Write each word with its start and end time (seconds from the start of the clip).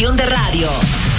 de 0.00 0.24
radio. 0.24 1.09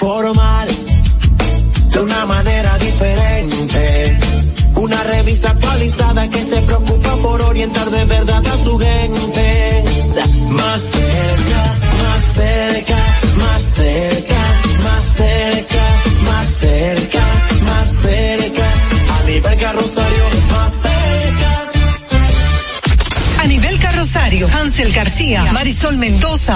De 0.00 0.06
informar 0.06 0.37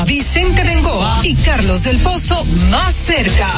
Vicente 0.00 0.64
Bengoa 0.64 1.20
y 1.22 1.34
Carlos 1.34 1.84
del 1.84 2.00
Pozo 2.00 2.44
más 2.70 2.94
cerca. 2.94 3.48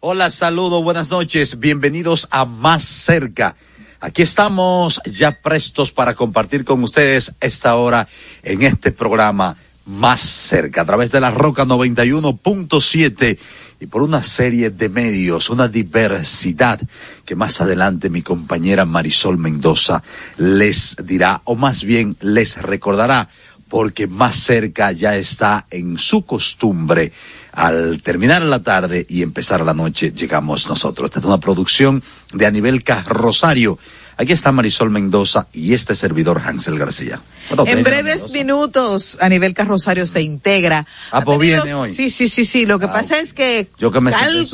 Hola, 0.00 0.30
saludo, 0.30 0.82
buenas 0.82 1.10
noches, 1.10 1.58
bienvenidos 1.58 2.28
a 2.30 2.44
Más 2.44 2.84
cerca. 2.84 3.56
Aquí 3.98 4.20
estamos 4.20 5.00
ya 5.06 5.40
prestos 5.40 5.90
para 5.90 6.14
compartir 6.14 6.66
con 6.66 6.84
ustedes 6.84 7.32
esta 7.40 7.74
hora 7.76 8.06
en 8.42 8.62
este 8.62 8.92
programa 8.92 9.56
Más 9.86 10.20
cerca 10.20 10.82
a 10.82 10.84
través 10.84 11.10
de 11.10 11.20
la 11.20 11.30
Roca 11.30 11.64
91.7 11.64 13.38
y 13.82 13.86
por 13.86 14.02
una 14.02 14.22
serie 14.22 14.70
de 14.70 14.88
medios, 14.88 15.50
una 15.50 15.66
diversidad 15.66 16.80
que 17.24 17.34
más 17.34 17.60
adelante 17.60 18.10
mi 18.10 18.22
compañera 18.22 18.84
Marisol 18.84 19.38
Mendoza 19.38 20.04
les 20.36 20.96
dirá, 21.02 21.40
o 21.44 21.56
más 21.56 21.82
bien 21.82 22.16
les 22.20 22.62
recordará, 22.62 23.28
porque 23.72 24.06
más 24.06 24.36
cerca 24.36 24.92
ya 24.92 25.16
está 25.16 25.66
en 25.70 25.96
su 25.96 26.26
costumbre. 26.26 27.10
Al 27.52 28.02
terminar 28.02 28.42
la 28.42 28.62
tarde 28.62 29.06
y 29.08 29.22
empezar 29.22 29.64
la 29.64 29.72
noche, 29.72 30.12
llegamos 30.12 30.68
nosotros. 30.68 31.06
Esta 31.06 31.20
es 31.20 31.24
una 31.24 31.40
producción 31.40 32.02
de 32.34 32.44
Anibelca 32.44 33.02
Rosario. 33.04 33.78
Aquí 34.18 34.32
está 34.34 34.52
Marisol 34.52 34.90
Mendoza 34.90 35.46
y 35.54 35.72
este 35.72 35.94
servidor 35.94 36.42
Hansel 36.44 36.78
García. 36.78 37.22
En 37.66 37.82
breves 37.82 38.30
minutos, 38.30 39.18
a 39.20 39.28
nivel 39.28 39.54
Carrosario 39.54 40.06
se 40.06 40.22
integra. 40.22 40.86
Ah, 41.10 41.22
pues 41.22 41.38
viene 41.38 41.74
hoy. 41.74 41.94
Sí, 41.94 42.10
sí, 42.10 42.28
sí, 42.28 42.44
sí. 42.44 42.66
Lo 42.66 42.78
que 42.78 42.88
pasa 42.88 43.18
es 43.18 43.32
que. 43.32 43.68
Yo 43.78 43.90
que 43.90 44.00
me 44.00 44.10
tal, 44.10 44.48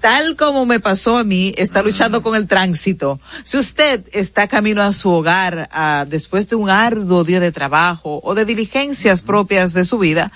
tal 0.00 0.36
como 0.36 0.66
me 0.66 0.80
pasó 0.80 1.18
a 1.18 1.24
mí, 1.24 1.54
está 1.56 1.82
luchando 1.82 2.22
con 2.22 2.36
el 2.36 2.46
tránsito. 2.46 3.20
Si 3.44 3.56
usted 3.56 4.04
está 4.12 4.48
camino 4.48 4.82
a 4.82 4.92
su 4.92 5.10
hogar 5.10 5.68
después 6.08 6.48
de 6.48 6.56
un 6.56 6.70
arduo 6.70 7.24
día 7.24 7.40
de 7.40 7.52
trabajo 7.52 8.20
o 8.22 8.34
de 8.34 8.44
diligencias 8.44 9.22
propias 9.22 9.72
de 9.72 9.84
su 9.84 9.98
vida, 9.98 10.32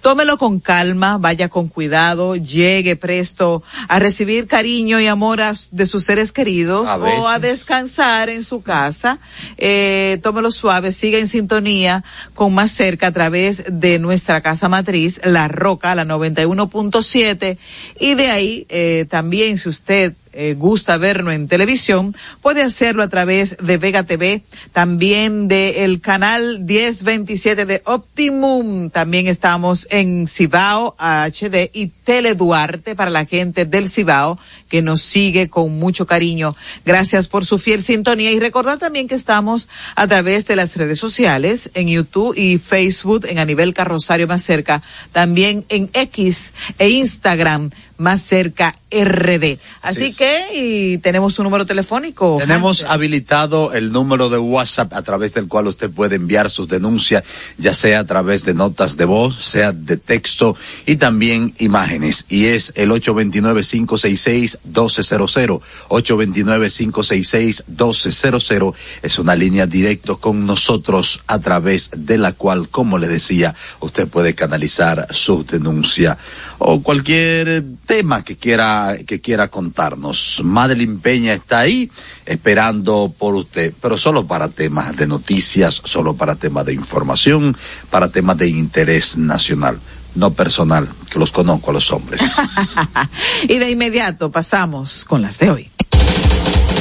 tómelo 0.00 0.38
con 0.38 0.60
calma, 0.60 1.18
vaya 1.18 1.48
con 1.48 1.68
cuidado, 1.68 2.36
llegue 2.36 2.96
presto 2.96 3.62
a 3.88 3.98
recibir 3.98 4.46
cariño 4.46 5.00
y 5.00 5.06
amor 5.06 5.38
de 5.70 5.86
sus 5.86 6.04
seres 6.04 6.32
queridos 6.32 6.88
o 6.88 7.28
a 7.28 7.38
descansar 7.38 8.28
en 8.28 8.42
su 8.42 8.62
casa. 8.62 9.18
Eh, 9.56 10.18
tómelo 10.22 10.50
suave, 10.50 10.90
siga 10.92 11.18
en 11.18 11.28
sintonía 11.28 12.02
con 12.34 12.54
más 12.54 12.72
cerca 12.72 13.08
a 13.08 13.12
través 13.12 13.62
de 13.68 13.98
nuestra 13.98 14.40
casa 14.40 14.68
matriz, 14.68 15.20
La 15.24 15.48
Roca, 15.48 15.94
la 15.94 16.04
91.7 16.04 17.58
y 18.00 18.14
de 18.14 18.30
ahí 18.30 18.66
eh, 18.68 19.06
también 19.08 19.58
si 19.58 19.68
usted 19.68 20.14
eh, 20.40 20.54
gusta 20.54 20.98
vernos 20.98 21.34
en 21.34 21.48
televisión, 21.48 22.14
puede 22.40 22.62
hacerlo 22.62 23.02
a 23.02 23.08
través 23.08 23.56
de 23.56 23.76
Vega 23.76 24.04
TV, 24.04 24.44
también 24.72 25.48
del 25.48 26.00
canal 26.00 26.60
1027 26.62 27.66
de 27.66 27.82
Optimum, 27.86 28.88
también 28.90 29.26
estamos 29.26 29.88
en 29.90 30.28
Cibao 30.28 30.94
HD 30.96 31.70
y 31.72 31.88
Tele 31.88 32.36
Duarte 32.36 32.94
para 32.94 33.10
la 33.10 33.24
gente 33.24 33.64
del 33.64 33.90
Cibao 33.90 34.38
que 34.68 34.80
nos 34.80 35.02
sigue 35.02 35.48
con 35.48 35.76
mucho 35.76 36.06
cariño. 36.06 36.54
Gracias 36.84 37.26
por 37.26 37.44
su 37.44 37.58
fiel 37.58 37.82
sintonía 37.82 38.30
y 38.30 38.38
recordar 38.38 38.78
también 38.78 39.08
que 39.08 39.16
estamos 39.16 39.68
a 39.96 40.06
través 40.06 40.46
de 40.46 40.54
las 40.54 40.76
redes 40.76 41.00
sociales, 41.00 41.70
en 41.74 41.88
YouTube 41.88 42.38
y 42.38 42.58
Facebook, 42.58 43.26
en 43.26 43.40
a 43.40 43.44
nivel 43.44 43.74
carrosario 43.74 44.28
más 44.28 44.44
cerca, 44.44 44.84
también 45.10 45.64
en 45.68 45.90
X 45.92 46.52
e 46.78 46.90
Instagram 46.90 47.70
más 47.98 48.22
cerca 48.22 48.74
RD. 48.90 49.58
Así 49.82 50.14
que 50.14 50.46
y 50.54 50.96
tenemos 50.98 51.38
un 51.38 51.44
número 51.44 51.66
telefónico. 51.66 52.36
Tenemos 52.38 52.84
habilitado 52.84 53.74
el 53.74 53.92
número 53.92 54.30
de 54.30 54.38
WhatsApp 54.38 54.94
a 54.94 55.02
través 55.02 55.34
del 55.34 55.48
cual 55.48 55.66
usted 55.66 55.90
puede 55.90 56.16
enviar 56.16 56.50
sus 56.50 56.68
denuncias, 56.68 57.24
ya 57.58 57.74
sea 57.74 57.98
a 58.00 58.04
través 58.04 58.44
de 58.44 58.54
notas 58.54 58.96
de 58.96 59.04
voz, 59.04 59.44
sea 59.44 59.72
de 59.72 59.98
texto 59.98 60.56
y 60.86 60.96
también 60.96 61.54
imágenes. 61.58 62.24
Y 62.28 62.46
es 62.46 62.72
el 62.76 62.90
829-566-1200. 62.90 65.60
829-566-1200 65.88 68.74
es 69.02 69.18
una 69.18 69.34
línea 69.34 69.66
directo 69.66 70.18
con 70.18 70.46
nosotros 70.46 71.22
a 71.26 71.40
través 71.40 71.90
de 71.94 72.16
la 72.18 72.32
cual, 72.32 72.68
como 72.68 72.98
le 72.98 73.08
decía, 73.08 73.54
usted 73.80 74.06
puede 74.08 74.34
canalizar 74.34 75.08
su 75.10 75.44
denuncia 75.44 76.18
o 76.58 76.82
cualquier 76.82 77.64
tema 77.88 78.22
que 78.22 78.36
quiera, 78.36 78.96
que 79.06 79.20
quiera 79.20 79.48
contarnos. 79.48 80.42
Madeline 80.44 81.00
Peña 81.00 81.32
está 81.32 81.60
ahí 81.60 81.90
esperando 82.26 83.12
por 83.18 83.34
usted, 83.34 83.72
pero 83.80 83.96
solo 83.96 84.26
para 84.26 84.48
temas 84.48 84.94
de 84.94 85.06
noticias, 85.06 85.80
solo 85.84 86.14
para 86.14 86.36
temas 86.36 86.66
de 86.66 86.74
información, 86.74 87.56
para 87.90 88.10
temas 88.10 88.36
de 88.36 88.50
interés 88.50 89.16
nacional 89.16 89.80
no 90.14 90.32
personal, 90.32 90.88
que 91.10 91.18
los 91.18 91.32
conozco 91.32 91.70
a 91.70 91.74
los 91.74 91.92
hombres. 91.92 92.20
y 93.42 93.58
de 93.58 93.70
inmediato 93.70 94.30
pasamos 94.30 95.04
con 95.04 95.22
las 95.22 95.38
de 95.38 95.50
hoy. 95.50 95.70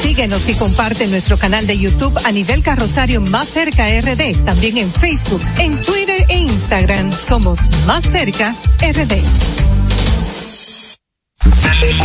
Síguenos 0.02 0.48
y 0.50 0.56
comparte 0.56 1.08
nuestro 1.08 1.38
canal 1.38 1.68
de 1.68 1.78
YouTube 1.78 2.18
a 2.26 2.32
nivel 2.32 2.64
carrosario 2.64 3.22
Más 3.22 3.48
Cerca 3.50 3.88
RD. 3.88 4.44
También 4.44 4.78
en 4.78 4.92
Facebook, 4.92 5.42
en 5.58 5.80
Twitter 5.84 6.26
e 6.30 6.38
Instagram 6.40 7.12
somos 7.12 7.60
Más 7.86 8.04
Cerca 8.04 8.56
RD. 8.80 9.77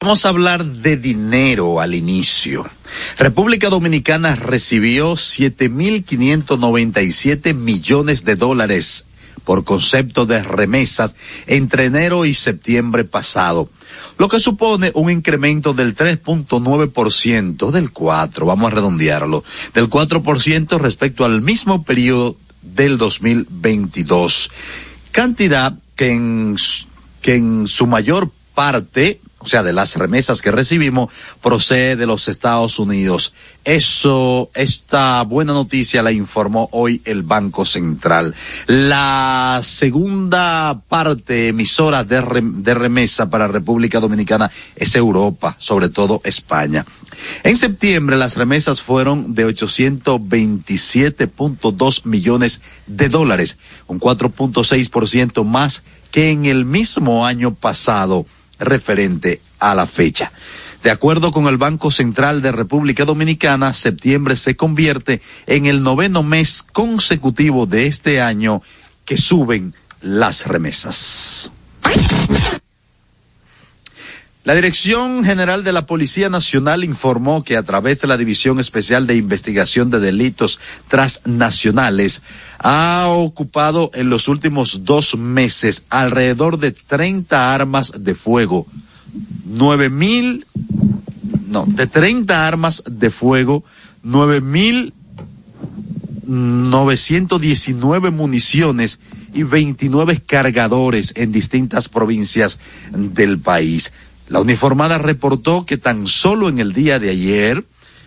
Vamos 0.00 0.24
a 0.24 0.28
hablar 0.28 0.64
de 0.64 0.96
dinero 0.96 1.80
al 1.80 1.92
inicio. 1.94 2.64
República 3.18 3.68
Dominicana 3.68 4.36
recibió 4.36 5.14
7.597 5.14 7.52
millones 7.52 8.24
de 8.24 8.36
dólares 8.36 9.07
por 9.48 9.64
concepto 9.64 10.26
de 10.26 10.42
remesas 10.42 11.14
entre 11.46 11.86
enero 11.86 12.26
y 12.26 12.34
septiembre 12.34 13.04
pasado, 13.04 13.70
lo 14.18 14.28
que 14.28 14.40
supone 14.40 14.92
un 14.94 15.10
incremento 15.10 15.72
del 15.72 15.96
3.9% 15.96 17.70
del 17.70 17.90
4, 17.90 18.44
vamos 18.44 18.70
a 18.70 18.74
redondearlo, 18.74 19.42
del 19.72 19.88
4% 19.88 20.78
respecto 20.78 21.24
al 21.24 21.40
mismo 21.40 21.82
periodo 21.82 22.36
del 22.60 22.98
2022. 22.98 24.50
Cantidad 25.12 25.72
que 25.96 26.12
en, 26.12 26.56
que 27.22 27.36
en 27.36 27.66
su 27.68 27.86
mayor 27.86 28.30
parte 28.54 29.18
o 29.40 29.46
sea, 29.46 29.62
de 29.62 29.72
las 29.72 29.94
remesas 29.96 30.42
que 30.42 30.50
recibimos, 30.50 31.12
procede 31.40 31.94
de 31.94 32.06
los 32.06 32.26
Estados 32.28 32.80
Unidos. 32.80 33.32
Eso, 33.64 34.50
esta 34.54 35.22
buena 35.22 35.52
noticia 35.52 36.02
la 36.02 36.10
informó 36.10 36.68
hoy 36.72 37.00
el 37.04 37.22
Banco 37.22 37.64
Central. 37.64 38.34
La 38.66 39.60
segunda 39.62 40.80
parte 40.88 41.46
emisora 41.48 42.02
de, 42.02 42.42
de 42.42 42.74
remesa 42.74 43.30
para 43.30 43.46
República 43.46 44.00
Dominicana 44.00 44.50
es 44.74 44.96
Europa, 44.96 45.54
sobre 45.58 45.88
todo 45.88 46.20
España. 46.24 46.84
En 47.44 47.56
septiembre 47.56 48.16
las 48.16 48.36
remesas 48.36 48.82
fueron 48.82 49.34
de 49.34 49.46
827.2 49.46 52.06
millones 52.06 52.60
de 52.86 53.08
dólares, 53.08 53.58
un 53.86 54.00
4.6% 54.00 55.44
más 55.44 55.84
que 56.10 56.30
en 56.30 56.46
el 56.46 56.64
mismo 56.64 57.26
año 57.26 57.54
pasado 57.54 58.24
referente 58.58 59.40
a 59.58 59.74
la 59.74 59.86
fecha. 59.86 60.32
De 60.82 60.90
acuerdo 60.90 61.32
con 61.32 61.48
el 61.48 61.56
Banco 61.56 61.90
Central 61.90 62.40
de 62.40 62.52
República 62.52 63.04
Dominicana, 63.04 63.72
septiembre 63.72 64.36
se 64.36 64.56
convierte 64.56 65.20
en 65.46 65.66
el 65.66 65.82
noveno 65.82 66.22
mes 66.22 66.62
consecutivo 66.62 67.66
de 67.66 67.86
este 67.86 68.20
año 68.20 68.62
que 69.04 69.16
suben 69.16 69.74
las 70.00 70.46
remesas. 70.46 71.50
La 74.44 74.54
Dirección 74.54 75.24
General 75.24 75.62
de 75.64 75.72
la 75.72 75.84
Policía 75.84 76.28
Nacional 76.28 76.84
informó 76.84 77.44
que 77.44 77.56
a 77.56 77.62
través 77.64 78.00
de 78.00 78.08
la 78.08 78.16
División 78.16 78.60
Especial 78.60 79.06
de 79.06 79.16
Investigación 79.16 79.90
de 79.90 80.00
Delitos 80.00 80.58
Transnacionales 80.88 82.22
ha 82.58 83.08
ocupado 83.08 83.90
en 83.94 84.08
los 84.08 84.28
últimos 84.28 84.84
dos 84.84 85.16
meses 85.16 85.84
alrededor 85.90 86.58
de 86.58 86.72
30 86.72 87.52
armas 87.52 87.92
de 87.98 88.14
fuego, 88.14 88.66
nueve 89.44 89.90
mil, 89.90 90.46
no, 91.48 91.64
de 91.66 91.86
30 91.86 92.46
armas 92.46 92.84
de 92.86 93.10
fuego, 93.10 93.64
nueve 94.02 94.40
mil 94.40 94.94
919 96.28 98.10
municiones 98.10 99.00
y 99.32 99.42
29 99.42 100.20
cargadores 100.26 101.12
en 101.16 101.32
distintas 101.32 101.88
provincias 101.88 102.60
del 102.92 103.38
país. 103.38 103.92
La 104.28 104.40
uniformada 104.40 104.98
reportó 104.98 105.64
que 105.64 105.78
tan 105.78 106.06
solo 106.06 106.48
en 106.48 106.58
el 106.58 106.74
día 106.74 106.98
de 106.98 107.10
ayer 107.10 107.64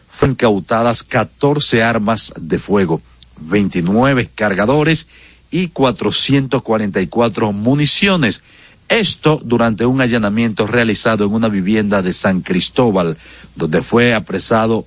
fueron 0.08 0.34
incautadas 0.34 1.04
14 1.04 1.82
armas 1.82 2.34
de 2.40 2.60
fuego, 2.60 3.02
29 3.40 4.30
cargadores 4.36 5.08
y 5.50 5.70
444 5.70 7.52
municiones. 7.54 8.44
Esto 8.88 9.42
durante 9.44 9.86
un 9.86 10.00
allanamiento 10.00 10.68
realizado 10.68 11.26
en 11.26 11.34
una 11.34 11.50
vivienda 11.50 12.02
de 12.04 12.14
San 12.14 12.42
Cristóbal, 12.42 13.18
donde 13.56 13.82
fue 13.82 14.14
apresado 14.14 14.86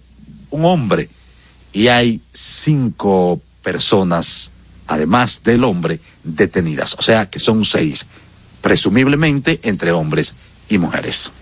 un 0.51 0.65
hombre 0.65 1.09
y 1.73 1.89
hay 1.89 2.21
cinco 2.33 3.41
personas, 3.63 4.53
además 4.87 5.43
del 5.43 5.65
hombre, 5.65 5.99
detenidas. 6.23 6.95
O 6.99 7.03
sea 7.03 7.29
que 7.29 7.41
son 7.41 7.65
seis, 7.65 8.07
presumiblemente 8.61 9.59
entre 9.65 9.91
hombres 9.91 10.37
y 10.69 10.79
mujeres. 10.79 11.33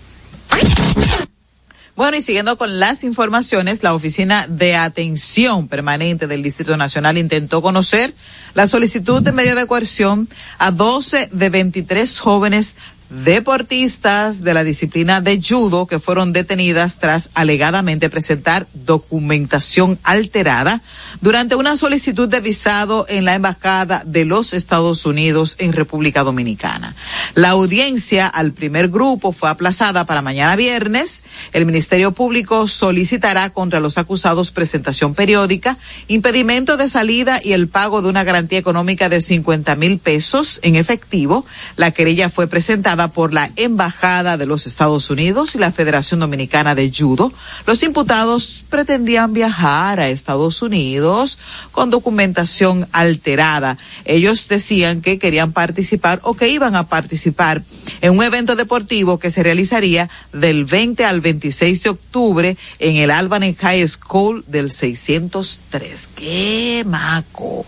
Bueno, 1.95 2.17
y 2.17 2.23
siguiendo 2.23 2.57
con 2.57 2.79
las 2.79 3.03
informaciones, 3.03 3.83
la 3.83 3.93
Oficina 3.93 4.47
de 4.47 4.75
Atención 4.75 5.67
Permanente 5.67 6.25
del 6.25 6.41
Distrito 6.41 6.75
Nacional 6.75 7.19
intentó 7.19 7.61
conocer 7.61 8.15
la 8.55 8.65
solicitud 8.65 9.21
de 9.21 9.31
medio 9.31 9.53
de 9.53 9.67
coerción 9.67 10.27
a 10.57 10.71
12 10.71 11.29
de 11.31 11.49
23 11.51 12.19
jóvenes 12.19 12.75
deportistas 13.09 14.43
de 14.43 14.53
la 14.53 14.63
disciplina 14.63 15.21
de 15.21 15.39
judo 15.41 15.85
que 15.85 15.99
fueron 15.99 16.33
detenidas 16.33 16.97
tras 16.99 17.29
alegadamente 17.33 18.09
presentar 18.09 18.67
documentación 18.73 19.99
alterada 20.03 20.81
durante 21.21 21.55
una 21.55 21.75
solicitud 21.75 22.27
de 22.27 22.39
visado 22.39 23.05
en 23.09 23.25
la 23.25 23.35
embajada 23.35 24.03
de 24.05 24.25
los 24.25 24.53
Estados 24.53 25.05
Unidos 25.05 25.55
en 25.59 25.73
República 25.73 26.23
Dominicana. 26.23 26.95
La 27.35 27.49
audiencia 27.49 28.27
al 28.27 28.51
primer 28.53 28.89
grupo 28.89 29.31
fue 29.31 29.49
aplazada 29.49 30.05
para 30.05 30.21
mañana 30.21 30.55
viernes. 30.55 31.23
El 31.51 31.65
Ministerio 31.65 32.11
Público 32.11 32.67
solicitará 32.67 33.49
contra 33.51 33.79
los 33.79 33.97
acusados 33.97 34.51
presentación 34.51 35.13
periódica, 35.13 35.77
impedimento 36.07 36.77
de 36.77 36.89
salida 36.89 37.39
y 37.43 37.53
el 37.53 37.67
pago 37.67 38.01
de 38.01 38.09
una 38.09 38.23
garantía 38.23 38.59
económica 38.59 39.09
de 39.09 39.21
50 39.21 39.75
mil 39.75 39.99
pesos 39.99 40.59
en 40.63 40.75
efectivo. 40.75 41.45
La 41.75 41.91
querella 41.91 42.29
fue 42.29 42.47
presentada 42.47 42.92
por 42.93 43.33
la 43.33 43.51
Embajada 43.55 44.37
de 44.37 44.45
los 44.45 44.67
Estados 44.67 45.09
Unidos 45.09 45.55
y 45.55 45.57
la 45.57 45.71
Federación 45.71 46.19
Dominicana 46.19 46.75
de 46.75 46.91
Judo. 46.95 47.33
Los 47.65 47.81
imputados 47.81 48.63
pretendían 48.69 49.33
viajar 49.33 49.99
a 49.99 50.09
Estados 50.09 50.61
Unidos 50.61 51.39
con 51.71 51.89
documentación 51.89 52.87
alterada. 52.91 53.77
Ellos 54.05 54.47
decían 54.47 55.01
que 55.01 55.17
querían 55.17 55.53
participar 55.53 56.19
o 56.23 56.35
que 56.35 56.49
iban 56.49 56.75
a 56.75 56.87
participar 56.87 57.63
en 58.01 58.17
un 58.17 58.23
evento 58.23 58.55
deportivo 58.55 59.17
que 59.17 59.31
se 59.31 59.41
realizaría 59.41 60.09
del 60.31 60.65
20 60.65 61.03
al 61.03 61.21
26 61.21 61.83
de 61.83 61.89
octubre 61.89 62.57
en 62.79 62.95
el 62.97 63.09
Albany 63.09 63.55
High 63.55 63.87
School 63.87 64.43
del 64.47 64.71
603. 64.71 66.09
¡Qué 66.15 66.83
maco! 66.85 67.65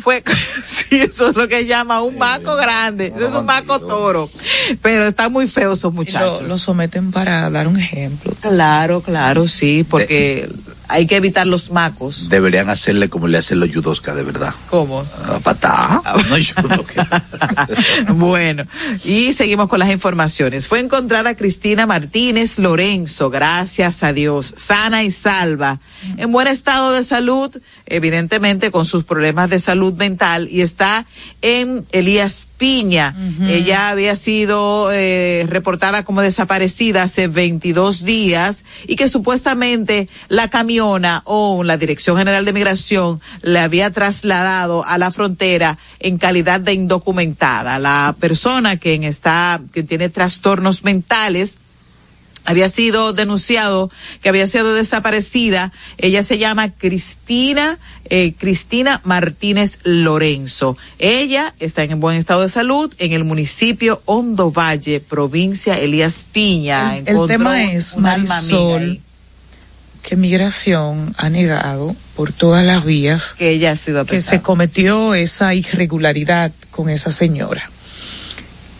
Fue, 0.00 0.22
sí, 0.64 0.96
eso 0.96 1.30
es 1.30 1.36
lo 1.36 1.48
que 1.48 1.66
llama 1.66 2.02
un 2.02 2.18
maco 2.18 2.56
grande, 2.56 3.12
eso 3.16 3.28
es 3.28 3.34
un 3.34 3.46
maco 3.46 3.80
toro, 3.80 4.30
pero 4.82 5.06
están 5.06 5.32
muy 5.32 5.46
feos 5.46 5.78
esos 5.78 5.92
muchachos. 5.92 6.42
Lo, 6.42 6.48
lo, 6.48 6.58
someten 6.58 7.10
para 7.10 7.48
dar 7.50 7.68
un 7.68 7.78
ejemplo. 7.78 8.32
Claro, 8.40 9.00
claro, 9.00 9.48
sí, 9.48 9.84
porque 9.88 10.48
hay 10.88 11.06
que 11.06 11.16
evitar 11.16 11.46
los 11.46 11.70
macos. 11.70 12.28
Deberían 12.28 12.70
hacerle 12.70 13.08
como 13.08 13.26
le 13.26 13.38
hacen 13.38 13.58
los 13.58 13.70
judosca, 13.72 14.14
de 14.14 14.22
verdad. 14.22 14.54
¿Cómo? 14.70 15.04
A 15.26 15.38
patá, 15.40 16.02
no 18.06 18.14
bueno, 18.14 18.64
y 19.04 19.32
seguimos 19.32 19.68
con 19.68 19.78
las 19.78 19.90
informaciones. 19.90 20.68
Fue 20.68 20.80
encontrada 20.80 21.36
Cristina 21.36 21.86
Martínez 21.86 22.58
Lorenzo, 22.58 23.30
gracias 23.30 24.02
a 24.02 24.12
Dios, 24.12 24.54
sana 24.56 25.02
y 25.02 25.10
salva, 25.10 25.80
en 26.16 26.32
buen 26.32 26.46
estado 26.46 26.92
de 26.92 27.02
salud, 27.02 27.50
evidentemente 27.86 28.70
con 28.70 28.84
sus 28.84 29.04
problemas 29.04 29.50
de 29.50 29.58
salud 29.58 29.83
mental, 29.92 30.48
y 30.50 30.62
está 30.62 31.06
en 31.42 31.86
Elías 31.92 32.48
Piña. 32.56 33.14
Uh 33.16 33.42
-huh. 33.42 33.50
Ella 33.50 33.90
había 33.90 34.16
sido 34.16 34.90
eh, 34.92 35.44
reportada 35.48 36.04
como 36.04 36.22
desaparecida 36.22 37.02
hace 37.02 37.28
22 37.28 38.04
días 38.04 38.64
y 38.86 38.96
que 38.96 39.08
supuestamente 39.08 40.08
la 40.28 40.48
camiona 40.48 41.22
o 41.26 41.62
la 41.62 41.76
Dirección 41.76 42.16
General 42.16 42.44
de 42.44 42.52
Migración 42.52 43.20
le 43.42 43.58
había 43.58 43.90
trasladado 43.90 44.84
a 44.84 44.96
la 44.98 45.10
frontera 45.10 45.78
en 46.00 46.18
calidad 46.18 46.60
de 46.60 46.72
indocumentada. 46.72 47.78
La 47.78 48.14
persona 48.18 48.76
que 48.76 48.94
está, 49.06 49.60
que 49.72 49.82
tiene 49.82 50.08
trastornos 50.08 50.84
mentales, 50.84 51.58
había 52.44 52.68
sido 52.68 53.12
denunciado 53.12 53.90
que 54.22 54.28
había 54.28 54.46
sido 54.46 54.74
desaparecida. 54.74 55.72
Ella 55.98 56.22
se 56.22 56.38
llama 56.38 56.70
Cristina, 56.70 57.78
eh, 58.10 58.34
Cristina 58.38 59.00
Martínez 59.04 59.78
Lorenzo. 59.84 60.76
Ella 60.98 61.54
está 61.58 61.84
en 61.84 62.00
buen 62.00 62.18
estado 62.18 62.42
de 62.42 62.48
salud 62.48 62.92
en 62.98 63.12
el 63.12 63.24
municipio 63.24 64.02
Hondo 64.04 64.50
Valle, 64.50 65.00
provincia 65.00 65.78
Elías 65.78 66.26
Piña. 66.30 66.98
El, 66.98 67.08
el 67.08 67.26
tema 67.26 67.64
es, 67.72 67.96
Marisol, 67.96 69.00
que 70.02 70.16
migración 70.16 71.14
ha 71.16 71.30
negado 71.30 71.96
por 72.14 72.32
todas 72.32 72.64
las 72.64 72.84
vías 72.84 73.34
que 73.38 73.50
ella 73.50 73.72
ha 73.72 73.76
sido 73.76 74.04
que 74.04 74.20
se 74.20 74.42
cometió 74.42 75.14
esa 75.14 75.54
irregularidad 75.54 76.52
con 76.70 76.90
esa 76.90 77.10
señora. 77.10 77.70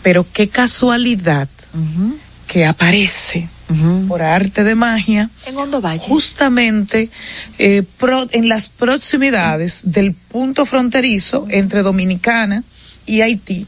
Pero 0.03 0.23
qué 0.31 0.49
casualidad 0.49 1.49
uh 1.73 1.77
-huh. 1.77 2.24
Que 2.55 2.65
aparece 2.65 3.49
Uh 3.67 3.73
-huh. 3.73 4.07
por 4.07 4.21
arte 4.21 4.63
de 4.63 4.75
magia, 4.75 5.29
en 5.47 5.57
Hondo 5.57 5.81
Valle. 5.81 6.07
justamente 6.07 7.09
eh, 7.57 7.83
pro, 7.97 8.27
en 8.31 8.47
las 8.47 8.69
proximidades 8.69 9.81
del 9.85 10.13
punto 10.13 10.65
fronterizo 10.67 11.47
entre 11.49 11.81
Dominicana 11.81 12.63
y 13.07 13.21
Haití, 13.21 13.65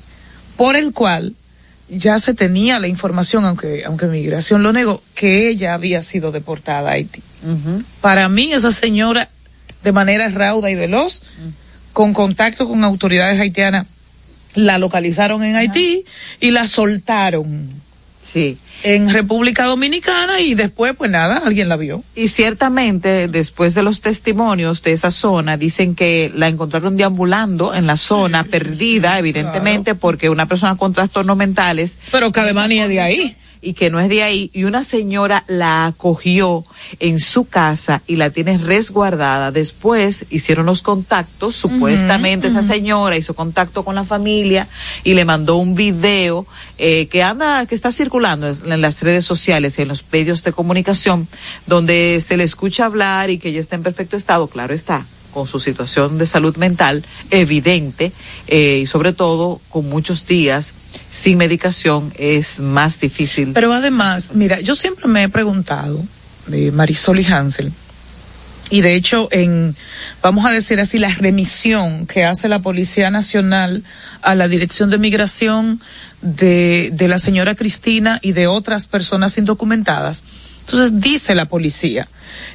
por 0.56 0.76
el 0.78 0.94
cual 0.94 1.34
ya 1.90 2.18
se 2.20 2.34
tenía 2.36 2.80
la 2.80 2.88
información, 2.88 3.44
aunque, 3.44 3.84
aunque 3.86 4.06
Migración 4.06 4.62
lo 4.64 4.72
negó, 4.72 5.02
que 5.16 5.50
ella 5.50 5.74
había 5.74 6.02
sido 6.04 6.32
deportada 6.32 6.92
a 6.92 6.94
Haití. 6.94 7.22
Uh 7.44 7.56
-huh. 7.56 7.84
Para 8.00 8.30
mí, 8.30 8.54
esa 8.54 8.72
señora, 8.72 9.28
de 9.84 9.92
manera 9.92 10.30
rauda 10.30 10.70
y 10.70 10.76
veloz, 10.76 11.22
uh 11.24 11.48
-huh. 11.48 11.52
con 11.92 12.14
contacto 12.14 12.68
con 12.70 12.84
autoridades 12.86 13.38
haitianas, 13.42 13.86
la 14.54 14.78
localizaron 14.78 15.44
en 15.44 15.56
Haití 15.58 16.06
y 16.40 16.52
la 16.52 16.68
soltaron. 16.68 17.87
Sí 18.28 18.58
en 18.84 19.12
República 19.12 19.66
Dominicana 19.66 20.40
y 20.40 20.54
después 20.54 20.96
pues 20.96 21.10
nada, 21.10 21.42
alguien 21.46 21.70
la 21.70 21.78
vio. 21.78 22.04
Y 22.16 22.28
ciertamente 22.28 23.28
después 23.28 23.74
de 23.74 23.84
los 23.84 24.02
testimonios 24.02 24.84
de 24.84 24.92
esa 24.92 25.12
zona 25.12 25.58
dicen 25.58 25.96
que 25.96 26.32
la 26.34 26.48
encontraron 26.48 26.98
deambulando 26.98 27.74
en 27.74 27.88
la 27.88 27.98
zona, 27.98 28.44
sí, 28.44 28.50
perdida 28.50 29.18
evidentemente 29.20 29.92
claro. 29.92 30.00
porque 30.00 30.30
una 30.30 30.46
persona 30.46 30.76
con 30.76 30.94
trastornos 30.94 31.38
mentales. 31.38 31.98
Pero 32.12 32.32
que 32.32 32.40
además 32.40 32.70
ni 32.70 32.80
es 32.80 32.90
de 32.90 33.02
ahí 33.02 33.36
y 33.62 33.74
que 33.74 33.90
no 33.90 34.00
es 34.00 34.10
de 34.10 34.24
ahí, 34.24 34.50
y 34.54 34.64
una 34.64 34.84
señora 34.84 35.44
la 35.48 35.86
acogió 35.86 36.66
en 37.00 37.20
su 37.20 37.46
casa 37.46 38.02
y 38.08 38.16
la 38.16 38.30
tiene 38.30 38.58
resguardada. 38.58 39.52
Después 39.52 40.26
hicieron 40.30 40.66
los 40.66 40.82
contactos, 40.82 41.64
uh 41.64 41.68
-huh, 41.68 41.74
supuestamente 41.74 42.48
uh 42.48 42.52
-huh. 42.52 42.60
esa 42.60 42.64
señora 42.64 43.18
hizo 43.18 43.34
contacto 43.34 43.84
con 43.84 43.96
la 43.96 44.04
familia 44.04 44.68
y 45.04 45.14
le 45.14 45.26
mandó 45.26 45.58
un 45.58 45.76
video 45.76 46.46
eh, 46.78 47.08
que 47.08 47.24
anda, 47.24 47.66
que 47.66 47.76
está 47.76 47.92
circulando 47.92 48.48
en 48.48 48.82
las 48.82 49.02
redes 49.02 49.26
sociales 49.26 49.78
y 49.78 49.82
en 49.82 49.88
los 49.88 50.04
medios 50.12 50.44
de 50.44 50.52
comunicación, 50.54 51.28
donde 51.66 52.22
se 52.26 52.38
le 52.38 52.44
escucha 52.44 52.86
hablar 52.86 53.30
y 53.30 53.38
que 53.38 53.50
ella 53.50 53.60
está 53.60 53.76
en 53.76 53.84
perfecto 53.84 54.18
estado, 54.18 54.48
claro 54.48 54.74
está 54.74 55.06
con 55.38 55.46
su 55.46 55.60
situación 55.60 56.18
de 56.18 56.26
salud 56.26 56.58
mental 56.58 57.06
evidente 57.30 58.12
eh, 58.48 58.80
y 58.82 58.88
sobre 58.88 59.14
todo 59.14 59.62
con 59.70 59.88
muchos 59.88 60.26
días 60.26 60.74
sin 61.12 61.38
medicación 61.38 62.12
es 62.18 62.60
más 62.60 63.00
difícil. 63.00 63.52
Pero 63.54 63.72
además, 63.72 64.32
mira, 64.34 64.60
yo 64.62 64.74
siempre 64.74 65.08
me 65.08 65.22
he 65.22 65.30
preguntado, 65.30 66.04
de 66.48 66.72
Marisol 66.72 67.20
y 67.20 67.26
Hansel, 67.26 67.72
y 68.70 68.82
de 68.82 68.96
hecho 68.96 69.28
en, 69.32 69.76
vamos 70.22 70.46
a 70.46 70.52
decir 70.52 70.80
así, 70.80 70.98
la 70.98 71.10
remisión 71.10 72.06
que 72.06 72.26
hace 72.26 72.50
la 72.50 72.60
Policía 72.60 73.10
Nacional 73.12 73.84
a 74.22 74.36
la 74.36 74.48
Dirección 74.48 74.90
de 74.90 74.98
Migración 74.98 75.82
de, 76.22 76.90
de 76.92 77.08
la 77.08 77.20
señora 77.20 77.56
Cristina 77.56 78.20
y 78.22 78.34
de 78.34 78.48
otras 78.48 78.88
personas 78.88 79.38
indocumentadas. 79.38 80.24
Entonces 80.62 81.00
dice 81.00 81.34
la 81.34 81.46
policía, 81.46 82.10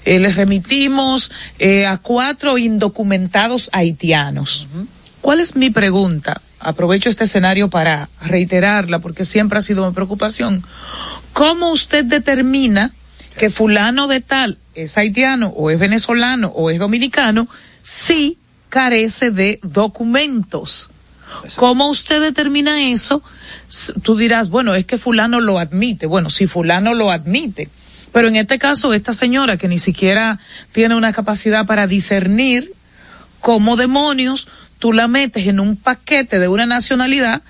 eh, 0.04 0.18
les 0.18 0.36
remitimos 0.36 1.30
eh, 1.58 1.86
a 1.86 1.96
cuatro 1.96 2.58
indocumentados 2.58 3.70
haitianos. 3.72 4.66
¿Cuál 5.22 5.40
es 5.40 5.56
mi 5.56 5.70
pregunta? 5.70 6.42
Aprovecho 6.60 7.08
este 7.08 7.24
escenario 7.24 7.70
para 7.70 8.10
reiterarla 8.20 8.98
porque 8.98 9.24
siempre 9.24 9.58
ha 9.58 9.62
sido 9.62 9.88
mi 9.88 9.94
preocupación. 9.94 10.62
¿Cómo 11.32 11.72
usted 11.72 12.04
determina 12.04 12.92
que 13.38 13.48
fulano 13.48 14.08
de 14.08 14.20
tal 14.20 14.58
es 14.74 14.96
haitiano 14.96 15.48
o 15.48 15.70
es 15.70 15.78
venezolano 15.78 16.48
o 16.48 16.70
es 16.70 16.78
dominicano 16.78 17.48
si 17.80 18.38
carece 18.68 19.30
de 19.30 19.60
documentos? 19.62 20.88
¿Cómo 21.56 21.88
usted 21.88 22.20
determina 22.20 22.90
eso? 22.90 23.22
Tú 24.02 24.16
dirás, 24.16 24.50
bueno, 24.50 24.74
es 24.74 24.84
que 24.84 24.98
fulano 24.98 25.40
lo 25.40 25.58
admite. 25.58 26.06
Bueno, 26.06 26.30
si 26.30 26.46
fulano 26.46 26.94
lo 26.94 27.10
admite. 27.10 27.68
Pero 28.12 28.28
en 28.28 28.36
este 28.36 28.58
caso, 28.58 28.92
esta 28.92 29.14
señora 29.14 29.56
que 29.56 29.68
ni 29.68 29.78
siquiera 29.78 30.38
tiene 30.72 30.94
una 30.94 31.12
capacidad 31.12 31.66
para 31.66 31.86
discernir 31.86 32.72
cómo 33.40 33.76
demonios 33.76 34.48
tú 34.78 34.92
la 34.92 35.08
metes 35.08 35.46
en 35.46 35.60
un 35.60 35.76
paquete 35.76 36.38
de 36.38 36.48
una 36.48 36.66
nacionalidad 36.66 37.42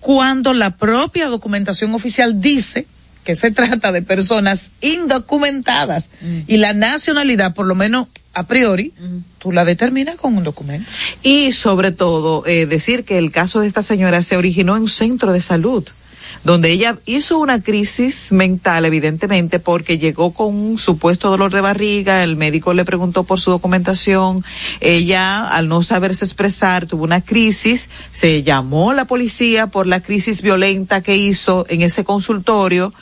cuando 0.00 0.52
la 0.54 0.76
propia 0.76 1.26
documentación 1.26 1.94
oficial 1.94 2.40
dice 2.40 2.86
que 3.26 3.34
se 3.34 3.50
trata 3.50 3.92
de 3.92 4.00
personas 4.00 4.70
indocumentadas. 4.80 6.08
Y 6.46 6.56
la 6.58 6.72
nacionalidad, 6.72 7.52
por 7.54 7.66
lo 7.66 7.74
menos 7.74 8.06
a 8.32 8.44
priori, 8.44 8.92
tú 9.38 9.50
la 9.50 9.64
determinas 9.64 10.16
con 10.16 10.36
un 10.36 10.44
documento. 10.44 10.88
Y 11.22 11.52
sobre 11.52 11.90
todo, 11.90 12.46
eh, 12.46 12.66
decir 12.66 13.04
que 13.04 13.18
el 13.18 13.32
caso 13.32 13.60
de 13.60 13.66
esta 13.66 13.82
señora 13.82 14.22
se 14.22 14.36
originó 14.36 14.76
en 14.76 14.84
un 14.84 14.88
centro 14.88 15.32
de 15.32 15.40
salud, 15.40 15.84
donde 16.44 16.70
ella 16.70 16.98
hizo 17.06 17.38
una 17.38 17.62
crisis 17.62 18.32
mental, 18.32 18.84
evidentemente, 18.84 19.58
porque 19.58 19.98
llegó 19.98 20.32
con 20.32 20.54
un 20.54 20.78
supuesto 20.78 21.30
dolor 21.30 21.52
de 21.52 21.60
barriga, 21.60 22.22
el 22.22 22.36
médico 22.36 22.74
le 22.74 22.84
preguntó 22.84 23.24
por 23.24 23.40
su 23.40 23.50
documentación, 23.50 24.44
ella, 24.80 25.46
al 25.46 25.68
no 25.68 25.82
saberse 25.82 26.24
expresar, 26.24 26.86
tuvo 26.86 27.04
una 27.04 27.20
crisis, 27.20 27.88
se 28.12 28.42
llamó 28.42 28.92
la 28.92 29.06
policía 29.06 29.66
por 29.66 29.86
la 29.86 30.00
crisis 30.00 30.42
violenta 30.42 31.02
que 31.02 31.16
hizo 31.16 31.66
en 31.68 31.82
ese 31.82 32.04
consultorio, 32.04 32.92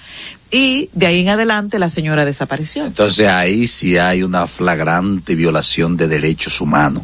y 0.51 0.89
de 0.93 1.07
ahí 1.07 1.21
en 1.21 1.31
adelante 1.31 1.79
la 1.79 1.89
señora 1.89 2.25
desapareció. 2.25 2.87
Entonces 2.87 3.27
ahí 3.27 3.67
sí 3.67 3.99
hay 3.99 4.23
una 4.23 4.47
flagrante 4.47 5.35
violación 5.35 5.97
de 5.97 6.07
derechos 6.07 6.61
humanos, 6.61 7.03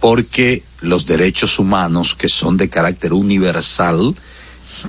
porque 0.00 0.64
los 0.80 1.06
derechos 1.06 1.60
humanos 1.60 2.16
que 2.16 2.28
son 2.28 2.56
de 2.56 2.68
carácter 2.68 3.12
universal 3.12 4.16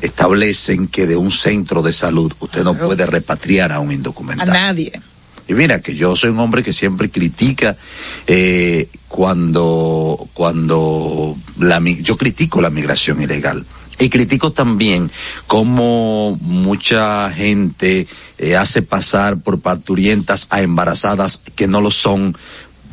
establecen 0.01 0.87
que 0.87 1.07
de 1.07 1.15
un 1.15 1.31
centro 1.31 1.81
de 1.81 1.93
salud 1.93 2.33
usted 2.39 2.63
no 2.63 2.77
puede 2.77 3.05
repatriar 3.05 3.71
a 3.71 3.79
un 3.79 3.89
A 3.89 3.93
indocumentado. 3.93 4.53
nadie. 4.53 5.01
Y 5.47 5.53
mira 5.53 5.81
que 5.81 5.95
yo 5.95 6.15
soy 6.15 6.29
un 6.29 6.39
hombre 6.39 6.63
que 6.63 6.71
siempre 6.71 7.09
critica 7.09 7.75
eh, 8.27 8.87
cuando 9.09 10.27
cuando 10.33 11.35
la 11.59 11.81
yo 11.81 12.17
critico 12.17 12.61
la 12.61 12.69
migración 12.69 13.21
ilegal 13.21 13.65
y 13.99 14.09
critico 14.09 14.51
también 14.51 15.11
cómo 15.47 16.37
mucha 16.41 17.29
gente 17.31 18.07
eh, 18.37 18.55
hace 18.55 18.81
pasar 18.81 19.37
por 19.37 19.59
parturientas 19.59 20.47
a 20.49 20.61
embarazadas 20.61 21.41
que 21.55 21.67
no 21.67 21.81
lo 21.81 21.91
son 21.91 22.35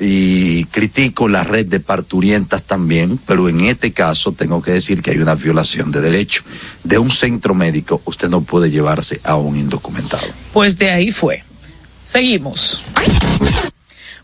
y 0.00 0.64
critico 0.64 1.28
la 1.28 1.44
red 1.44 1.66
de 1.66 1.78
parturientas 1.78 2.62
también, 2.62 3.18
pero 3.26 3.48
en 3.48 3.60
este 3.60 3.92
caso 3.92 4.32
tengo 4.32 4.62
que 4.62 4.72
decir 4.72 5.02
que 5.02 5.10
hay 5.10 5.18
una 5.18 5.34
violación 5.34 5.92
de 5.92 6.00
derecho. 6.00 6.42
De 6.82 6.98
un 6.98 7.10
centro 7.10 7.54
médico 7.54 8.00
usted 8.06 8.30
no 8.30 8.40
puede 8.40 8.70
llevarse 8.70 9.20
a 9.22 9.36
un 9.36 9.58
indocumentado. 9.58 10.26
Pues 10.54 10.78
de 10.78 10.90
ahí 10.90 11.10
fue. 11.10 11.44
Seguimos. 12.02 12.82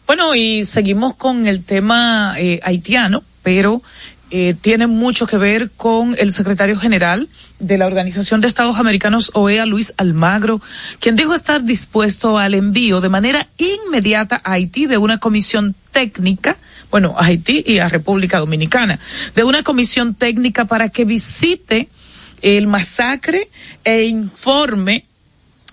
Bueno, 0.06 0.34
y 0.34 0.64
seguimos 0.64 1.14
con 1.14 1.46
el 1.46 1.64
tema 1.64 2.34
eh, 2.38 2.60
haitiano, 2.62 3.22
pero 3.42 3.82
eh, 4.30 4.54
tiene 4.60 4.86
mucho 4.86 5.26
que 5.26 5.36
ver 5.36 5.70
con 5.76 6.16
el 6.18 6.32
secretario 6.32 6.78
general 6.78 7.28
de 7.58 7.78
la 7.78 7.86
Organización 7.86 8.40
de 8.40 8.48
Estados 8.48 8.78
Americanos, 8.78 9.30
OEA, 9.34 9.66
Luis 9.66 9.94
Almagro, 9.96 10.60
quien 11.00 11.16
dijo 11.16 11.34
estar 11.34 11.62
dispuesto 11.62 12.38
al 12.38 12.54
envío 12.54 13.00
de 13.00 13.08
manera 13.08 13.48
inmediata 13.56 14.40
a 14.44 14.52
Haití 14.52 14.86
de 14.86 14.98
una 14.98 15.18
comisión 15.18 15.74
técnica, 15.92 16.56
bueno, 16.90 17.14
a 17.18 17.24
Haití 17.26 17.64
y 17.66 17.78
a 17.78 17.88
República 17.88 18.38
Dominicana, 18.38 18.98
de 19.34 19.44
una 19.44 19.62
comisión 19.62 20.14
técnica 20.14 20.66
para 20.66 20.88
que 20.88 21.04
visite 21.04 21.88
el 22.42 22.66
masacre 22.66 23.48
e 23.84 24.04
informe 24.04 25.04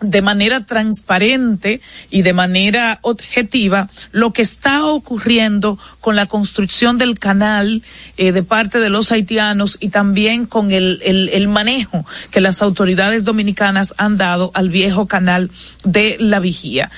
de 0.01 0.21
manera 0.21 0.65
transparente 0.65 1.81
y 2.09 2.23
de 2.23 2.33
manera 2.33 2.99
objetiva 3.01 3.89
lo 4.11 4.33
que 4.33 4.41
está 4.41 4.85
ocurriendo 4.85 5.79
con 6.01 6.15
la 6.15 6.25
construcción 6.25 6.97
del 6.97 7.17
canal 7.17 7.81
eh, 8.17 8.31
de 8.31 8.43
parte 8.43 8.79
de 8.79 8.89
los 8.89 9.11
haitianos 9.11 9.77
y 9.79 9.89
también 9.89 10.45
con 10.45 10.71
el, 10.71 10.99
el, 11.03 11.47
manejo 11.47 12.05
que 12.31 12.41
las 12.41 12.61
autoridades 12.61 13.23
dominicanas 13.23 13.93
han 13.97 14.17
dado 14.17 14.51
al 14.53 14.69
viejo 14.69 15.07
canal 15.07 15.49
de 15.85 16.17
la 16.19 16.39
vigía. 16.39 16.91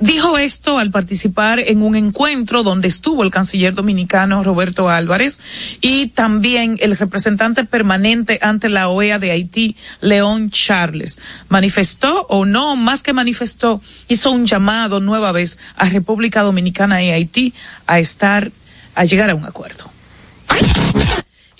Dijo 0.00 0.38
esto 0.38 0.78
al 0.78 0.90
participar 0.90 1.58
en 1.58 1.82
un 1.82 1.96
encuentro 1.96 2.62
donde 2.62 2.88
estuvo 2.88 3.22
el 3.22 3.30
canciller 3.30 3.74
dominicano 3.74 4.44
Roberto 4.44 4.88
Álvarez 4.88 5.40
y 5.80 6.08
también 6.08 6.76
el 6.80 6.96
representante 6.96 7.64
permanente 7.64 8.38
ante 8.42 8.68
la 8.68 8.88
OEA 8.88 9.18
de 9.18 9.30
Haití, 9.30 9.76
León 10.00 10.50
Charles. 10.50 11.18
Manifestó 11.48 12.17
o 12.28 12.44
no, 12.44 12.76
más 12.76 13.02
que 13.02 13.12
manifestó, 13.12 13.80
hizo 14.08 14.30
un 14.30 14.46
llamado 14.46 15.00
nueva 15.00 15.32
vez 15.32 15.58
a 15.76 15.88
República 15.88 16.42
Dominicana 16.42 17.02
y 17.02 17.10
Haití 17.10 17.54
a 17.86 17.98
estar, 17.98 18.50
a 18.94 19.04
llegar 19.04 19.30
a 19.30 19.34
un 19.34 19.44
acuerdo. 19.44 19.90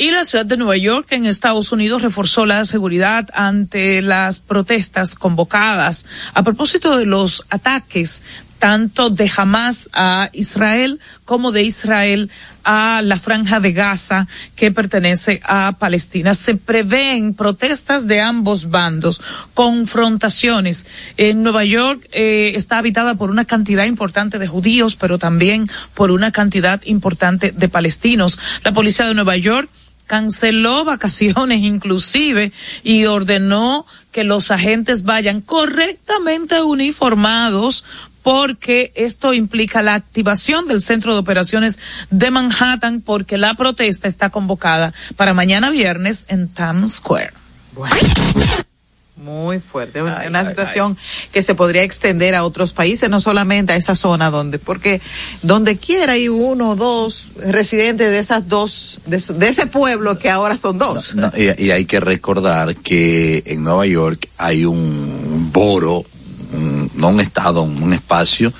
Y 0.00 0.12
la 0.12 0.24
ciudad 0.24 0.46
de 0.46 0.56
Nueva 0.56 0.76
York 0.76 1.10
en 1.10 1.26
Estados 1.26 1.72
Unidos 1.72 2.02
reforzó 2.02 2.46
la 2.46 2.64
seguridad 2.64 3.28
ante 3.34 4.00
las 4.00 4.38
protestas 4.38 5.16
convocadas 5.16 6.06
a 6.34 6.44
propósito 6.44 6.96
de 6.96 7.04
los 7.04 7.44
ataques 7.50 8.22
tanto 8.58 9.10
de 9.10 9.30
Hamas 9.34 9.88
a 9.92 10.30
Israel 10.32 11.00
como 11.24 11.52
de 11.52 11.62
Israel 11.62 12.30
a 12.64 13.00
la 13.02 13.18
franja 13.18 13.60
de 13.60 13.72
Gaza 13.72 14.26
que 14.56 14.70
pertenece 14.70 15.40
a 15.44 15.76
Palestina. 15.78 16.34
Se 16.34 16.54
prevén 16.54 17.34
protestas 17.34 18.06
de 18.06 18.20
ambos 18.20 18.70
bandos, 18.70 19.20
confrontaciones. 19.54 20.86
En 21.16 21.42
Nueva 21.42 21.64
York 21.64 22.06
eh, 22.12 22.52
está 22.56 22.78
habitada 22.78 23.14
por 23.14 23.30
una 23.30 23.44
cantidad 23.44 23.84
importante 23.84 24.38
de 24.38 24.48
judíos, 24.48 24.96
pero 24.96 25.18
también 25.18 25.68
por 25.94 26.10
una 26.10 26.32
cantidad 26.32 26.82
importante 26.84 27.52
de 27.52 27.68
palestinos. 27.68 28.38
La 28.64 28.72
policía 28.72 29.06
de 29.06 29.14
Nueva 29.14 29.36
York 29.36 29.70
canceló 30.08 30.84
vacaciones 30.84 31.60
inclusive 31.62 32.50
y 32.82 33.04
ordenó 33.04 33.86
que 34.10 34.24
los 34.24 34.50
agentes 34.50 35.04
vayan 35.04 35.40
correctamente 35.40 36.60
uniformados 36.62 37.84
porque 38.22 38.92
esto 38.94 39.34
implica 39.34 39.82
la 39.82 39.94
activación 39.94 40.66
del 40.66 40.80
centro 40.80 41.14
de 41.14 41.20
operaciones 41.20 41.78
de 42.10 42.30
Manhattan 42.30 43.00
porque 43.00 43.38
la 43.38 43.54
protesta 43.54 44.08
está 44.08 44.30
convocada 44.30 44.92
para 45.16 45.34
mañana 45.34 45.70
viernes 45.70 46.24
en 46.28 46.48
Times 46.48 46.94
Square. 46.94 47.32
Muy 49.16 49.58
fuerte, 49.58 50.00
una, 50.00 50.44
situación 50.48 50.96
que 51.32 51.42
se 51.42 51.56
podría 51.56 51.82
extender 51.82 52.36
a 52.36 52.44
otros 52.44 52.72
países, 52.72 53.10
no 53.10 53.18
solamente 53.18 53.72
a 53.72 53.76
esa 53.76 53.96
zona 53.96 54.30
donde, 54.30 54.60
porque 54.60 55.00
donde 55.42 55.76
quiera 55.76 56.12
hay 56.12 56.28
uno 56.28 56.70
o 56.70 56.76
dos 56.76 57.26
residentes 57.36 58.12
de 58.12 58.18
esas 58.20 58.48
dos, 58.48 59.00
de, 59.06 59.16
ese 59.48 59.66
pueblo 59.66 60.18
que 60.18 60.30
ahora 60.30 60.56
son 60.56 60.78
dos. 60.78 61.16
No, 61.16 61.32
y, 61.36 61.64
y 61.64 61.70
hay 61.72 61.84
que 61.84 61.98
recordar 61.98 62.76
que 62.76 63.42
en 63.46 63.64
Nueva 63.64 63.86
York 63.86 64.28
hay 64.38 64.64
un 64.64 65.50
boro, 65.52 66.04
un- 66.94 67.00
no 67.00 67.08
un 67.08 67.20
estado, 67.20 67.62
un 67.62 67.92
espacio, 67.92 68.52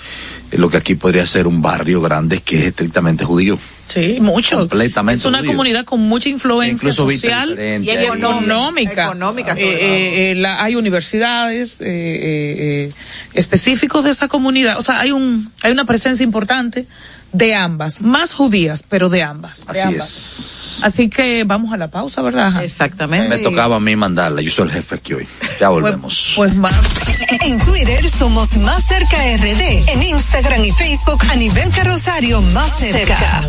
eh, 0.50 0.58
lo 0.58 0.68
que 0.68 0.76
aquí 0.76 0.94
podría 0.94 1.26
ser 1.26 1.47
un 1.47 1.61
barrio 1.62 2.00
grande 2.00 2.38
que 2.40 2.56
es 2.58 2.64
estrictamente 2.66 3.25
judío. 3.25 3.58
Sí, 3.87 4.18
mucho. 4.20 4.58
Completamente 4.68 5.20
Es 5.20 5.25
una 5.25 5.38
judío. 5.38 5.52
comunidad 5.52 5.85
con 5.87 6.00
mucha 6.00 6.28
influencia 6.28 6.92
social 6.92 7.58
y 7.82 7.88
económica. 7.88 9.04
Económica, 9.06 9.54
Eh, 9.54 9.62
eh, 9.62 10.30
eh, 10.30 10.35
la- 10.35 10.62
hay 10.62 10.75
universidades 10.76 11.80
eh, 11.80 11.85
eh, 11.87 12.56
eh, 12.90 12.92
específicos 13.32 14.04
de 14.04 14.11
esa 14.11 14.28
comunidad. 14.28 14.78
O 14.78 14.82
sea, 14.82 15.00
hay 15.00 15.11
un 15.12 15.50
hay 15.62 15.73
una 15.73 15.87
presencia 15.87 16.23
importante 16.23 16.87
de 17.32 17.54
ambas, 17.54 18.00
más 18.00 18.32
judías, 18.35 18.85
pero 18.88 19.08
de 19.08 19.23
ambas. 19.23 19.66
de 19.66 19.73
Así 19.73 19.88
ambas. 19.88 20.06
es. 20.08 20.80
Así 20.85 21.08
que 21.11 21.44
vamos 21.44 21.73
a 21.73 21.76
la 21.76 21.88
pausa, 21.88 22.23
¿verdad? 22.23 22.62
Exactamente. 22.62 23.28
Me 23.28 23.38
tocaba 23.38 23.76
a 23.76 23.80
mí 23.80 23.97
mandarla, 23.97 24.40
yo 24.42 24.50
soy 24.50 24.66
el 24.68 24.73
jefe 24.75 24.94
aquí 24.94 25.14
hoy. 25.14 25.28
Ya 25.61 25.68
Pues, 25.68 25.82
volvemos. 25.82 26.32
pues 26.37 26.54
más. 26.54 26.73
En 27.42 27.58
Twitter 27.58 28.08
somos 28.11 28.56
Más 28.56 28.87
Cerca 28.87 29.18
RD. 29.37 29.90
En 29.90 30.02
Instagram 30.02 30.64
y 30.64 30.73
Facebook 30.73 31.23
a 31.30 31.35
nivel 31.37 31.70
carrosario 31.70 32.40
Más 32.40 32.78
Cerca. 32.78 33.49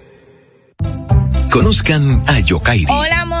Conozcan 1.51 2.23
a 2.27 2.39
Yokairi. 2.39 2.85
Hola, 2.89 3.21
amores. 3.21 3.40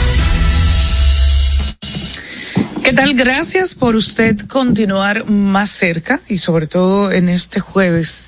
¿Qué 2.83 2.93
tal? 2.93 3.13
Gracias 3.13 3.75
por 3.75 3.95
usted 3.95 4.39
continuar 4.47 5.29
más 5.29 5.69
cerca 5.69 6.19
y 6.27 6.39
sobre 6.39 6.67
todo 6.67 7.11
en 7.11 7.29
este 7.29 7.59
jueves 7.59 8.27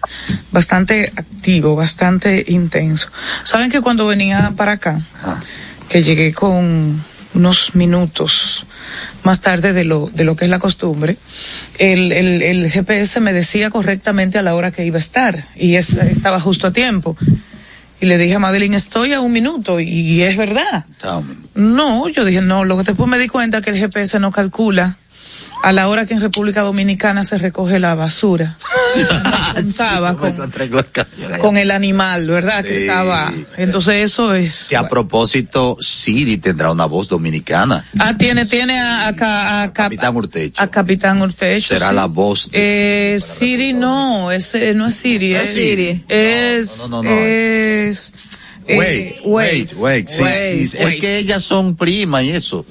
bastante 0.52 1.12
activo, 1.16 1.76
bastante 1.76 2.46
intenso. 2.48 3.10
Saben 3.44 3.72
que 3.72 3.82
cuando 3.82 4.06
venía 4.06 4.54
para 4.56 4.74
acá, 4.74 5.02
que 5.90 6.04
llegué 6.04 6.34
con 6.34 7.04
unos 7.34 7.76
minutos 7.76 8.66
más 9.24 9.42
tarde 9.42 9.74
de 9.74 9.86
lo, 9.86 10.10
de 10.14 10.24
lo 10.24 10.36
que 10.36 10.46
es 10.46 10.52
la 10.52 10.60
costumbre, 10.60 11.18
el, 11.80 12.12
el, 12.12 12.42
el 12.44 12.72
GPS 12.72 13.20
me 13.20 13.34
decía 13.34 13.72
correctamente 13.72 14.38
a 14.38 14.44
la 14.44 14.54
hora 14.54 14.72
que 14.72 14.86
iba 14.86 14.98
a 14.98 15.00
estar 15.00 15.48
y 15.56 15.76
es, 15.76 15.94
estaba 15.94 16.40
justo 16.40 16.68
a 16.68 16.72
tiempo. 16.72 17.18
Y 18.02 18.06
le 18.06 18.18
dije 18.18 18.36
a 18.36 18.40
Madeline, 18.40 18.76
estoy 18.76 19.14
a 19.14 19.22
un 19.22 19.32
minuto 19.32 19.80
y 19.80 20.22
es 20.22 20.36
verdad. 20.36 20.86
No, 21.56 22.10
yo 22.10 22.26
dije, 22.26 22.42
no, 22.42 22.66
lo 22.66 22.78
que 22.78 22.84
después 22.84 23.10
me 23.10 23.18
di 23.18 23.28
cuenta 23.28 23.62
que 23.62 23.70
el 23.70 23.78
GPS 23.78 24.20
no 24.20 24.32
calcula 24.32 24.98
a 25.64 25.72
la 25.72 25.88
hora 25.88 26.06
que 26.06 26.14
en 26.14 26.20
República 26.22 26.62
Dominicana 26.62 27.24
se 27.24 27.38
recoge 27.38 27.80
la 27.80 27.96
basura. 27.96 28.58
Estaba 29.58 30.16
con, 30.18 30.36
con 31.40 31.58
el 31.58 31.72
animal, 31.72 32.28
¿verdad? 32.28 32.64
Que 32.66 32.74
estaba. 32.82 33.32
Entonces 33.58 34.04
eso 34.04 34.34
es. 34.34 34.66
Que 34.70 34.76
a 34.78 34.88
propósito, 34.90 35.78
Siri 35.80 36.38
tendrá 36.38 36.72
una 36.72 36.86
voz 36.86 37.08
dominicana. 37.08 37.86
Ah, 38.00 38.16
tiene, 38.18 38.46
tiene 38.46 38.80
a, 38.80 39.08
a, 39.08 39.16
ca- 39.16 39.62
a 39.64 39.68
Cap- 39.74 39.86
Capitán 39.86 40.16
Urtecho. 40.16 40.62
a 40.62 40.68
Capitán 40.68 41.22
Urtecho. 41.22 41.68
Será 41.74 41.90
sí. 41.90 41.96
la 41.96 42.06
voz 42.06 42.52
de 42.52 43.16
Eh, 43.16 43.20
Siri 43.20 43.74
no, 43.74 44.32
es, 44.32 44.56
no 44.76 44.88
es 44.88 44.96
Siri. 44.96 45.34
No 45.34 45.40
es 45.40 45.54
Siri. 45.54 46.04
Es, 46.08 46.78
No, 46.78 46.88
no, 46.90 47.04
no, 47.04 47.10
es, 47.12 48.14
Wait, 48.68 49.20
wait, 49.26 49.70
wait, 49.82 50.08
sí, 50.08 50.24
es 50.64 50.76
que 51.02 51.18
ellas 51.18 51.44
son 51.44 51.76
primas 51.76 52.24
y 52.24 52.30
eso. 52.32 52.66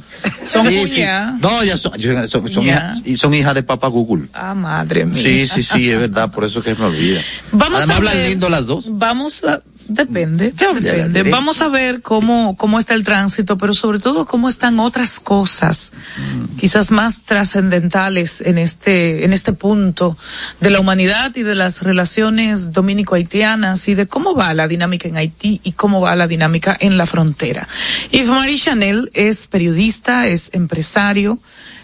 Son 0.45 0.67
Sí. 0.69 1.03
No, 1.41 1.63
ellas 1.63 1.81
son, 1.81 1.93
son, 2.29 2.51
son, 2.51 2.65
Ya. 2.65 2.73
hijas, 2.75 3.03
y 3.05 3.17
son 3.17 3.35
hijas 3.35 3.55
de 3.55 3.63
papá 3.63 3.89
Google. 3.89 4.27
Ah, 4.33 4.55
madre 4.55 5.05
mía. 5.05 5.21
Sí, 5.21 5.47
sí, 5.47 5.63
sí, 5.63 5.91
es 5.91 5.99
verdad, 5.99 6.31
por 6.33 6.45
eso 6.45 6.61
es 6.61 6.65
que 6.65 6.75
me 6.75 6.85
olvida. 6.87 7.21
Vamos 7.53 7.79
Además 7.79 7.95
a 7.95 7.99
hablan 7.99 8.15
ver- 8.17 8.31
lindo 8.31 8.49
las 8.49 8.67
dos. 8.67 8.87
Vamos 8.91 9.45
a, 9.45 9.63
depende, 9.95 10.53
Ya, 10.57 10.73
depende. 10.73 11.25
ya. 11.25 11.31
Vamos 11.31 11.61
a 11.63 11.69
ver 11.69 12.03
cómo, 12.03 12.57
cómo 12.57 12.79
está 12.79 12.95
el 12.95 13.05
tránsito, 13.05 13.57
pero 13.59 13.75
sobre 13.75 13.99
todo 13.99 14.27
cómo 14.27 14.49
están 14.49 14.81
otras 14.81 15.21
cosas, 15.21 15.93
Mm. 16.19 16.57
quizás 16.59 16.91
más 16.91 17.23
trascendentales 17.23 18.41
en 18.41 18.59
este, 18.59 19.25
en 19.25 19.33
este 19.33 19.53
punto 19.53 20.17
de 20.61 20.71
la 20.71 20.81
humanidad 20.81 21.35
y 21.37 21.43
de 21.43 21.55
las 21.55 21.83
relaciones 21.83 22.73
dominico-haitianas 22.73 23.89
y 23.89 23.95
de 23.95 24.07
cómo 24.07 24.35
va 24.35 24.53
la 24.55 24.69
dinámica 24.69 25.09
en 25.09 25.17
Haití 25.17 25.61
y 25.63 25.73
cómo 25.73 26.01
va 26.01 26.15
la 26.17 26.27
dinámica 26.27 26.77
en 26.81 26.97
la 26.97 27.07
frontera. 27.07 27.69
Yves 28.11 28.29
Marie 28.29 28.59
Chanel 28.59 29.11
es 29.15 29.47
periodista, 29.47 30.27
es 30.27 30.51
empresario, 30.53 31.39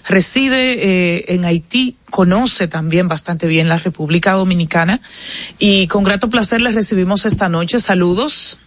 reside 0.09 0.73
eh, 1.19 1.25
en 1.29 1.45
Haití, 1.45 1.97
conoce 2.11 2.67
también 2.67 3.07
bastante 3.09 3.47
bien 3.47 3.69
la 3.69 3.79
República 3.79 4.33
Dominicana 4.33 5.01
y 5.59 5.87
con 5.87 6.03
grato 6.03 6.29
placer 6.31 6.61
les 6.63 6.75
recibimos 6.75 7.27
esta 7.27 7.49
noche. 7.49 7.79
Saludos. 7.79 8.59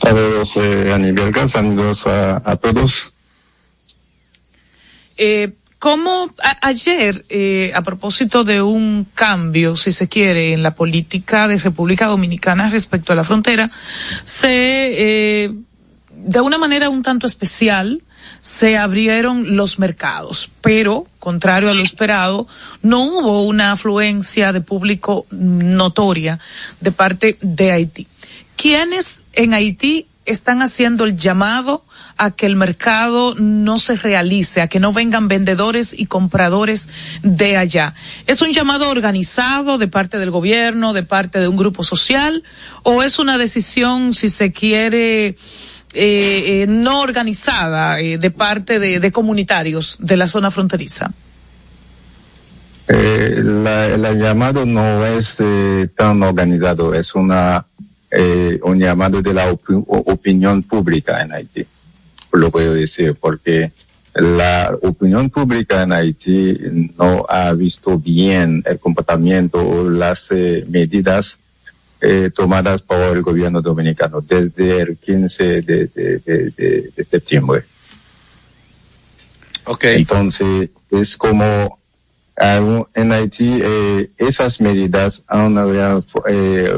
Saludos 0.00 0.56
eh, 0.58 0.92
a 0.92 0.98
nivel 0.98 1.32
saludos 1.48 2.06
a, 2.06 2.42
a 2.44 2.56
todos. 2.56 3.14
Eh, 5.16 5.52
¿Cómo 5.78 6.34
a- 6.42 6.66
ayer, 6.68 7.24
eh, 7.28 7.70
a 7.74 7.82
propósito 7.82 8.42
de 8.44 8.62
un 8.62 9.06
cambio, 9.14 9.76
si 9.76 9.92
se 9.92 10.08
quiere, 10.08 10.52
en 10.52 10.62
la 10.62 10.74
política 10.74 11.46
de 11.46 11.58
República 11.58 12.06
Dominicana 12.06 12.70
respecto 12.70 13.12
a 13.12 13.16
la 13.16 13.24
frontera, 13.24 13.70
se 14.24 14.48
eh, 14.48 15.50
de 16.10 16.40
una 16.40 16.56
manera 16.58 16.88
un 16.88 17.02
tanto 17.02 17.26
especial 17.26 18.00
se 18.44 18.76
abrieron 18.76 19.56
los 19.56 19.78
mercados, 19.78 20.50
pero, 20.60 21.06
contrario 21.18 21.70
a 21.70 21.74
lo 21.74 21.82
esperado, 21.82 22.46
no 22.82 23.02
hubo 23.02 23.44
una 23.44 23.72
afluencia 23.72 24.52
de 24.52 24.60
público 24.60 25.24
notoria 25.30 26.38
de 26.78 26.92
parte 26.92 27.38
de 27.40 27.72
Haití. 27.72 28.06
¿Quiénes 28.54 29.24
en 29.32 29.54
Haití 29.54 30.08
están 30.26 30.60
haciendo 30.60 31.04
el 31.04 31.16
llamado 31.16 31.84
a 32.18 32.32
que 32.32 32.44
el 32.44 32.54
mercado 32.54 33.34
no 33.34 33.78
se 33.78 33.96
realice, 33.96 34.60
a 34.60 34.68
que 34.68 34.78
no 34.78 34.92
vengan 34.92 35.26
vendedores 35.26 35.94
y 35.98 36.06
compradores 36.06 36.90
de 37.22 37.56
allá. 37.56 37.94
¿Es 38.26 38.42
un 38.42 38.52
llamado 38.52 38.90
organizado 38.90 39.78
de 39.78 39.88
parte 39.88 40.18
del 40.18 40.30
gobierno, 40.30 40.92
de 40.92 41.02
parte 41.02 41.40
de 41.40 41.48
un 41.48 41.56
grupo 41.56 41.82
social, 41.82 42.42
o 42.82 43.02
es 43.02 43.18
una 43.18 43.38
decisión, 43.38 44.14
si 44.14 44.28
se 44.28 44.52
quiere, 44.52 45.36
eh, 45.94 46.62
eh, 46.62 46.66
no 46.66 47.00
organizada 47.00 48.00
eh, 48.00 48.18
de 48.18 48.30
parte 48.30 48.78
de, 48.78 49.12
comunitarios 49.12 49.96
de 50.00 50.16
la 50.16 50.28
zona 50.28 50.50
fronteriza? 50.50 51.10
Eh, 52.88 53.40
la, 53.42 53.86
el 53.86 54.18
llamado 54.18 54.66
no 54.66 55.06
es 55.06 55.42
tan 55.96 56.22
organizado, 56.22 56.94
es 56.94 57.14
una 57.14 57.64
un 58.62 58.78
llamado 58.78 59.20
de 59.20 59.34
la 59.34 59.50
opi 59.50 59.74
opinión 59.86 60.62
pública 60.62 61.20
en 61.22 61.32
Haití, 61.32 61.66
lo 62.32 62.48
puedo 62.52 62.72
decir, 62.72 63.16
porque 63.18 63.72
la 64.14 64.72
opinión 64.82 65.30
pública 65.30 65.82
en 65.82 65.92
Haití 65.92 66.56
no 66.96 67.26
ha 67.28 67.52
visto 67.54 67.98
bien 67.98 68.62
el 68.66 68.78
comportamiento 68.78 69.58
o 69.58 69.90
las 69.90 70.30
medidas 70.30 71.40
eh, 72.04 72.30
tomadas 72.34 72.82
por 72.82 72.98
el 72.98 73.22
gobierno 73.22 73.62
dominicano 73.62 74.20
desde 74.20 74.82
el 74.82 74.96
15 74.98 75.62
de, 75.62 75.86
de, 75.86 76.18
de, 76.18 76.92
de 76.94 77.04
septiembre. 77.04 77.64
Okay. 79.64 79.96
Entonces, 79.96 80.68
es 80.90 81.16
como 81.16 81.78
en 82.36 83.12
Haití 83.12 83.60
eh, 83.62 84.10
esas 84.18 84.60
medidas 84.60 85.22
han 85.28 85.56
eh, 86.28 86.68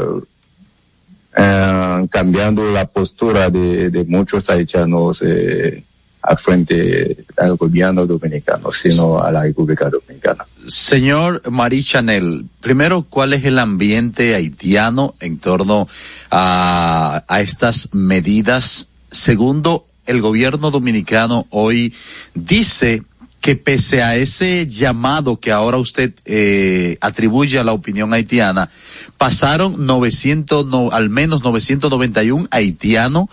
eh, 1.37 2.07
cambiando 2.11 2.71
la 2.71 2.87
postura 2.87 3.51
de, 3.51 3.91
de 3.91 4.05
muchos 4.05 4.49
haitianos 4.49 5.23
eh, 5.23 5.83
al 6.27 6.39
frente 6.39 7.17
al 7.37 7.57
gobierno 7.57 8.07
dominicano, 8.07 8.73
sino 8.73 9.21
a 9.21 9.31
la 9.31 9.43
República 9.43 9.89
Dominicana. 9.89 10.45
Señor 10.67 11.43
Marie 11.51 11.85
Chanel, 11.85 12.47
primero, 12.61 13.07
¿cuál 13.09 13.33
es 13.33 13.45
el 13.45 13.59
ambiente 13.59 14.35
haitiano 14.35 15.15
en 15.21 15.39
torno 15.39 15.89
a, 16.31 17.23
a 17.29 17.41
estas 17.41 17.91
medidas? 17.93 18.89
Segundo, 19.11 19.87
el 20.07 20.21
gobierno 20.21 20.71
dominicano 20.71 21.47
hoy 21.51 21.95
dice 22.35 23.03
que 23.41 23.55
pese 23.55 24.03
a 24.03 24.17
ese 24.17 24.67
llamado 24.67 25.39
que 25.39 25.53
ahora 25.53 25.77
usted 25.77 26.13
eh, 26.25 26.99
atribuye 27.01 27.61
a 27.61 27.65
la 27.65 27.73
opinión 27.73 28.13
haitiana, 28.13 28.69
pasaron 29.17 29.87
900, 29.87 30.67
no, 30.67 30.91
al 30.91 31.11
menos 31.11 31.45
991 31.45 32.49
haitianos 32.51 33.29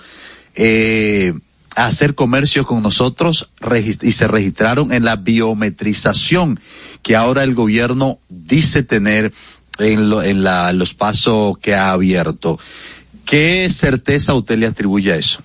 eh, 0.56 1.34
hacer 1.76 2.16
comercio 2.16 2.66
con 2.66 2.84
nosotros 2.84 3.50
y 4.02 4.12
se 4.12 4.28
registraron 4.28 4.92
en 4.92 5.06
la 5.06 5.16
biometrización 5.16 6.60
que 7.02 7.16
ahora 7.16 7.44
el 7.44 7.56
gobierno 7.56 8.20
dice 8.30 8.84
tener 8.84 9.34
en, 9.80 10.10
lo, 10.10 10.22
en 10.22 10.44
la, 10.44 10.72
los 10.74 10.94
pasos 10.94 11.58
que 11.58 11.74
ha 11.76 11.92
abierto. 11.92 12.60
¿Qué 13.26 13.70
certeza 13.70 14.34
usted 14.34 14.58
le 14.58 14.68
atribuye 14.68 15.14
a 15.14 15.18
eso? 15.18 15.44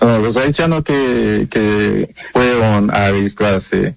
No, 0.00 0.18
los 0.18 0.36
haitianos 0.36 0.82
que, 0.82 1.46
que 1.50 2.12
fueron 2.32 2.90
a 2.90 3.10
registrarse 3.10 3.96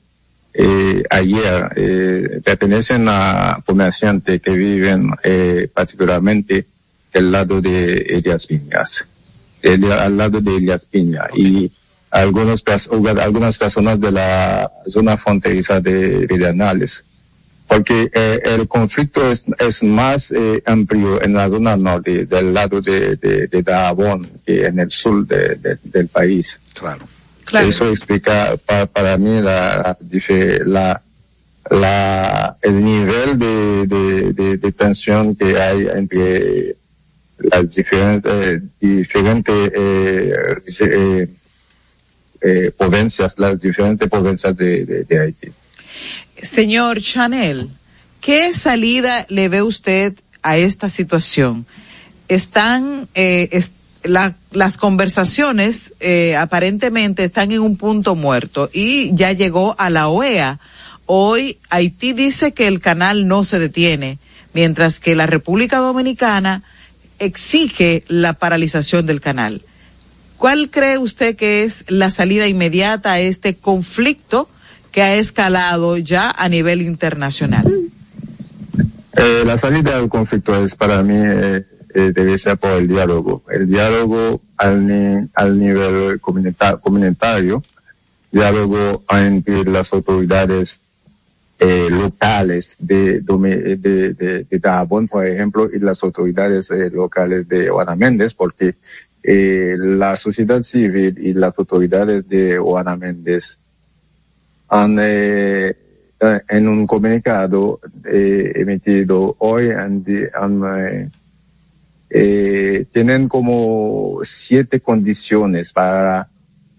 eh, 0.53 1.03
ayer 1.09 1.69
eh, 1.75 2.41
pertenecen 2.43 3.07
a 3.09 3.61
comerciantes 3.65 4.41
que 4.41 4.51
viven 4.51 5.11
eh, 5.23 5.67
particularmente 5.73 6.65
del 7.13 7.31
lado 7.31 7.61
de 7.61 7.97
Elias 7.97 8.47
Piñas, 9.67 9.85
el, 9.85 9.91
al 9.91 10.17
lado 10.17 10.41
de 10.41 10.57
Elias 10.57 10.85
Piña 10.85 11.25
okay. 11.29 11.45
y 11.45 11.71
algunos, 12.11 12.63
algunas 13.19 13.57
personas 13.57 13.99
de 13.99 14.11
la 14.11 14.71
zona 14.87 15.17
fronteriza 15.17 15.81
de 15.81 16.25
Pedernales 16.27 17.03
porque 17.67 18.09
eh, 18.13 18.39
el 18.45 18.67
conflicto 18.67 19.29
es, 19.29 19.45
es 19.59 19.83
más 19.83 20.31
eh, 20.31 20.63
amplio 20.65 21.21
en 21.21 21.33
la 21.33 21.49
zona 21.49 21.75
norte, 21.75 22.25
del 22.25 22.53
lado 22.53 22.81
de, 22.81 23.17
de, 23.17 23.47
de 23.47 24.29
que 24.45 24.65
en 24.65 24.79
el 24.79 24.89
sur 24.89 25.27
de, 25.27 25.55
de, 25.55 25.77
del 25.83 26.07
país. 26.07 26.59
Claro. 26.73 27.05
claro. 27.43 27.67
Eso 27.67 27.89
explica 27.89 28.55
para, 28.65 28.85
para 28.85 29.17
mí 29.17 29.41
la, 29.41 29.97
la, 30.65 31.01
la, 31.69 32.57
el 32.61 32.83
nivel 32.83 33.37
de, 33.37 33.87
de, 33.87 34.33
de, 34.33 34.57
de 34.57 34.71
tensión 34.71 35.35
que 35.35 35.59
hay 35.59 35.87
entre 35.93 36.77
las 37.39 37.73
diferentes, 37.73 38.61
diferentes 38.79 39.71
eh, 39.73 40.33
eh, 40.79 41.27
eh, 42.41 42.71
provincias, 42.77 43.35
las 43.37 43.61
diferentes 43.61 44.09
provincias 44.09 44.55
de, 44.55 44.85
de, 44.85 45.03
de 45.03 45.19
Haití. 45.19 45.51
Señor 46.41 47.01
Chanel, 47.01 47.69
¿qué 48.21 48.53
salida 48.53 49.25
le 49.29 49.49
ve 49.49 49.61
usted 49.61 50.13
a 50.43 50.57
esta 50.57 50.89
situación? 50.89 51.65
Están 52.27 53.07
eh, 53.15 53.49
la, 54.03 54.35
las 54.51 54.77
conversaciones 54.77 55.93
eh, 55.99 56.35
aparentemente 56.35 57.23
están 57.23 57.51
en 57.51 57.61
un 57.61 57.77
punto 57.77 58.15
muerto 58.15 58.69
y 58.73 59.13
ya 59.15 59.31
llegó 59.31 59.75
a 59.79 59.89
la 59.89 60.07
OEA. 60.07 60.59
Hoy 61.05 61.57
Haití 61.69 62.13
dice 62.13 62.53
que 62.53 62.67
el 62.67 62.79
canal 62.79 63.27
no 63.27 63.43
se 63.43 63.59
detiene, 63.59 64.19
mientras 64.53 64.99
que 64.99 65.15
la 65.15 65.25
República 65.25 65.77
Dominicana 65.77 66.63
exige 67.19 68.03
la 68.07 68.33
paralización 68.33 69.05
del 69.05 69.21
canal. 69.21 69.61
¿Cuál 70.37 70.69
cree 70.69 70.97
usted 70.97 71.35
que 71.35 71.63
es 71.63 71.85
la 71.89 72.09
salida 72.09 72.47
inmediata 72.47 73.13
a 73.13 73.19
este 73.19 73.55
conflicto 73.55 74.47
que 74.91 75.01
ha 75.01 75.15
escalado 75.15 75.97
ya 75.97 76.29
a 76.29 76.47
nivel 76.47 76.81
internacional? 76.81 77.65
Eh, 79.13 79.43
la 79.45 79.57
salida 79.57 79.97
del 79.99 80.09
conflicto 80.09 80.63
es 80.63 80.75
para 80.75 81.01
mí 81.01 81.15
eh, 81.17 81.65
eh, 81.95 82.11
debe 82.13 82.37
ser 82.37 82.57
por 82.57 82.71
el 82.71 82.87
diálogo. 82.87 83.43
El 83.49 83.67
diálogo 83.67 84.41
al, 84.57 84.85
ni, 84.85 85.27
al 85.33 85.59
nivel 85.59 86.21
comunita 86.21 86.77
comunitario, 86.77 87.63
diálogo 88.31 89.03
entre 89.09 89.63
las 89.63 89.91
autoridades 89.93 90.79
eh, 91.59 91.87
locales 91.89 92.75
de, 92.79 93.21
de, 93.21 93.75
de, 93.77 94.43
de, 94.43 94.59
Dajabón, 94.59 95.07
por 95.07 95.25
ejemplo, 95.25 95.69
y 95.73 95.79
las 95.79 96.03
autoridades 96.03 96.69
eh, 96.69 96.89
locales 96.91 97.47
de 97.47 97.69
Juana 97.69 97.95
Méndez, 97.95 98.33
porque 98.33 98.75
eh, 99.23 99.75
la 99.77 100.15
sociedad 100.15 100.61
civil 100.63 101.17
y 101.19 101.33
las 101.33 101.57
autoridades 101.57 102.29
de 102.29 102.57
Juana 102.57 102.95
Méndez 102.95 103.57
han 104.69 104.97
eh, 105.01 105.75
en 106.47 106.67
un 106.67 106.87
comunicado 106.87 107.79
eh, 108.05 108.53
emitido 108.55 109.35
hoy 109.39 109.69
han, 109.71 110.05
han 110.33 111.11
tienen 112.09 113.27
como 113.27 114.19
siete 114.23 114.79
condiciones 114.79 115.73
para 115.73 116.27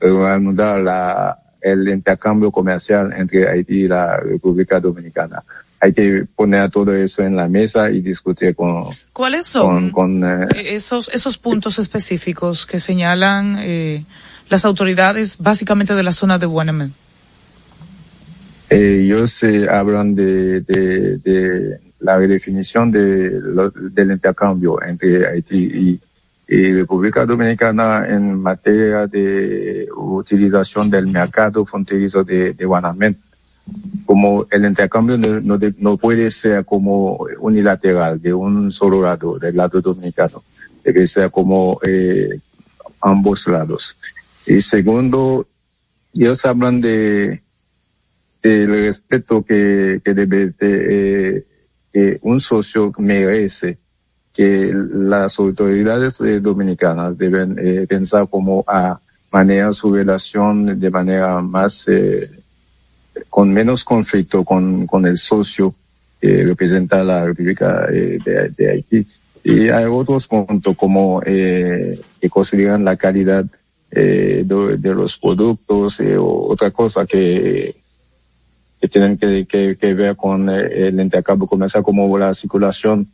reanudar 0.00 0.80
la, 0.80 1.38
el 1.60 1.88
intercambio 1.88 2.50
comercial 2.50 3.12
entre 3.16 3.48
Haití 3.48 3.82
y 3.84 3.88
la 3.88 4.18
República 4.18 4.80
Dominicana. 4.80 5.42
Hay 5.80 5.92
que 5.92 6.26
poner 6.34 6.70
todo 6.70 6.92
eso 6.92 7.22
en 7.22 7.36
la 7.36 7.48
mesa 7.48 7.90
y 7.90 8.00
discutir 8.00 8.54
con. 8.54 8.84
¿Cuáles 9.12 9.46
son 9.46 9.90
con, 9.90 10.20
con, 10.20 10.42
eh, 10.42 10.74
esos 10.74 11.08
esos 11.14 11.38
puntos 11.38 11.78
específicos 11.78 12.66
que 12.66 12.80
señalan 12.80 13.56
eh, 13.60 14.04
las 14.48 14.64
autoridades, 14.64 15.38
básicamente 15.38 15.94
de 15.94 16.02
la 16.02 16.12
zona 16.12 16.38
de 16.38 16.46
Guanamén? 16.46 16.92
Eh, 18.70 19.02
ellos 19.04 19.42
eh, 19.44 19.68
hablan 19.70 20.14
de, 20.14 20.60
de, 20.62 21.18
de 21.18 21.80
la 22.00 22.16
redefinición 22.16 22.90
de 22.90 23.40
lo, 23.40 23.70
del 23.70 24.10
intercambio 24.12 24.82
entre 24.82 25.26
Haití 25.26 25.56
y, 25.56 26.00
y, 26.48 26.72
República 26.72 27.26
Dominicana 27.26 28.06
en 28.08 28.40
materia 28.40 29.06
de 29.06 29.88
utilización 29.94 30.88
del 30.90 31.06
mercado 31.06 31.64
fronterizo 31.64 32.24
de, 32.24 32.54
de 32.54 32.64
Guanamén. 32.64 33.16
Como 34.06 34.46
el 34.50 34.64
intercambio 34.64 35.18
no, 35.18 35.40
no, 35.40 35.58
no, 35.78 35.96
puede 35.98 36.30
ser 36.30 36.64
como 36.64 37.18
unilateral 37.38 38.20
de 38.20 38.32
un 38.32 38.72
solo 38.72 39.02
lado, 39.02 39.38
del 39.38 39.56
lado 39.56 39.82
dominicano, 39.82 40.42
debe 40.82 41.06
ser 41.06 41.30
como 41.30 41.78
eh, 41.82 42.40
ambos 43.02 43.46
lados. 43.46 43.96
Y 44.46 44.62
segundo, 44.62 45.46
ellos 46.14 46.44
hablan 46.46 46.80
de 46.80 47.42
el 48.42 48.68
respeto 48.68 49.42
que, 49.42 50.00
que 50.02 50.14
debe 50.14 50.46
de, 50.46 50.56
eh, 50.60 51.44
que 51.92 52.18
un 52.22 52.40
socio 52.40 52.92
merece 52.98 53.78
que 54.38 54.72
las 54.72 55.36
autoridades 55.40 56.14
eh, 56.20 56.38
dominicanas 56.38 57.18
deben 57.18 57.56
eh, 57.58 57.88
pensar 57.88 58.28
cómo 58.30 58.62
a 58.68 59.00
manejar 59.32 59.74
su 59.74 59.92
relación 59.92 60.78
de 60.78 60.90
manera 60.92 61.40
más, 61.40 61.88
eh, 61.88 62.30
con 63.28 63.52
menos 63.52 63.82
conflicto 63.82 64.44
con, 64.44 64.86
con 64.86 65.06
el 65.06 65.16
socio 65.16 65.74
que 66.20 66.44
representa 66.44 67.02
la 67.02 67.24
República 67.24 67.88
de, 67.88 68.70
Haití. 68.70 69.04
Y 69.42 69.70
hay 69.70 69.86
otros 69.86 70.28
puntos 70.28 70.76
como 70.76 71.20
que 71.20 71.98
consideran 72.30 72.84
la 72.84 72.94
calidad 72.94 73.44
de, 73.90 74.94
los 74.94 75.18
productos 75.18 75.98
eh, 75.98 76.16
o 76.16 76.46
otra 76.46 76.70
cosa 76.70 77.06
que, 77.06 77.74
que 78.80 78.86
tienen 78.86 79.18
que, 79.18 79.46
que, 79.46 79.76
que 79.76 79.94
ver 79.94 80.14
con 80.14 80.48
el 80.48 81.00
intercambio 81.00 81.48
comercial 81.48 81.82
como 81.82 82.16
la 82.16 82.32
circulación, 82.34 83.08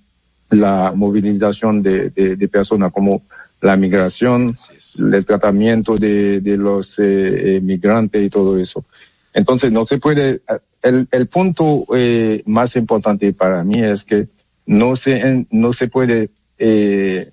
la 0.50 0.92
movilización 0.94 1.82
de, 1.82 2.10
de, 2.10 2.36
de 2.36 2.48
personas 2.48 2.92
como 2.92 3.22
la 3.60 3.76
migración, 3.76 4.56
el 4.98 5.24
tratamiento 5.24 5.96
de, 5.96 6.40
de 6.40 6.56
los 6.56 6.98
eh, 6.98 7.56
eh, 7.56 7.60
migrantes 7.60 8.22
y 8.22 8.28
todo 8.28 8.58
eso. 8.58 8.84
Entonces 9.32 9.72
no 9.72 9.86
se 9.86 9.98
puede, 9.98 10.42
el, 10.82 11.08
el 11.10 11.26
punto 11.26 11.86
eh, 11.96 12.42
más 12.46 12.76
importante 12.76 13.32
para 13.32 13.64
mí 13.64 13.82
es 13.82 14.04
que 14.04 14.28
no 14.66 14.96
se, 14.96 15.46
no 15.50 15.72
se 15.72 15.88
puede 15.88 16.28
eh, 16.58 17.30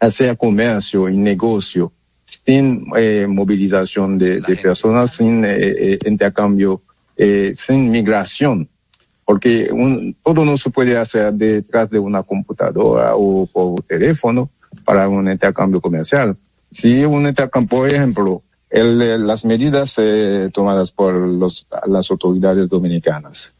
hacer 0.00 0.36
comercio 0.36 1.08
y 1.08 1.16
negocio 1.16 1.92
sin 2.24 2.86
eh, 2.96 3.26
movilización 3.28 4.16
de, 4.16 4.40
de 4.40 4.56
personas, 4.56 5.16
sin 5.16 5.44
eh, 5.44 5.56
eh, 5.58 5.98
intercambio, 6.06 6.80
eh, 7.16 7.52
sin 7.54 7.90
migración. 7.90 8.68
Porque 9.28 9.68
un- 9.70 10.16
todo 10.24 10.42
no 10.46 10.56
se 10.56 10.70
puede 10.70 10.96
hacer 10.96 11.34
detrás 11.34 11.90
de 11.90 11.98
una 11.98 12.22
computadora 12.22 13.12
o 13.14 13.44
por 13.44 13.82
teléfono 13.82 14.48
para 14.86 15.06
un 15.06 15.30
intercambio 15.30 15.82
comercial. 15.82 16.34
Si 16.72 17.04
un 17.04 17.26
intercambio, 17.26 17.68
por 17.68 17.88
ejemplo, 17.88 18.40
el, 18.70 19.02
eh, 19.02 19.18
las 19.18 19.44
medidas 19.44 19.96
eh, 19.98 20.48
tomadas 20.50 20.92
por 20.92 21.12
los, 21.14 21.66
las 21.86 22.10
autoridades 22.10 22.70
dominicanas 22.70 23.52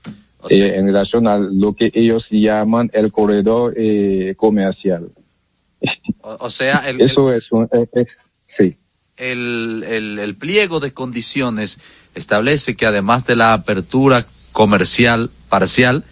eh, 0.48 0.72
en 0.76 0.86
relación 0.86 1.26
a 1.26 1.36
lo 1.36 1.74
que 1.74 1.90
ellos 1.92 2.30
llaman 2.30 2.90
el 2.94 3.12
corredor 3.12 3.74
eh, 3.76 4.32
comercial. 4.38 5.10
O, 6.22 6.46
o 6.46 6.50
sea, 6.50 6.82
el, 6.88 7.02
Eso 7.02 7.30
es 7.30 7.52
un, 7.52 7.68
sí. 8.46 8.74
el, 9.18 9.84
el, 9.86 10.18
el 10.18 10.34
pliego 10.34 10.80
de 10.80 10.94
condiciones 10.94 11.78
establece 12.14 12.74
que 12.74 12.86
además 12.86 13.26
de 13.26 13.36
la 13.36 13.52
apertura 13.52 14.24
comercial 14.52 15.30
parcial, 15.48 16.04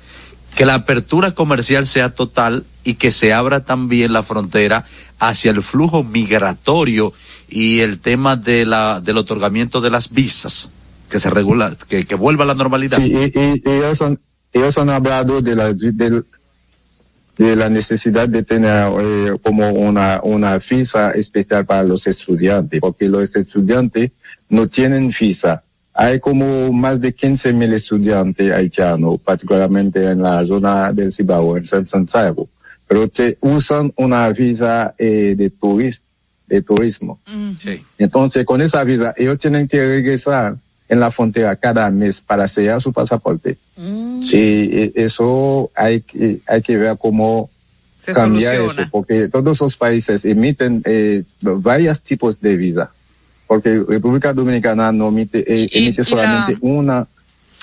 que 0.54 0.66
la 0.66 0.74
apertura 0.74 1.32
comercial 1.32 1.86
sea 1.86 2.14
total 2.14 2.64
y 2.82 2.94
que 2.94 3.10
se 3.10 3.32
abra 3.32 3.64
también 3.64 4.12
la 4.12 4.22
frontera 4.22 4.84
hacia 5.18 5.50
el 5.50 5.62
flujo 5.62 6.02
migratorio 6.02 7.12
y 7.48 7.80
el 7.80 7.98
tema 7.98 8.36
de 8.36 8.64
la, 8.64 9.00
del 9.00 9.18
otorgamiento 9.18 9.80
de 9.80 9.90
las 9.90 10.10
visas, 10.10 10.70
que 11.10 11.18
se 11.18 11.30
regula, 11.30 11.76
que, 11.88 12.04
que 12.04 12.14
vuelva 12.14 12.44
a 12.44 12.46
la 12.46 12.54
normalidad. 12.54 12.96
Sí, 12.96 13.12
y, 13.12 13.62
ellos, 13.68 14.02
han, 14.02 14.18
ellos 14.52 14.78
han 14.78 14.90
hablado 14.90 15.42
de 15.42 15.54
la, 15.54 15.72
de 15.72 17.56
la 17.56 17.68
necesidad 17.68 18.28
de 18.28 18.42
tener 18.42 18.90
eh, 18.98 19.36
como 19.42 19.70
una, 19.70 20.20
una 20.22 20.58
visa 20.58 21.10
especial 21.10 21.66
para 21.66 21.82
los 21.82 22.06
estudiantes, 22.06 22.80
porque 22.80 23.08
los 23.08 23.36
estudiantes 23.36 24.12
no 24.48 24.68
tienen 24.68 25.12
visa. 25.20 25.62
Hay 25.98 26.20
como 26.20 26.72
más 26.72 27.00
de 27.00 27.14
15 27.14 27.52
mil 27.54 27.72
estudiantes 27.72 28.52
haitianos, 28.52 29.18
particularmente 29.18 30.04
en 30.04 30.20
la 30.22 30.44
zona 30.44 30.92
del 30.92 31.10
Cibao, 31.10 31.56
en 31.56 31.64
San 31.64 31.86
Santiago, 31.86 32.48
pero 32.86 33.08
que 33.08 33.38
usan 33.40 33.92
una 33.96 34.28
visa 34.30 34.94
eh, 34.98 35.34
de, 35.36 35.48
turis, 35.48 36.00
de 36.46 36.60
turismo. 36.60 37.18
Sí. 37.58 37.82
Entonces, 37.96 38.44
con 38.44 38.60
esa 38.60 38.84
visa, 38.84 39.14
ellos 39.16 39.38
tienen 39.38 39.66
que 39.68 39.80
regresar 39.80 40.56
en 40.88 41.00
la 41.00 41.10
frontera 41.10 41.56
cada 41.56 41.90
mes 41.90 42.20
para 42.20 42.46
sellar 42.46 42.80
su 42.80 42.92
pasaporte. 42.92 43.56
Y, 43.76 44.36
y 44.36 44.92
eso 44.94 45.70
hay 45.74 46.02
que, 46.02 46.40
hay 46.46 46.60
que 46.62 46.76
ver 46.76 46.96
cómo 46.98 47.48
Se 47.98 48.12
cambiar 48.12 48.54
soluciona. 48.56 48.82
eso, 48.82 48.90
porque 48.92 49.28
todos 49.28 49.60
los 49.60 49.76
países 49.76 50.24
emiten 50.24 50.82
eh, 50.84 51.24
varios 51.40 52.02
tipos 52.02 52.40
de 52.40 52.56
visa. 52.56 52.90
Porque 53.46 53.82
República 53.88 54.32
Dominicana 54.32 54.90
no 54.92 55.08
emite, 55.08 55.38
eh, 55.40 55.68
emite 55.72 56.04
solamente 56.04 56.52
la- 56.52 56.58
una, 56.62 57.06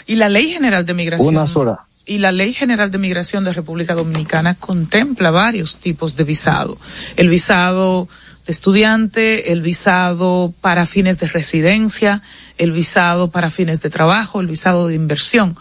Y 0.08 0.16
la 0.16 0.30
Ley 0.30 0.48
General 0.52 0.86
de 0.86 0.94
Migración. 0.94 1.36
una 1.36 1.48
sola. 1.48 1.80
Y 2.06 2.18
la 2.18 2.32
Ley 2.34 2.54
General 2.54 2.92
de 2.92 2.98
Migración 2.98 3.44
de 3.46 3.54
República 3.54 3.94
Dominicana 3.94 4.56
contempla 4.56 5.32
varios 5.32 5.78
tipos 5.78 6.16
de 6.18 6.26
visado. 6.26 6.78
El 7.16 7.30
visado 7.30 8.10
de 8.46 8.52
estudiante, 8.52 9.54
el 9.54 9.62
visado 9.62 10.54
para 10.60 10.86
fines 10.86 11.18
de 11.20 11.28
residencia, 11.28 12.22
el 12.58 12.74
visado 12.74 13.30
para 13.32 13.50
fines 13.50 13.82
de 13.82 13.90
trabajo, 13.90 14.42
el 14.42 14.48
visado 14.48 14.88
de 14.90 14.96
inversión. 14.96 15.56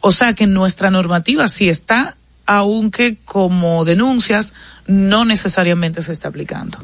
O 0.00 0.10
sea 0.10 0.34
que 0.34 0.48
nuestra 0.48 0.90
normativa 0.90 1.46
sí 1.46 1.68
está, 1.68 2.16
aunque 2.46 3.16
como 3.24 3.84
denuncias 3.84 4.52
no 4.88 5.24
necesariamente 5.24 6.02
se 6.02 6.12
está 6.12 6.28
aplicando. 6.28 6.78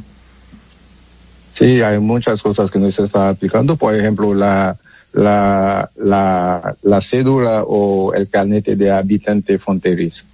Sí, 1.61 1.83
hay 1.83 1.99
muchas 1.99 2.41
cosas 2.41 2.71
que 2.71 2.79
no 2.79 2.91
se 2.91 3.05
están 3.05 3.29
aplicando. 3.29 3.77
Por 3.77 3.95
ejemplo, 3.95 4.33
la, 4.33 4.79
la, 5.13 5.91
la, 5.97 6.75
la 6.83 7.01
cédula 7.03 7.65
o 7.67 8.15
el 8.15 8.31
carnet 8.31 8.65
de 8.65 8.91
habitante 8.91 9.59
fronterizo. 9.59 10.25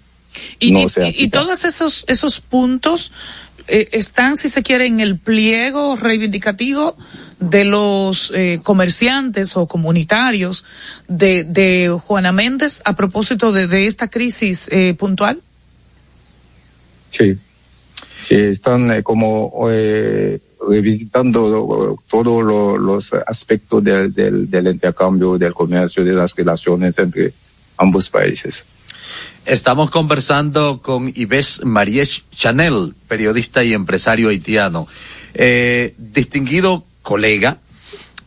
Y, 0.61 0.71
No 0.71 0.81
y- 0.83 1.25
y- 1.25 1.29
todos 1.29 1.65
esos, 1.65 2.05
esos 2.07 2.41
puntos 2.41 3.11
eh, 3.67 3.89
están, 3.91 4.37
si 4.37 4.49
se 4.49 4.63
quiere, 4.63 4.87
en 4.87 5.01
el 5.01 5.19
pliego 5.19 5.97
reivindicativo 5.97 6.95
de 7.41 7.65
los 7.65 8.31
eh, 8.33 8.61
comerciantes 8.63 9.57
o 9.57 9.67
comunitarios 9.67 10.65
de, 11.09 11.43
de 11.43 11.89
Juana 12.07 12.31
Méndez 12.31 12.83
a 12.85 12.95
propósito 12.95 13.51
de, 13.51 13.67
de 13.67 13.87
esta 13.87 14.09
crisis 14.09 14.69
eh, 14.71 14.95
puntual. 14.97 15.41
Sí. 17.11 17.37
Están 18.31 18.91
eh, 18.91 19.03
como 19.03 19.53
eh, 19.71 20.41
revisitando 20.69 21.97
todos 22.09 22.45
lo- 22.45 22.77
los 22.79 23.13
aspectos 23.27 23.83
del, 23.85 24.49
intercambio, 24.73 25.39
del 25.39 25.55
comercio, 25.55 26.05
de 26.05 26.13
las 26.13 26.35
relaciones 26.35 26.99
entre 26.99 27.33
ambos 27.79 28.11
países. 28.11 28.65
Estamos 29.45 29.91
conversando 29.91 30.81
con 30.83 31.13
Ives 31.15 31.61
Maries 31.65 32.25
Chanel, 32.33 32.95
periodista 33.07 33.63
y 33.63 33.75
empresario 33.75 34.29
haitiano. 34.31 34.89
Eh, 35.35 35.95
distinguido 35.99 36.85
colega, 37.03 37.59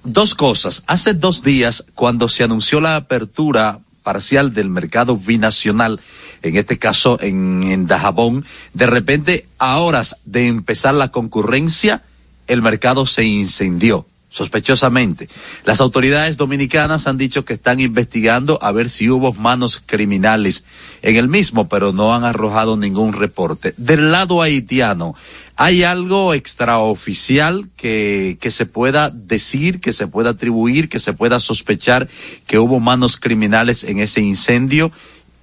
dos 0.06 0.34
cosas. 0.36 0.84
Hace 0.88 1.14
dos 1.14 1.44
días, 1.44 1.84
cuando 1.96 2.30
se 2.30 2.44
anunció 2.44 2.80
la 2.80 2.96
apertura 2.96 3.80
parcial 4.04 4.54
del 4.54 4.70
mercado 4.70 5.18
binacional, 5.18 6.00
en 6.42 6.56
este 6.56 6.78
caso 6.78 7.18
en, 7.22 7.64
en 7.64 7.88
Dajabón, 7.88 8.46
de 8.74 8.88
repente, 8.88 9.46
a 9.58 9.80
horas 9.80 10.18
de 10.26 10.48
empezar 10.48 10.94
la 10.94 11.10
concurrencia, 11.10 12.04
el 12.48 12.62
mercado 12.62 13.06
se 13.06 13.26
incendió 13.26 14.06
sospechosamente. 14.30 15.28
Las 15.66 15.82
autoridades 15.82 16.38
dominicanas 16.38 17.08
han 17.08 17.18
dicho 17.18 17.46
que 17.46 17.54
están 17.54 17.80
investigando 17.80 18.60
a 18.62 18.72
ver 18.72 18.90
si 18.90 19.10
hubo 19.10 19.34
manos 19.34 19.82
criminales 19.86 20.66
en 21.02 21.16
el 21.16 21.28
mismo, 21.28 21.68
pero 21.68 21.94
no 21.94 22.14
han 22.14 22.24
arrojado 22.24 22.78
ningún 22.78 23.14
reporte. 23.14 23.74
Del 23.78 24.12
lado 24.12 24.42
haitiano, 24.42 25.16
¿hay 25.56 25.84
algo 25.84 26.34
extraoficial 26.36 27.68
que, 27.76 28.38
que 28.40 28.52
se 28.52 28.68
pueda 28.68 29.10
decir, 29.10 29.82
que 29.82 29.94
se 29.94 30.08
pueda 30.08 30.32
atribuir, 30.32 30.90
que 30.90 31.00
se 31.00 31.14
pueda 31.14 31.40
sospechar 31.40 32.08
que 32.46 32.60
hubo 32.60 32.80
manos 32.80 33.18
criminales 33.18 33.84
en 33.84 34.00
ese 34.00 34.22
incendio? 34.22 34.92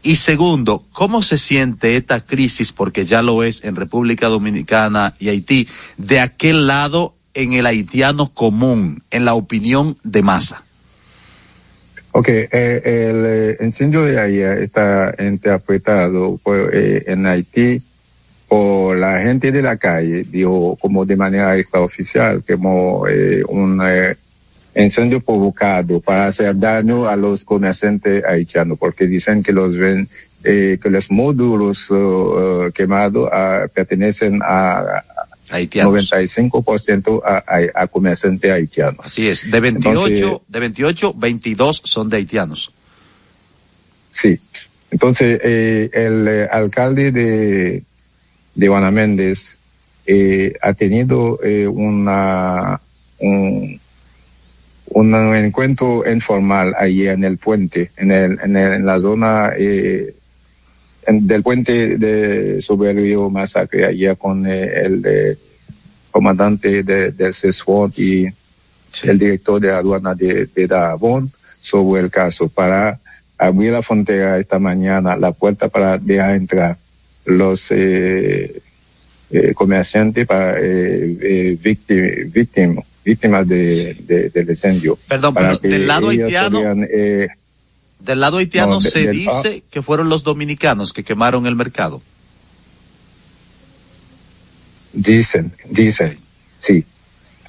Y 0.06 0.14
segundo, 0.14 0.84
¿cómo 0.92 1.20
se 1.20 1.36
siente 1.36 1.96
esta 1.96 2.20
crisis, 2.20 2.72
porque 2.72 3.04
ya 3.04 3.22
lo 3.22 3.42
es 3.42 3.64
en 3.64 3.74
República 3.74 4.28
Dominicana 4.28 5.14
y 5.18 5.30
Haití, 5.30 5.66
de 5.96 6.20
aquel 6.20 6.68
lado 6.68 7.12
en 7.34 7.54
el 7.54 7.66
haitiano 7.66 8.32
común, 8.32 9.02
en 9.10 9.24
la 9.24 9.34
opinión 9.34 9.96
de 10.04 10.22
masa? 10.22 10.62
Ok, 12.12 12.28
eh, 12.28 12.46
el 12.52 13.24
eh, 13.26 13.56
incendio 13.64 14.02
de 14.04 14.20
ayer 14.20 14.62
está 14.62 15.12
interpretado 15.18 16.38
por, 16.40 16.70
eh, 16.72 17.02
en 17.08 17.26
Haití 17.26 17.82
por 18.46 18.96
la 18.96 19.22
gente 19.22 19.50
de 19.50 19.60
la 19.60 19.76
calle, 19.76 20.22
dijo 20.22 20.76
como 20.76 21.04
de 21.04 21.16
manera 21.16 21.58
extraoficial, 21.58 22.44
como 22.48 23.08
eh, 23.08 23.42
un 23.48 23.82
eh, 23.84 24.16
incendio 24.84 25.20
provocado 25.20 26.00
para 26.00 26.26
hacer 26.26 26.58
daño 26.58 27.08
a 27.08 27.16
los 27.16 27.44
comerciantes 27.44 28.24
haitianos, 28.24 28.78
porque 28.78 29.06
dicen 29.06 29.42
que 29.42 29.52
los 29.52 29.76
ven, 29.76 30.08
eh, 30.44 30.78
que 30.82 30.90
los 30.90 31.10
módulos 31.10 31.90
uh, 31.90 32.70
quemados 32.74 33.30
uh, 33.32 33.68
pertenecen 33.72 34.40
a, 34.42 35.02
Haitianos. 35.48 36.10
95% 36.10 37.22
a, 37.24 37.36
a, 37.46 37.82
a 37.82 37.86
comerciantes 37.86 38.50
haitianos. 38.50 39.06
Así 39.06 39.28
es, 39.28 39.50
de 39.50 39.60
28, 39.60 39.88
Entonces- 40.08 40.40
de 40.48 40.60
28, 40.60 41.14
22 41.14 41.82
son 41.84 42.08
de 42.08 42.16
haitianos. 42.16 42.72
Sí. 44.10 44.40
Entonces, 44.90 45.40
eh, 45.42 45.90
el 45.92 46.26
eh, 46.28 46.48
alcalde 46.50 47.12
de, 47.12 47.82
de 48.54 48.68
Juana 48.68 48.90
Méndez 48.90 49.58
eh, 50.06 50.54
ha 50.62 50.72
tenido 50.72 51.38
eh, 51.42 51.66
una, 51.66 52.80
un, 53.18 53.80
un 54.88 55.14
encuentro 55.14 56.05
informal 56.11 56.75
allí 56.79 57.09
en 57.09 57.25
el 57.25 57.38
puente, 57.38 57.90
en, 57.96 58.11
el, 58.12 58.38
en, 58.42 58.57
el, 58.57 58.72
en 58.75 58.87
la 58.87 58.99
zona 58.99 59.53
eh, 59.57 60.14
en, 61.07 61.27
del 61.27 61.42
puente 61.42 61.99
de 61.99 62.61
sobre 62.62 62.90
el 62.90 62.96
río 62.96 63.31
Masacre, 63.31 63.87
allá 63.87 64.14
con 64.14 64.46
eh, 64.46 64.85
el 64.85 65.03
eh, 65.05 65.38
comandante 66.11 66.83
de, 66.83 67.11
del 67.12 67.35
CESFOT 67.35 67.99
y 67.99 68.27
el 69.03 69.18
director 69.18 69.61
de 69.61 69.70
aduana 69.70 70.14
de, 70.14 70.46
de 70.46 70.66
Dajabón 70.66 71.31
sobre 71.61 72.03
el 72.03 72.11
caso. 72.11 72.49
Para 72.49 72.99
abrir 73.37 73.72
la 73.72 73.83
frontera 73.83 74.38
esta 74.38 74.59
mañana, 74.59 75.16
la 75.16 75.33
puerta 75.33 75.68
para 75.68 75.99
dejar 75.99 76.37
entrar 76.37 76.77
los 77.27 77.70
eh, 77.70 78.62
eh, 79.31 79.53
comerciantes 79.55 80.27
para 80.27 80.59
eh, 80.59 81.18
eh, 81.20 81.59
víctimas, 81.61 82.33
víctimas, 82.33 82.85
víctimas 83.06 83.46
de, 83.48 83.94
de, 84.06 84.28
del 84.30 84.50
incendio. 84.50 84.98
Perdón, 85.08 85.32
pero 85.34 85.56
del 85.58 85.86
lado 85.86 86.08
haitiano, 86.10 86.58
podían, 86.58 86.86
eh, 86.92 87.28
del 88.00 88.20
lado 88.20 88.38
haitiano 88.38 88.72
no, 88.72 88.80
de- 88.80 88.90
se 88.90 89.00
del- 89.06 89.12
dice 89.16 89.62
que 89.70 89.80
fueron 89.80 90.08
los 90.10 90.24
dominicanos 90.24 90.92
que 90.92 91.04
quemaron 91.04 91.46
el 91.46 91.54
mercado. 91.56 92.02
Dicen, 94.92 95.52
dicen, 95.70 96.18
sí. 96.58 96.84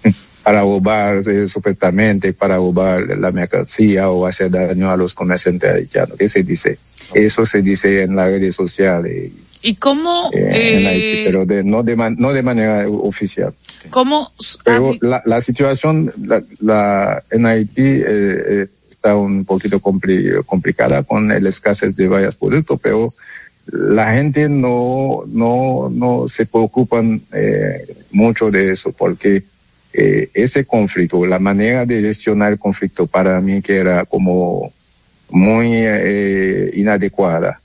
Para 0.43 0.61
robar, 0.61 1.17
eh, 1.27 1.47
supuestamente, 1.49 2.31
para 2.31 2.55
robar 2.55 3.01
la 3.17 3.31
mercancía 3.31 4.09
o 4.09 4.25
hacer 4.25 4.49
daño 4.49 4.89
a 4.89 4.95
los 4.95 5.13
comerciantes 5.13 5.69
haitianos. 5.69 6.17
¿Qué 6.17 6.29
se 6.29 6.41
dice? 6.43 6.77
Eso 7.13 7.45
se 7.45 7.61
dice 7.61 8.03
en 8.03 8.15
las 8.15 8.27
redes 8.27 8.55
sociales, 8.55 9.31
¿Y 9.61 9.75
cómo, 9.75 10.29
eh, 10.33 10.77
en 10.77 10.85
eh, 10.85 10.87
Haití, 10.87 11.21
pero 11.25 11.45
de, 11.45 11.63
no, 11.63 11.83
de 11.83 11.95
man- 11.95 12.15
no 12.19 12.31
de 12.33 12.43
manera 12.43 12.87
oficial. 12.89 13.53
cómo 13.89 14.31
Pero 14.63 14.91
habi- 14.93 14.99
la, 15.01 15.21
la 15.25 15.41
situación 15.41 16.13
la, 16.21 16.43
la, 16.59 17.23
en 17.31 17.45
Haití 17.45 17.81
eh, 17.81 18.03
eh, 18.07 18.67
está 18.89 19.15
un 19.15 19.45
poquito 19.45 19.79
compli- 19.79 20.43
complicada 20.45 21.03
con 21.03 21.31
el 21.31 21.47
escasez 21.47 21.95
de 21.95 22.07
varios 22.07 22.35
productos, 22.35 22.79
pero 22.81 23.13
la 23.71 24.13
gente 24.13 24.47
no, 24.47 25.23
no, 25.27 25.89
no 25.91 26.27
se 26.27 26.45
preocupan 26.45 27.21
eh, 27.33 27.85
mucho 28.11 28.49
de 28.49 28.71
eso 28.71 28.91
porque 28.93 29.43
eh, 29.93 30.29
ese 30.33 30.65
conflicto, 30.65 31.25
la 31.25 31.39
manera 31.39 31.85
de 31.85 32.01
gestionar 32.01 32.51
el 32.53 32.59
conflicto 32.59 33.07
para 33.07 33.41
mí 33.41 33.61
que 33.61 33.75
era 33.77 34.05
como 34.05 34.71
muy 35.29 35.67
eh, 35.73 36.71
inadecuada, 36.75 37.59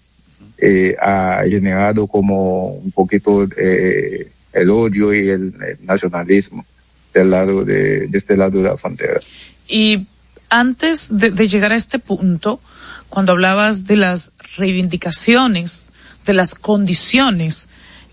eh, 0.65 0.95
ha 1.03 1.43
generado 1.43 2.07
como 2.07 2.69
un 2.69 2.93
poquito 2.93 3.49
eh, 3.57 4.31
el 4.53 4.71
odio 4.71 5.13
y 5.13 5.29
el, 5.29 5.53
nacionalismo 5.83 6.65
del 7.13 7.31
lado 7.33 7.65
de, 7.65 8.09
este 8.13 8.37
lado 8.37 8.63
de 8.63 8.69
la 8.69 8.77
frontera. 8.77 9.19
Y 9.67 10.07
antes 10.51 11.09
de, 11.19 11.49
llegar 11.49 11.73
a 11.73 11.77
este 11.77 11.99
punto, 11.99 12.61
cuando 13.09 13.33
hablabas 13.33 13.89
de 13.89 13.97
las 13.97 14.31
reivindicaciones, 14.57 15.91
de 16.25 16.33
las 16.33 16.55
condiciones 16.55 17.67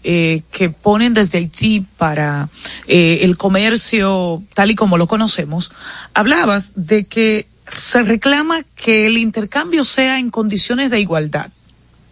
eh, 0.03 0.41
que 0.51 0.71
ponen 0.71 1.13
desde 1.13 1.37
Haití 1.37 1.85
para 1.99 2.49
el 2.87 3.37
comercio 3.37 4.41
tal 4.55 4.71
y 4.71 4.75
como 4.75 4.97
lo 4.97 5.05
conocemos, 5.05 5.71
hablabas 6.15 6.71
de 6.73 7.03
que 7.03 7.45
se 7.77 8.01
reclama 8.01 8.63
que 8.75 9.05
el 9.05 9.19
intercambio 9.19 9.85
sea 9.85 10.17
en 10.17 10.31
condiciones 10.31 10.89
de 10.89 10.99
igualdad. 10.99 11.51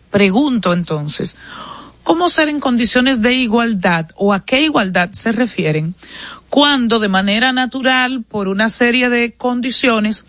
Pregunto 0.10 0.74
entonces, 0.74 1.38
¿cómo 2.04 2.30
ser 2.30 2.50
en 2.50 2.60
condiciones 2.60 3.22
de 3.22 3.34
igualdad 3.34 4.08
o 4.16 4.34
a 4.34 4.46
qué 4.46 4.62
igualdad 4.62 5.12
se 5.14 5.32
refieren 5.32 5.96
cuando 6.50 7.00
de 7.00 7.10
manera 7.10 7.52
natural, 7.52 8.24
por 8.24 8.48
una 8.48 8.70
serie 8.70 9.10
de 9.10 9.34
condiciones, 9.34 10.26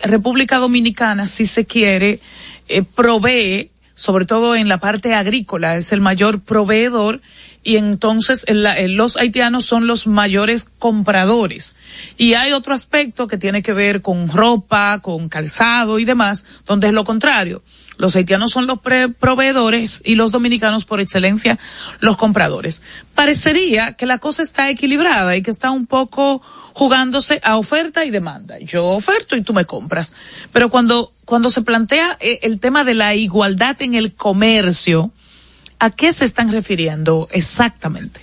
República 0.00 0.58
Dominicana, 0.58 1.26
si 1.26 1.46
se 1.46 1.64
quiere, 1.64 2.20
eh, 2.68 2.82
provee, 2.82 3.70
sobre 3.94 4.24
todo 4.24 4.56
en 4.56 4.68
la 4.68 4.78
parte 4.78 5.14
agrícola, 5.14 5.76
es 5.76 5.92
el 5.92 6.00
mayor 6.00 6.40
proveedor 6.40 7.20
y 7.62 7.76
entonces 7.76 8.44
los 8.48 9.16
haitianos 9.16 9.64
son 9.64 9.86
los 9.86 10.08
mayores 10.08 10.68
compradores. 10.78 11.76
Y 12.18 12.34
hay 12.34 12.52
otro 12.52 12.74
aspecto 12.74 13.28
que 13.28 13.38
tiene 13.38 13.62
que 13.62 13.72
ver 13.72 14.02
con 14.02 14.28
ropa, 14.28 14.98
con 15.00 15.28
calzado 15.28 16.00
y 16.00 16.04
demás, 16.04 16.44
donde 16.66 16.88
es 16.88 16.92
lo 16.92 17.04
contrario. 17.04 17.62
Los 17.98 18.16
haitianos 18.16 18.52
son 18.52 18.66
los 18.66 18.80
pre- 18.80 19.08
proveedores 19.08 20.02
y 20.04 20.14
los 20.14 20.30
dominicanos 20.30 20.84
por 20.84 21.00
excelencia 21.00 21.58
los 22.00 22.16
compradores. 22.16 22.82
Parecería 23.14 23.94
que 23.94 24.06
la 24.06 24.18
cosa 24.18 24.42
está 24.42 24.70
equilibrada 24.70 25.36
y 25.36 25.42
que 25.42 25.50
está 25.50 25.70
un 25.70 25.86
poco 25.86 26.42
jugándose 26.72 27.40
a 27.44 27.56
oferta 27.56 28.04
y 28.04 28.10
demanda. 28.10 28.58
Yo 28.60 28.86
oferto 28.86 29.36
y 29.36 29.42
tú 29.42 29.52
me 29.52 29.66
compras. 29.66 30.14
Pero 30.52 30.70
cuando, 30.70 31.12
cuando 31.24 31.50
se 31.50 31.62
plantea 31.62 32.16
eh, 32.20 32.40
el 32.42 32.60
tema 32.60 32.84
de 32.84 32.94
la 32.94 33.14
igualdad 33.14 33.80
en 33.82 33.94
el 33.94 34.14
comercio, 34.14 35.10
¿a 35.78 35.90
qué 35.90 36.12
se 36.12 36.24
están 36.24 36.50
refiriendo 36.50 37.28
exactamente? 37.30 38.20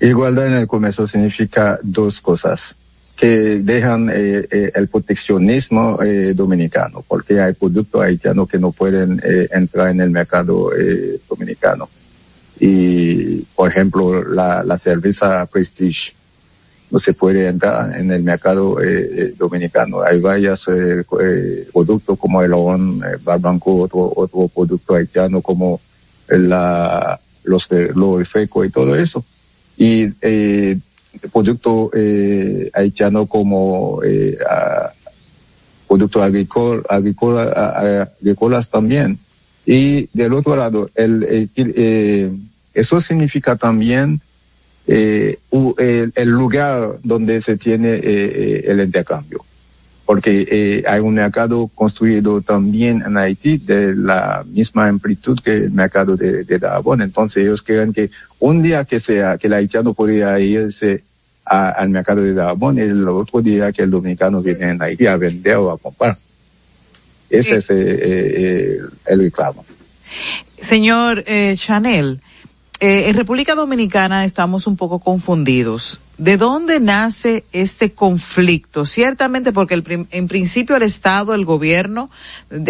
Igualdad 0.00 0.48
en 0.48 0.54
el 0.54 0.66
comercio 0.66 1.06
significa 1.06 1.78
dos 1.82 2.20
cosas 2.20 2.76
que 3.22 3.60
dejan 3.60 4.10
eh, 4.10 4.48
eh, 4.50 4.72
el 4.74 4.88
proteccionismo 4.88 6.02
eh, 6.02 6.34
dominicano, 6.34 7.04
porque 7.06 7.40
hay 7.40 7.52
productos 7.52 8.02
haitianos 8.02 8.48
que 8.48 8.58
no 8.58 8.72
pueden 8.72 9.20
eh, 9.22 9.46
entrar 9.52 9.90
en 9.90 10.00
el 10.00 10.10
mercado 10.10 10.72
eh, 10.76 11.20
dominicano. 11.30 11.88
Y, 12.58 13.42
por 13.54 13.70
ejemplo, 13.70 14.24
la, 14.24 14.64
la 14.64 14.76
cerveza 14.76 15.46
Prestige 15.46 16.14
no 16.90 16.98
se 16.98 17.12
puede 17.12 17.46
entrar 17.46 17.96
en 17.96 18.10
el 18.10 18.24
mercado 18.24 18.82
eh, 18.82 18.86
eh, 18.88 19.34
dominicano. 19.38 20.02
Hay 20.02 20.20
varios 20.20 20.66
eh, 20.66 21.04
eh, 21.20 21.68
productos 21.72 22.18
como 22.18 22.42
el 22.42 22.52
eh, 22.52 23.18
barbanco, 23.22 23.82
otro, 23.82 24.12
otro 24.16 24.48
producto 24.48 24.96
haitiano 24.96 25.40
como 25.42 25.80
la, 26.26 27.20
los, 27.44 27.68
los 27.94 28.18
refrescos 28.18 28.66
y 28.66 28.70
todo 28.70 28.96
eso. 28.96 29.24
Y 29.76 30.08
eh, 31.14 31.28
producto 31.32 31.90
eh, 31.94 32.70
haitiano 32.72 33.26
como 33.26 34.00
eh, 34.04 34.36
productos 35.88 36.22
agrícolas, 36.22 36.84
agrícola, 36.88 38.04
agrícolas 38.20 38.68
también. 38.68 39.18
Y 39.66 40.08
del 40.12 40.32
otro 40.32 40.56
lado, 40.56 40.90
el, 40.94 41.22
el- 41.54 41.74
eh, 41.76 42.30
eso 42.74 43.00
significa 43.00 43.56
también 43.56 44.20
eh, 44.86 45.38
el, 45.78 46.12
el 46.14 46.28
lugar 46.30 46.96
donde 47.04 47.40
se 47.42 47.56
tiene 47.56 47.90
eh, 47.94 48.00
eh, 48.04 48.64
el 48.66 48.80
intercambio. 48.80 49.44
Porque 50.04 50.46
eh, 50.50 50.84
hay 50.86 51.00
un 51.00 51.14
mercado 51.14 51.68
construido 51.74 52.40
también 52.40 53.02
en 53.06 53.16
Haití 53.16 53.58
de 53.58 53.94
la 53.94 54.44
misma 54.46 54.88
amplitud 54.88 55.38
que 55.42 55.52
el 55.52 55.70
mercado 55.70 56.16
de, 56.16 56.44
de. 56.44 56.60
Entonces 57.00 57.44
ellos 57.44 57.62
creen 57.62 57.92
que 57.92 58.10
un 58.40 58.62
día 58.62 58.84
que 58.84 58.98
sea, 58.98 59.38
que 59.38 59.46
el 59.46 59.52
haitiano 59.54 59.94
podría 59.94 60.38
irse 60.40 61.04
a- 61.44 61.70
al 61.70 61.88
mercado 61.90 62.20
de 62.22 62.34
Dajabón 62.34 62.78
y 62.78 62.80
el 62.82 63.06
otro 63.08 63.40
día 63.40 63.70
que 63.72 63.82
el 63.82 63.90
dominicano 63.90 64.42
viene 64.42 64.70
en 64.70 64.82
Haití 64.82 65.06
a 65.06 65.16
vender 65.16 65.56
o 65.56 65.70
a 65.70 65.78
comprar. 65.78 66.18
Ese 67.30 67.56
es 67.56 67.70
eh, 67.70 67.74
eh, 67.78 68.78
el 69.06 69.20
reclamo. 69.20 69.64
Señor 70.60 71.24
eh, 71.26 71.54
Chanel, 71.56 72.20
en 72.80 73.14
República 73.16 73.54
Dominicana 73.54 74.24
estamos 74.24 74.66
un 74.66 74.76
poco 74.76 74.98
confundidos. 74.98 76.00
¿De 76.18 76.36
dónde 76.36 76.78
nace 76.78 77.44
este 77.52 77.92
conflicto? 77.92 78.84
Ciertamente 78.84 79.50
porque 79.50 79.74
el 79.74 80.06
en 80.10 80.28
principio 80.28 80.76
el 80.76 80.82
Estado, 80.82 81.32
el 81.34 81.46
gobierno 81.46 82.10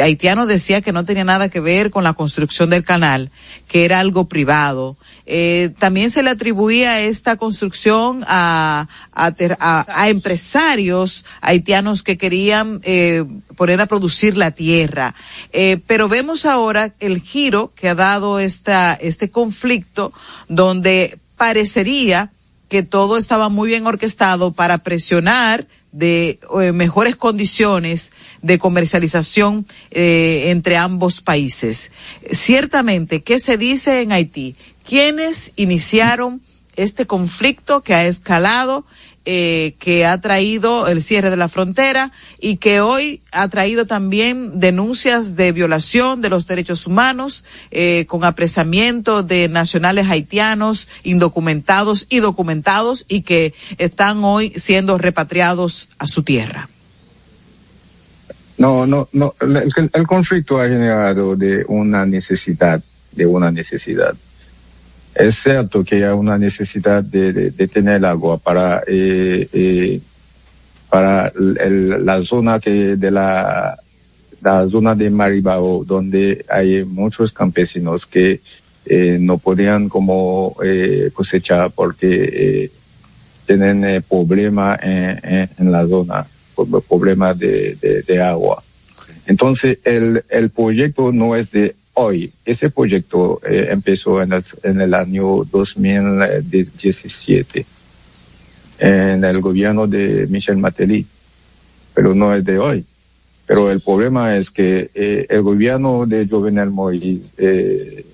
haitiano 0.00 0.46
decía 0.46 0.81
que 0.81 0.92
no 0.92 1.05
tenía 1.05 1.24
nada 1.24 1.48
que 1.48 1.59
ver 1.59 1.90
con 1.90 2.05
la 2.05 2.12
construcción 2.12 2.70
del 2.70 2.85
canal, 2.85 3.31
que 3.66 3.85
era 3.85 3.98
algo 3.98 4.28
privado. 4.28 4.96
Eh, 5.26 5.70
también 5.78 6.11
se 6.11 6.22
le 6.22 6.31
atribuía 6.31 7.00
esta 7.00 7.37
construcción 7.37 8.24
a 8.28 8.87
empresarios 10.07 11.24
haitianos 11.40 12.05
que 12.05 12.16
querían 12.16 12.80
eh, 12.84 13.24
poner 13.57 13.80
a 13.80 13.86
producir 13.86 14.36
la 14.36 14.53
tierra. 14.53 15.16
Eh, 15.53 15.78
pero 15.88 16.09
vemos 16.09 16.47
ahora 16.47 16.95
el 17.01 17.20
giro 17.20 17.72
que 17.74 17.88
ha 17.88 17.97
dado 17.97 18.38
esta, 18.38 18.95
este 18.95 19.30
conflicto 19.30 20.12
donde 20.49 21.18
parecería 21.36 22.30
que 22.73 22.83
todo 22.83 23.18
estaba 23.18 23.51
muy 23.51 23.68
bien 23.68 23.87
orquestado 23.87 24.53
para 24.53 24.79
presionar 24.79 25.68
de 25.93 26.41
eh, 26.59 26.73
mejores 26.73 27.16
condiciones 27.16 28.12
de 28.41 28.59
comercialización 28.59 29.66
eh, 29.91 30.45
entre 30.47 30.79
ambos 30.79 31.20
países. 31.20 31.93
Ciertamente, 32.31 33.23
¿qué 33.23 33.39
se 33.39 33.59
dice 33.59 34.01
en 34.01 34.12
Haití? 34.12 34.57
¿Quiénes 34.89 35.53
iniciaron 35.57 36.41
este 36.75 37.05
conflicto 37.05 37.83
que 37.83 37.93
ha 37.93 38.07
escalado 38.07 38.87
eh, 39.25 39.77
que 39.79 40.05
ha 40.05 40.20
traído 40.20 40.89
el 40.89 41.01
cierre 41.01 41.31
de 41.31 41.37
la 41.37 41.49
frontera 41.49 42.11
y 42.41 42.57
que 42.57 42.81
hoy 42.81 43.23
ha 43.31 43.47
traído 43.49 43.87
también 43.87 44.59
denuncias 44.59 45.37
de 45.37 45.53
violación 45.53 46.20
de 46.20 46.29
los 46.29 46.49
derechos 46.49 46.89
humanos 46.89 47.45
eh, 47.70 48.05
con 48.07 48.25
apresamiento 48.25 49.23
de 49.23 49.49
nacionales 49.49 50.09
haitianos 50.09 50.89
indocumentados 51.05 52.07
y 52.11 52.18
documentados 52.18 53.07
y 53.09 53.23
que 53.23 53.55
están 53.79 54.25
hoy 54.25 54.51
siendo 54.57 54.99
repatriados 54.99 55.89
a 55.99 56.09
su 56.09 56.25
tierra. 56.25 56.68
No, 58.59 58.87
no, 58.87 59.09
no. 59.12 59.35
El, 59.41 59.91
el 59.93 60.07
conflicto 60.07 60.61
ha 60.61 60.68
generado 60.68 61.37
de 61.37 61.64
una 61.68 62.05
necesidad, 62.07 62.83
de 63.12 63.27
una 63.27 63.53
necesidad 63.53 64.14
es 65.15 65.37
cierto 65.37 65.85
que 65.85 65.97
hay 66.05 66.13
una 66.13 66.39
necesidad 66.39 67.03
de, 67.03 67.33
de, 67.33 67.51
de 67.51 67.69
tener 67.69 68.05
agua 68.05 68.39
para 68.39 68.83
eh, 68.87 69.49
eh, 69.53 70.01
para 70.89 71.33
el, 71.61 72.05
la 72.05 72.23
zona 72.25 72.61
que 72.61 72.97
de 72.97 73.11
la 73.11 73.79
la 74.41 74.69
zona 74.69 74.95
de 74.95 75.11
Maribao 75.11 75.85
donde 75.85 76.45
hay 76.49 76.85
muchos 76.85 77.33
campesinos 77.33 78.07
que 78.07 78.41
eh, 78.87 79.19
no 79.21 79.39
podían 79.39 79.89
como 79.89 80.57
eh, 80.65 81.11
cosechar 81.15 81.71
porque 81.71 82.71
tienen 83.47 83.85
eh, 83.85 84.01
problema 84.01 84.79
en, 84.83 85.21
en, 85.23 85.51
en, 85.59 85.73
la 85.73 85.87
zona 85.87 86.27
problema 86.89 87.35
de, 87.35 87.77
de, 87.81 88.03
de 88.03 88.23
agua. 88.23 88.63
Entonces 89.27 89.79
el, 89.85 90.25
el 90.29 90.51
proyecto 90.51 91.13
no 91.13 91.37
es 91.37 91.51
de 91.51 91.77
hoy. 91.95 92.32
Ese 92.45 92.68
proyecto 92.70 93.40
eh, 93.45 93.68
empezó 93.70 94.22
en 94.22 94.32
el, 94.32 94.45
en 94.62 94.80
el, 94.80 94.95
año 94.95 95.45
2017 95.45 97.66
en 98.78 99.24
el 99.24 99.40
gobierno 99.40 99.86
de 99.86 100.26
Michel 100.28 100.57
Mateli, 100.57 101.07
pero 101.95 102.14
no 102.14 102.34
es 102.34 102.43
de 102.45 102.59
hoy. 102.59 102.84
Pero 103.47 103.70
el 103.70 103.80
problema 103.80 104.36
es 104.36 104.51
que 104.51 104.90
eh, 104.95 105.26
el 105.28 105.43
gobierno 105.43 106.07
de 106.07 106.26
Jovenel 106.26 106.70
Moïse 106.70 107.34
eh, 107.38 108.07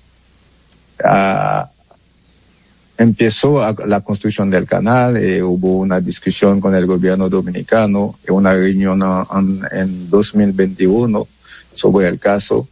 empezó 2.97 3.61
la 3.85 4.01
construcción 4.01 4.49
del 4.49 4.65
canal, 4.65 5.15
hubo 5.43 5.77
una 5.77 6.01
discusión 6.01 6.59
con 6.59 6.75
el 6.75 6.85
gobierno 6.85 7.29
dominicano, 7.29 8.19
una 8.27 8.53
reunión 8.53 9.01
en, 9.01 9.61
en 9.71 10.09
2021 10.09 11.25
sobre 11.73 12.09
el 12.09 12.19
caso 12.19 12.67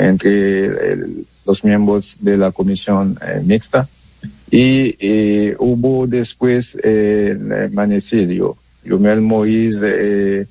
entre 0.00 0.96
los 1.44 1.62
miembros 1.64 2.16
de 2.20 2.36
la 2.36 2.50
comisión 2.50 3.18
eh, 3.20 3.42
mixta 3.44 3.88
y 4.50 5.52
hubo 5.58 6.06
después 6.06 6.76
eh, 6.82 7.36
el 7.38 7.70
manicidio. 7.70 8.56
Yumel 8.82 9.20
Moïse 9.20 10.48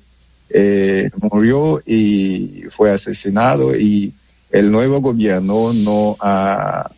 eh, 0.48 1.10
murió 1.20 1.82
y 1.84 2.64
fue 2.70 2.92
asesinado 2.92 3.76
y 3.76 4.12
el 4.50 4.70
nuevo 4.70 5.00
gobierno 5.00 5.72
no 5.74 6.16
ha, 6.20 6.90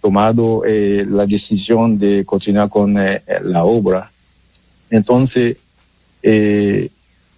tomado 0.00 0.62
la 0.64 1.26
decisión 1.26 1.98
de 1.98 2.24
continuar 2.24 2.68
con 2.68 2.94
la 2.94 3.64
obra. 3.64 4.08
Entonces, 4.90 5.56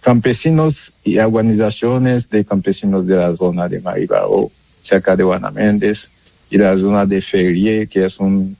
campesinos 0.03 0.91
y 1.03 1.17
organizaciones 1.17 2.29
de 2.29 2.43
campesinos 2.43 3.07
de 3.07 3.15
la 3.15 3.35
zona 3.35 3.69
de 3.69 3.79
Maribao, 3.79 4.51
cerca 4.81 5.15
de 5.15 5.23
Juana 5.23 5.49
Méndez, 5.49 6.09
y 6.49 6.57
la 6.57 6.77
zona 6.77 7.05
de 7.05 7.21
Ferrier, 7.21 7.87
que 7.87 8.05
es 8.05 8.19
un 8.19 8.55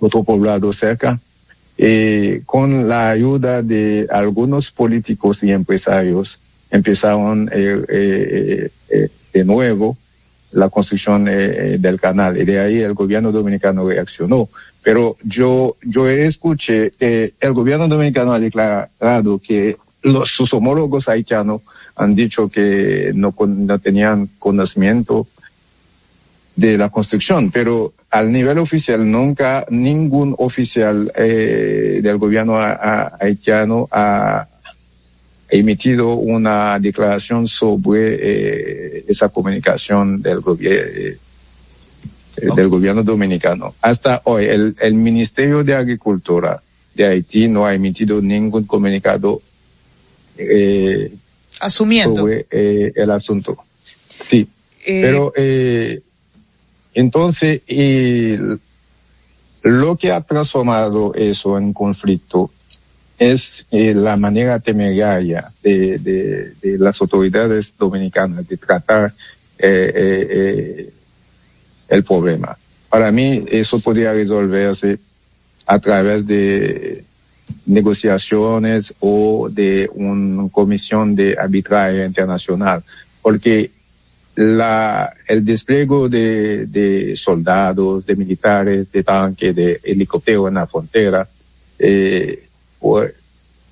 otro 0.00 0.24
poblado 0.24 0.72
cerca, 0.72 1.18
eh, 1.78 2.42
con 2.44 2.88
la 2.88 3.10
ayuda 3.10 3.62
de 3.62 4.08
algunos 4.10 4.72
políticos 4.72 5.44
y 5.44 5.52
empresarios, 5.52 6.40
empezaron 6.70 7.48
eh, 7.52 8.68
eh, 8.90 9.08
de 9.32 9.44
nuevo 9.44 9.96
la 10.50 10.68
construcción 10.68 11.26
del 11.26 12.00
canal 12.00 12.38
y 12.38 12.44
de 12.44 12.58
ahí 12.58 12.78
el 12.78 12.94
gobierno 12.94 13.30
dominicano 13.30 13.86
reaccionó. 13.86 14.48
Pero 14.82 15.16
yo, 15.22 15.76
yo 15.82 16.08
escuché 16.08 16.90
que 16.90 17.34
el 17.38 17.52
gobierno 17.52 17.86
dominicano 17.86 18.32
ha 18.32 18.40
declarado 18.40 19.38
que 19.38 19.76
los, 20.02 20.30
sus 20.30 20.52
homólogos 20.54 21.08
haitianos 21.08 21.62
han 21.96 22.14
dicho 22.14 22.48
que 22.48 23.12
no, 23.14 23.34
no 23.46 23.78
tenían 23.78 24.28
conocimiento 24.38 25.26
de 26.56 26.76
la 26.76 26.88
construcción, 26.88 27.50
pero 27.50 27.92
al 28.10 28.32
nivel 28.32 28.58
oficial 28.58 29.08
nunca 29.08 29.64
ningún 29.70 30.34
oficial 30.38 31.12
eh, 31.14 32.00
del 32.02 32.18
gobierno 32.18 32.56
a, 32.56 32.72
a, 32.72 33.16
haitiano 33.20 33.88
ha 33.92 34.48
emitido 35.48 36.14
una 36.14 36.78
declaración 36.78 37.46
sobre 37.46 38.16
eh, 38.20 39.04
esa 39.08 39.28
comunicación 39.28 40.20
del 40.20 40.40
gobierno. 40.40 40.90
Eh, 40.94 41.18
okay. 42.36 42.56
del 42.56 42.68
gobierno 42.68 43.02
dominicano. 43.02 43.74
Hasta 43.80 44.22
hoy, 44.24 44.44
el, 44.46 44.76
el 44.80 44.94
Ministerio 44.94 45.64
de 45.64 45.74
Agricultura 45.74 46.60
de 46.94 47.06
Haití 47.06 47.48
no 47.48 47.66
ha 47.66 47.74
emitido 47.74 48.20
ningún 48.20 48.64
comunicado 48.64 49.40
eh, 50.38 51.12
asumiendo 51.60 52.20
sobre 52.20 52.46
eh, 52.50 52.92
el 52.94 53.10
asunto. 53.10 53.58
Sí, 54.06 54.46
eh, 54.86 55.00
pero 55.02 55.32
entonces 56.94 57.62
lo 59.62 59.96
que 59.96 60.12
ha 60.12 60.20
transformado 60.20 61.12
eso 61.14 61.58
en 61.58 61.72
conflicto 61.72 62.50
es 63.18 63.66
la 63.70 64.16
manera 64.16 64.60
temeraria 64.60 65.52
de, 65.62 65.98
de, 65.98 66.52
de, 66.62 66.78
las 66.78 67.00
autoridades 67.00 67.74
dominicanas 67.76 68.46
de 68.46 68.56
tratar 68.56 69.12
el 69.58 70.92
problema. 72.06 72.56
Para 72.88 73.10
mí 73.10 73.44
eso 73.48 73.80
podría 73.80 74.12
resolverse 74.12 74.98
a 75.66 75.78
través 75.80 76.26
de 76.26 77.04
negociaciones 77.66 78.94
o 79.00 79.48
de 79.50 79.88
una 79.94 80.48
comisión 80.50 81.14
de 81.14 81.36
arbitraje 81.38 82.04
internacional, 82.04 82.82
porque 83.22 83.70
la, 84.36 85.12
el 85.26 85.44
despliegue 85.44 86.08
de, 86.08 87.16
soldados, 87.16 88.06
de 88.06 88.16
militares, 88.16 88.90
de 88.92 89.02
tanques, 89.02 89.54
de 89.54 89.80
helicópteros 89.82 90.48
en 90.48 90.54
la 90.54 90.66
frontera, 90.66 91.28
eh, 91.78 92.44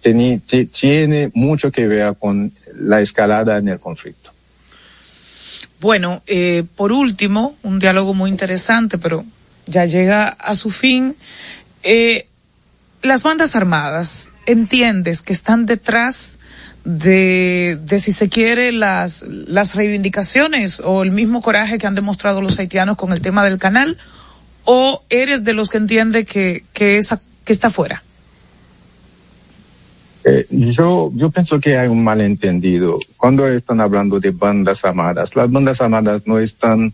tiene, 0.00 0.40
tiene 0.40 1.30
mucho 1.34 1.70
que 1.70 1.86
ver 1.86 2.16
con 2.18 2.52
la 2.78 3.00
escalada 3.00 3.58
en 3.58 3.68
el 3.68 3.78
conflicto. 3.78 4.30
Bueno, 5.80 6.22
eh, 6.26 6.64
por 6.74 6.90
último, 6.92 7.56
un 7.62 7.78
diálogo 7.78 8.14
muy 8.14 8.30
interesante, 8.30 8.98
pero 8.98 9.24
ya 9.66 9.84
llega 9.84 10.28
a 10.28 10.54
su 10.54 10.70
fin. 10.70 11.16
Eh, 11.82 12.26
las 13.06 13.22
bandas 13.22 13.56
armadas, 13.56 14.32
entiendes 14.46 15.22
que 15.22 15.32
están 15.32 15.66
detrás 15.66 16.38
de, 16.84 17.78
de 17.82 17.98
si 17.98 18.12
se 18.12 18.28
quiere 18.28 18.70
las, 18.72 19.22
las 19.28 19.74
reivindicaciones 19.74 20.80
o 20.80 21.02
el 21.02 21.10
mismo 21.10 21.42
coraje 21.42 21.78
que 21.78 21.86
han 21.86 21.94
demostrado 21.94 22.40
los 22.40 22.58
haitianos 22.58 22.96
con 22.96 23.12
el 23.12 23.20
tema 23.20 23.44
del 23.44 23.58
canal, 23.58 23.98
o 24.64 25.02
eres 25.10 25.44
de 25.44 25.52
los 25.52 25.70
que 25.70 25.78
entiende 25.78 26.24
que, 26.24 26.64
que, 26.72 26.96
esa, 26.96 27.20
que 27.44 27.52
está 27.52 27.70
fuera? 27.70 28.02
Eh, 30.24 30.46
yo, 30.50 31.12
yo 31.14 31.30
pienso 31.30 31.60
que 31.60 31.78
hay 31.78 31.88
un 31.88 32.02
malentendido. 32.02 32.98
Cuando 33.16 33.46
están 33.46 33.80
hablando 33.80 34.18
de 34.18 34.32
bandas 34.32 34.84
armadas, 34.84 35.36
las 35.36 35.50
bandas 35.50 35.80
armadas 35.80 36.26
no 36.26 36.38
están 36.40 36.92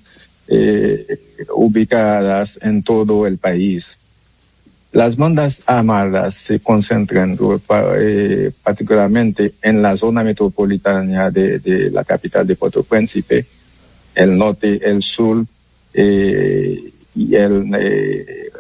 eh, 0.49 1.07
ubicadas 1.55 2.59
en 2.63 2.83
todo 2.83 3.27
el 3.27 3.39
país. 3.39 3.99
Las 4.93 5.17
bandas 5.17 5.63
armadas 5.65 6.35
se 6.35 6.61
concentran 6.61 7.39
eh, 7.99 8.51
particularmente 8.63 9.55
en 9.63 9.81
la 9.81 9.97
zona 9.97 10.23
metropolitana 10.23 11.31
de, 11.31 11.91
la 11.91 12.05
capital 12.05 12.47
de 12.47 12.57
Puerto 12.57 12.83
Príncipe, 12.83 13.47
el 14.15 14.37
norte, 14.37 14.81
el 14.85 15.03
sur 15.03 15.47
eh, 15.95 16.93
y 17.15 17.35
el 17.35 17.75
eh, 17.75 18.51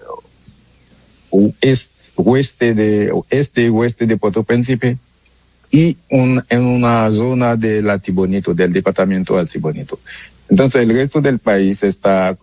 oeste, 1.29 2.13
oeste 2.17 2.75
de 2.75 3.13
este 3.29 3.65
y 3.65 3.69
oeste 3.69 4.07
de 4.07 4.17
Puerto 4.17 4.43
Príncipe 4.43 4.97
y 5.71 5.99
en 6.09 6.65
una 6.65 7.11
zona 7.11 7.57
de 7.57 7.83
la 7.83 7.99
Tibonito, 7.99 8.55
del 8.55 8.73
departamento 8.73 9.37
del 9.37 9.51
Tibonito. 9.51 9.99
Entonces 10.49 10.83
el 10.83 10.95
resto 10.95 11.21
del 11.21 11.39
país 11.39 11.83
está 11.83 12.35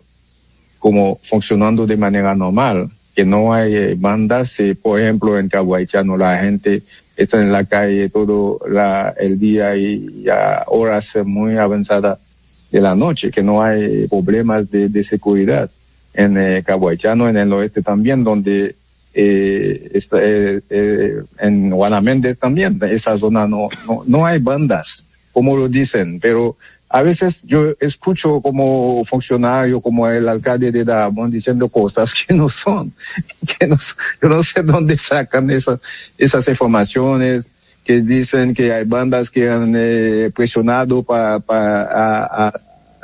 como 0.77 1.19
funcionando 1.23 1.87
de 1.87 1.97
manera 1.97 2.35
normal 2.35 2.91
que 3.19 3.25
no 3.25 3.53
hay 3.53 3.75
eh, 3.75 3.95
bandas, 3.99 4.57
eh, 4.61 4.77
por 4.81 4.97
ejemplo, 4.97 5.37
en 5.37 5.49
Cabo 5.49 5.75
Haitiano 5.75 6.15
la 6.15 6.37
gente 6.37 6.83
está 7.17 7.41
en 7.41 7.51
la 7.51 7.65
calle 7.65 8.07
todo 8.07 8.61
la, 8.69 9.13
el 9.19 9.37
día 9.37 9.75
y 9.75 10.25
a 10.31 10.63
horas 10.67 11.17
muy 11.25 11.57
avanzadas 11.57 12.17
de 12.71 12.79
la 12.79 12.95
noche, 12.95 13.29
que 13.29 13.43
no 13.43 13.61
hay 13.61 14.07
problemas 14.07 14.71
de, 14.71 14.87
de 14.87 15.03
seguridad 15.03 15.69
en 16.13 16.37
eh, 16.37 16.63
Cabo 16.65 16.87
Haitiano, 16.87 17.27
en 17.27 17.35
el 17.35 17.51
oeste 17.51 17.81
también, 17.81 18.23
donde 18.23 18.75
eh, 19.13 19.89
esta- 19.93 20.23
eh, 20.23 20.61
eh, 20.69 21.15
en 21.39 21.71
Guanamende 21.71 22.35
también, 22.35 22.79
esa 22.89 23.17
zona 23.17 23.45
no, 23.47 23.67
no, 23.85 24.03
no 24.07 24.25
hay 24.25 24.39
bandas, 24.39 25.03
como 25.33 25.57
lo 25.57 25.67
dicen, 25.67 26.21
pero 26.21 26.55
a 26.89 27.03
veces 27.03 27.43
yo 27.43 27.73
escucho 27.79 28.41
como 28.41 29.05
funcionario, 29.05 29.79
como 29.79 30.07
el 30.07 30.27
alcalde 30.27 30.71
de 30.71 30.83
Dajabón 30.83 31.29
diciendo 31.29 31.69
cosas 31.69 32.13
que 32.13 32.33
no 32.33 32.49
son, 32.49 32.91
que 33.59 33.67
no, 33.67 33.77
yo 34.21 34.29
no 34.29 34.41
sé 34.43 34.63
dónde 34.63 34.97
sacan 34.97 35.49
esas, 35.51 35.79
esas 36.17 36.47
informaciones 36.47 37.47
que 37.83 38.01
dicen 38.01 38.53
que 38.53 38.73
hay 38.73 38.85
bandas 38.85 39.29
que 39.29 39.49
han 39.49 39.73
eh, 39.75 40.31
presionado 40.35 41.03
para, 41.03 41.39
para 41.39 41.83
a, 41.83 42.47
a 42.47 42.53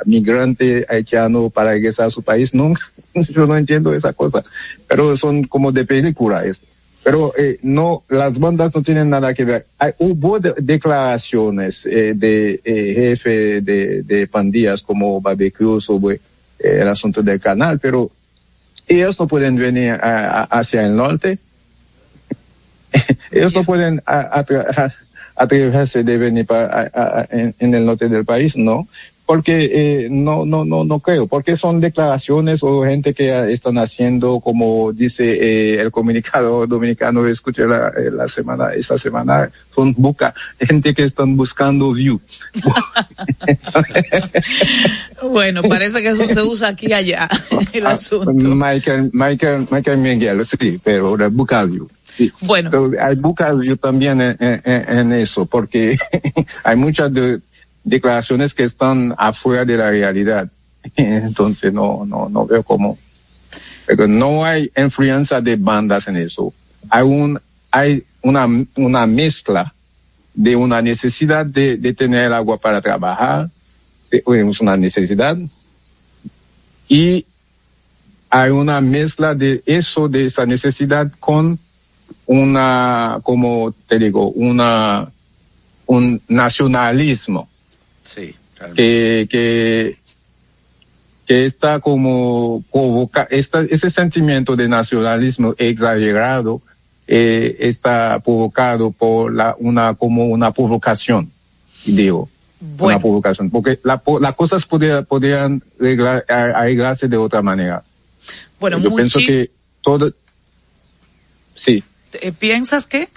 migrante 0.04 0.84
haitiano 0.88 1.48
para 1.48 1.70
regresar 1.70 2.06
a 2.06 2.10
su 2.10 2.22
país. 2.22 2.54
No, 2.54 2.72
yo 3.14 3.46
no 3.46 3.56
entiendo 3.56 3.94
esa 3.94 4.12
cosa, 4.12 4.42
pero 4.88 5.16
son 5.16 5.44
como 5.44 5.72
de 5.72 5.84
película. 5.84 6.44
es. 6.44 6.60
Pero 7.06 7.32
eh, 7.38 7.60
no, 7.62 8.02
las 8.08 8.36
bandas 8.36 8.74
no 8.74 8.82
tienen 8.82 9.08
nada 9.08 9.32
que 9.32 9.44
ver. 9.44 9.64
Hay, 9.78 9.92
hubo 9.98 10.40
de- 10.40 10.54
declaraciones 10.58 11.86
eh, 11.86 12.14
de 12.16 12.60
eh, 12.64 12.94
jefe 12.96 13.60
de, 13.60 14.02
de 14.02 14.26
pandillas 14.26 14.82
como 14.82 15.20
Barbecue 15.20 15.80
sobre 15.80 16.16
eh, 16.58 16.78
el 16.80 16.88
asunto 16.88 17.22
del 17.22 17.38
canal, 17.38 17.78
pero 17.78 18.10
ellos 18.88 19.20
no 19.20 19.28
pueden 19.28 19.54
venir 19.54 19.90
a- 19.92 20.40
a- 20.40 20.42
hacia 20.58 20.84
el 20.84 20.96
norte. 20.96 21.38
ellos 23.30 23.54
no 23.54 23.62
pueden 23.62 24.02
a- 24.04 24.44
atreverse 25.36 26.02
de 26.02 26.18
venir 26.18 26.44
para, 26.44 27.28
en 27.30 27.72
el 27.72 27.86
norte 27.86 28.08
del 28.08 28.24
país, 28.24 28.56
no. 28.56 28.88
Porque 29.26 29.70
eh, 29.72 30.08
no, 30.08 30.46
no, 30.46 30.64
no, 30.64 30.84
no 30.84 31.00
creo, 31.00 31.26
porque 31.26 31.56
son 31.56 31.80
declaraciones 31.80 32.62
o 32.62 32.84
gente 32.84 33.12
que 33.12 33.52
están 33.52 33.76
haciendo, 33.76 34.38
como 34.38 34.92
dice 34.92 35.24
eh, 35.74 35.80
el 35.80 35.90
comunicado 35.90 36.64
dominicano, 36.68 37.26
escuché 37.26 37.66
la, 37.66 37.88
eh, 37.88 38.10
la 38.12 38.28
semana, 38.28 38.72
esta 38.74 38.96
semana, 38.96 39.50
son 39.74 39.92
busca, 39.96 40.32
gente 40.60 40.94
que 40.94 41.02
están 41.02 41.36
buscando 41.36 41.92
view. 41.92 42.20
Bueno, 45.22 45.62
parece 45.62 46.02
que 46.02 46.08
eso 46.08 46.26
se 46.26 46.42
usa 46.42 46.68
aquí 46.68 46.86
y 46.88 46.92
allá, 46.92 47.28
el 47.72 47.86
Ah, 47.86 47.90
asunto. 47.90 48.32
Michael, 48.32 49.10
Michael, 49.12 49.66
Michael 49.70 49.98
Miguel, 49.98 50.44
sí, 50.44 50.78
pero 50.82 51.16
busca 51.30 51.64
view. 51.64 51.88
Sí. 52.04 52.30
Bueno. 52.42 52.70
Pero 52.70 52.90
hay 53.02 53.14
busca 53.16 53.52
view 53.52 53.76
también 53.76 54.20
en, 54.20 54.36
en- 54.40 54.62
en 54.64 55.12
eso, 55.12 55.44
porque 55.46 55.96
hay 56.64 56.76
muchas 56.76 57.12
de- 57.12 57.40
declaraciones 57.86 58.52
que 58.52 58.64
están 58.64 59.14
afuera 59.16 59.64
de 59.64 59.76
la 59.76 59.90
realidad. 59.90 60.50
Entonces 60.96 61.72
no, 61.72 62.04
no, 62.04 62.28
no 62.28 62.44
veo 62.44 62.62
cómo. 62.62 62.98
Pero 63.86 64.08
no 64.08 64.44
hay 64.44 64.70
influencia 64.76 65.40
de 65.40 65.56
bandas 65.56 66.08
en 66.08 66.16
eso. 66.16 66.52
Hay 66.90 67.04
un, 67.04 67.40
hay 67.70 68.04
una, 68.22 68.46
una 68.74 69.06
mezcla 69.06 69.72
de 70.34 70.56
una 70.56 70.82
necesidad 70.82 71.46
de, 71.46 71.76
de 71.76 71.94
tener 71.94 72.32
agua 72.32 72.58
para 72.58 72.82
trabajar, 72.82 73.48
es 74.10 74.60
una 74.60 74.76
necesidad, 74.76 75.38
y 76.88 77.24
hay 78.28 78.50
una 78.50 78.80
mezcla 78.80 79.34
de 79.34 79.62
eso, 79.64 80.08
de 80.08 80.26
esa 80.26 80.44
necesidad 80.44 81.10
con 81.18 81.58
una, 82.26 83.18
como 83.22 83.72
te 83.88 83.98
digo, 83.98 84.28
una, 84.30 85.10
un 85.86 86.20
nacionalismo 86.28 87.48
Sí, 88.06 88.34
que, 88.74 89.26
que, 89.30 89.98
que 91.26 91.46
está 91.46 91.80
como 91.80 92.62
provoca, 92.72 93.26
esta, 93.30 93.62
ese 93.62 93.90
sentimiento 93.90 94.54
de 94.56 94.68
nacionalismo 94.68 95.54
exagerado 95.58 96.62
eh, 97.08 97.56
está 97.60 98.18
provocado 98.20 98.90
por 98.92 99.34
la, 99.34 99.54
una, 99.58 99.94
como 99.94 100.24
una 100.26 100.52
provocación, 100.52 101.30
digo. 101.84 102.28
Una 102.78 102.98
provocación, 102.98 103.50
porque 103.50 103.78
la, 103.84 103.98
po- 103.98 104.18
las 104.18 104.34
cosas 104.34 104.64
podrían, 104.64 105.04
podrían 105.04 105.62
arreglar- 105.78 106.24
a- 106.28 106.60
arreglarse 106.60 107.06
de 107.06 107.16
otra 107.18 107.42
manera. 107.42 107.82
Bueno, 108.58 108.78
Yo 108.78 108.94
pienso 108.94 109.18
que 109.18 109.50
todo, 109.82 110.10
sí. 111.54 111.84
¿piensas 112.38 112.86
que? 112.86 113.08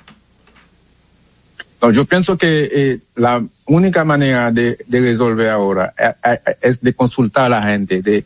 No, 1.82 1.92
yo 1.92 2.04
pienso 2.06 2.38
que 2.38 2.70
eh, 2.72 3.00
la 3.16 3.42
única 3.66 4.04
manera 4.04 4.52
de, 4.52 4.78
de 4.86 5.00
resolver 5.02 5.50
ahora 5.50 5.94
eh, 5.98 6.12
eh, 6.26 6.56
es 6.62 6.82
de 6.82 6.94
consultar 6.94 7.46
a 7.46 7.60
la 7.60 7.64
gente 7.64 8.02
de, 8.02 8.26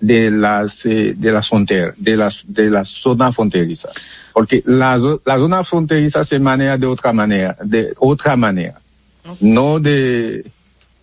de 0.00 0.30
las 0.30 0.82
de 0.84 1.32
las 1.32 1.48
fronteras, 1.48 1.94
de 1.98 2.16
las 2.16 2.44
de 2.46 2.70
las 2.70 2.88
zonas 2.88 3.34
fronterizas, 3.34 3.92
porque 4.32 4.62
la, 4.64 4.96
la 5.24 5.36
zona 5.36 5.62
fronteriza 5.64 6.24
se 6.24 6.40
maneja 6.40 6.78
de 6.78 6.86
otra 6.86 7.12
manera, 7.12 7.56
de 7.62 7.92
otra 7.98 8.36
manera, 8.36 8.80
no 9.40 9.78
de 9.78 10.50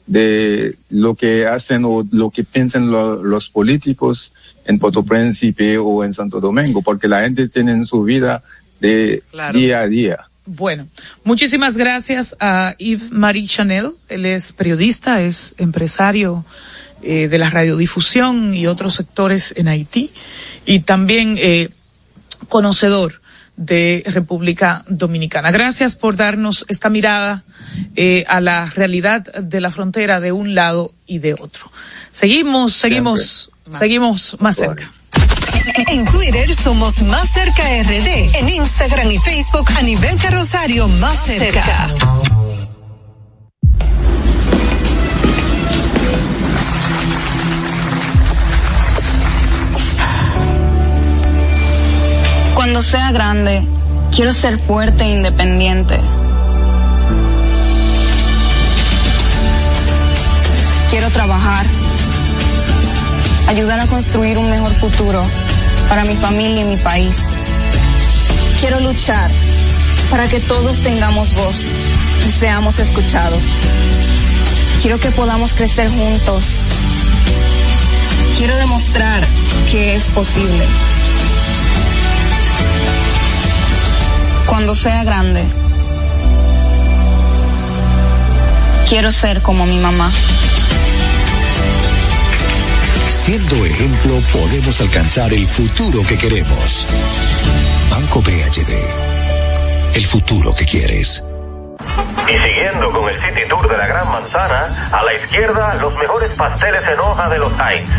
de 0.07 0.75
lo 0.89 1.13
que 1.15 1.45
hacen 1.47 1.85
o 1.85 2.05
lo 2.11 2.29
que 2.29 2.43
piensan 2.43 2.91
lo- 2.91 3.23
los 3.23 3.49
políticos 3.49 4.33
en 4.65 4.77
Puerto 4.79 5.03
Príncipe 5.03 5.77
o 5.77 6.03
en 6.03 6.13
Santo 6.13 6.41
Domingo, 6.41 6.81
porque 6.81 7.07
la 7.07 7.21
gente 7.21 7.47
tiene 7.47 7.85
su 7.85 8.03
vida 8.03 8.43
de 8.81 9.21
Claro. 9.31 9.57
día 9.57 9.79
a 9.81 9.87
día. 9.87 10.19
Bueno, 10.45 10.87
muchísimas 11.23 11.77
gracias 11.77 12.35
a 12.39 12.75
Yves 12.77 13.11
Marie 13.11 13.47
Chanel. 13.47 13.91
Él 14.09 14.25
es 14.25 14.51
periodista, 14.51 15.21
es 15.21 15.53
empresario 15.57 16.45
eh, 17.01 17.29
de 17.29 17.37
la 17.37 17.49
radiodifusión 17.49 18.53
y 18.53 18.67
otros 18.67 18.95
sectores 18.95 19.53
en 19.55 19.69
Haití 19.69 20.11
y 20.65 20.81
también 20.81 21.37
eh, 21.39 21.69
conocedor 22.49 23.21
de 23.55 24.03
República 24.07 24.83
Dominicana. 24.87 25.51
Gracias 25.51 25.95
por 25.95 26.17
darnos 26.17 26.65
esta 26.67 26.89
mirada 26.89 27.43
eh, 27.95 28.25
a 28.27 28.41
la 28.41 28.65
realidad 28.65 29.21
de 29.21 29.61
la 29.61 29.71
frontera 29.71 30.19
de 30.19 30.33
un 30.33 30.55
lado 30.55 30.93
y 31.05 31.19
de 31.19 31.35
otro. 31.35 31.71
Seguimos, 32.09 32.73
seguimos, 32.73 33.51
seguimos 33.71 34.35
más 34.39 34.57
cerca. 34.57 34.91
En 35.66 36.03
Twitter 36.05 36.53
somos 36.53 37.01
Más 37.03 37.30
Cerca 37.30 37.64
RD. 37.64 38.36
En 38.36 38.49
Instagram 38.49 39.11
y 39.11 39.18
Facebook 39.18 39.70
a 39.78 39.82
nivel 39.82 40.18
carrosario 40.18 40.88
Más 40.88 41.24
Cerca. 41.24 41.93
Cuando 52.55 52.82
sea 52.82 53.11
grande, 53.11 53.64
quiero 54.14 54.34
ser 54.34 54.57
fuerte 54.57 55.05
e 55.05 55.11
independiente. 55.11 55.97
Quiero 60.89 61.09
trabajar, 61.09 61.66
ayudar 63.47 63.80
a 63.80 63.88
construir 63.88 64.38
un 64.38 64.49
mejor 64.49 64.74
futuro 64.74 65.26
para 65.89 66.03
mi 66.05 66.15
familia 66.15 66.61
y 66.61 66.65
mi 66.65 66.77
país. 66.77 67.15
Quiero 68.59 68.79
luchar 68.79 69.29
para 70.09 70.27
que 70.27 70.39
todos 70.39 70.79
tengamos 70.81 71.34
voz 71.34 71.65
y 72.27 72.31
seamos 72.31 72.79
escuchados. 72.79 73.41
Quiero 74.81 74.99
que 74.99 75.11
podamos 75.11 75.53
crecer 75.53 75.89
juntos. 75.89 76.45
Quiero 78.38 78.55
demostrar 78.57 79.25
que 79.71 79.95
es 79.95 80.03
posible. 80.05 80.65
Cuando 84.45 84.73
sea 84.75 85.03
grande, 85.03 85.45
quiero 88.88 89.11
ser 89.11 89.41
como 89.41 89.65
mi 89.65 89.77
mamá. 89.77 90.11
Siendo 93.24 93.55
ejemplo, 93.65 94.19
podemos 94.34 94.82
alcanzar 94.82 95.34
el 95.34 95.47
futuro 95.47 96.05
que 96.05 96.17
queremos. 96.17 96.86
Banco 97.89 98.21
BHD. 98.21 99.95
El 99.95 100.05
futuro 100.05 100.53
que 100.53 100.65
quieres. 100.65 101.24
Y 102.28 102.32
siguiendo 102.32 102.91
con 102.91 103.09
el 103.09 103.15
City 103.15 103.47
Tour 103.47 103.69
de 103.69 103.78
la 103.78 103.88
Gran 103.88 104.11
Manzana, 104.11 104.89
a 104.91 105.03
la 105.05 105.13
izquierda 105.13 105.74
los 105.76 105.95
mejores 105.95 106.32
pasteles 106.32 106.82
en 106.86 106.99
hoja 106.99 107.30
de 107.30 107.38
los 107.39 107.53
Heights. 107.53 107.89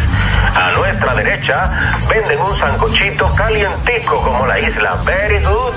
A 0.55 0.71
nuestra 0.77 1.15
derecha 1.15 1.71
venden 2.07 2.39
un 2.43 2.59
sancochito 2.59 3.35
calientico 3.35 4.21
como 4.21 4.47
la 4.47 4.61
isla 4.61 4.95
Very 5.07 5.43
Good. 5.43 5.75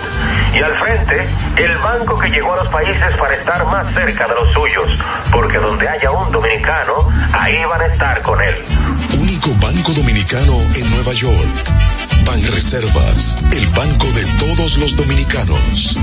Y 0.55 0.61
al 0.61 0.77
frente, 0.77 1.25
el 1.55 1.77
banco 1.77 2.17
que 2.19 2.29
llegó 2.29 2.51
a 2.51 2.57
los 2.57 2.69
países 2.69 3.15
para 3.15 3.33
estar 3.33 3.65
más 3.67 3.87
cerca 3.93 4.27
de 4.27 4.35
los 4.35 4.51
suyos. 4.51 4.99
Porque 5.31 5.57
donde 5.57 5.87
haya 5.87 6.11
un 6.11 6.31
dominicano, 6.33 7.07
ahí 7.31 7.63
van 7.63 7.81
a 7.81 7.85
estar 7.85 8.21
con 8.21 8.41
él. 8.41 8.55
Único 9.27 9.53
banco 9.59 9.91
dominicano 9.91 10.53
en 10.73 10.89
Nueva 10.89 11.11
York. 11.11 11.73
Banreservas, 12.25 13.35
el 13.51 13.67
banco 13.67 14.07
de 14.13 14.23
todos 14.39 14.77
los 14.77 14.95
dominicanos. 14.95 15.97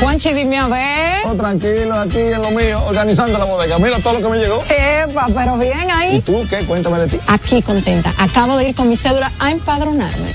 Juanchi, 0.00 0.32
dime 0.32 0.58
a 0.58 0.66
ver. 0.66 1.26
Oh, 1.26 1.34
tranquilo, 1.36 2.00
aquí 2.00 2.18
en 2.18 2.42
lo 2.42 2.50
mío, 2.50 2.82
organizando 2.84 3.38
la 3.38 3.44
bodega. 3.44 3.78
Mira 3.78 4.00
todo 4.00 4.14
lo 4.14 4.22
que 4.22 4.28
me 4.28 4.38
llegó. 4.38 4.60
Epa, 4.64 5.28
pero 5.32 5.56
bien 5.56 5.88
ahí. 5.92 6.16
¿Y 6.16 6.20
tú 6.20 6.44
qué? 6.50 6.64
Cuéntame 6.64 6.98
de 6.98 7.06
ti. 7.06 7.20
Aquí 7.28 7.62
contenta. 7.62 8.12
Acabo 8.18 8.56
de 8.56 8.70
ir 8.70 8.74
con 8.74 8.88
mi 8.88 8.96
cédula 8.96 9.30
a 9.38 9.52
empadronarme. 9.52 10.34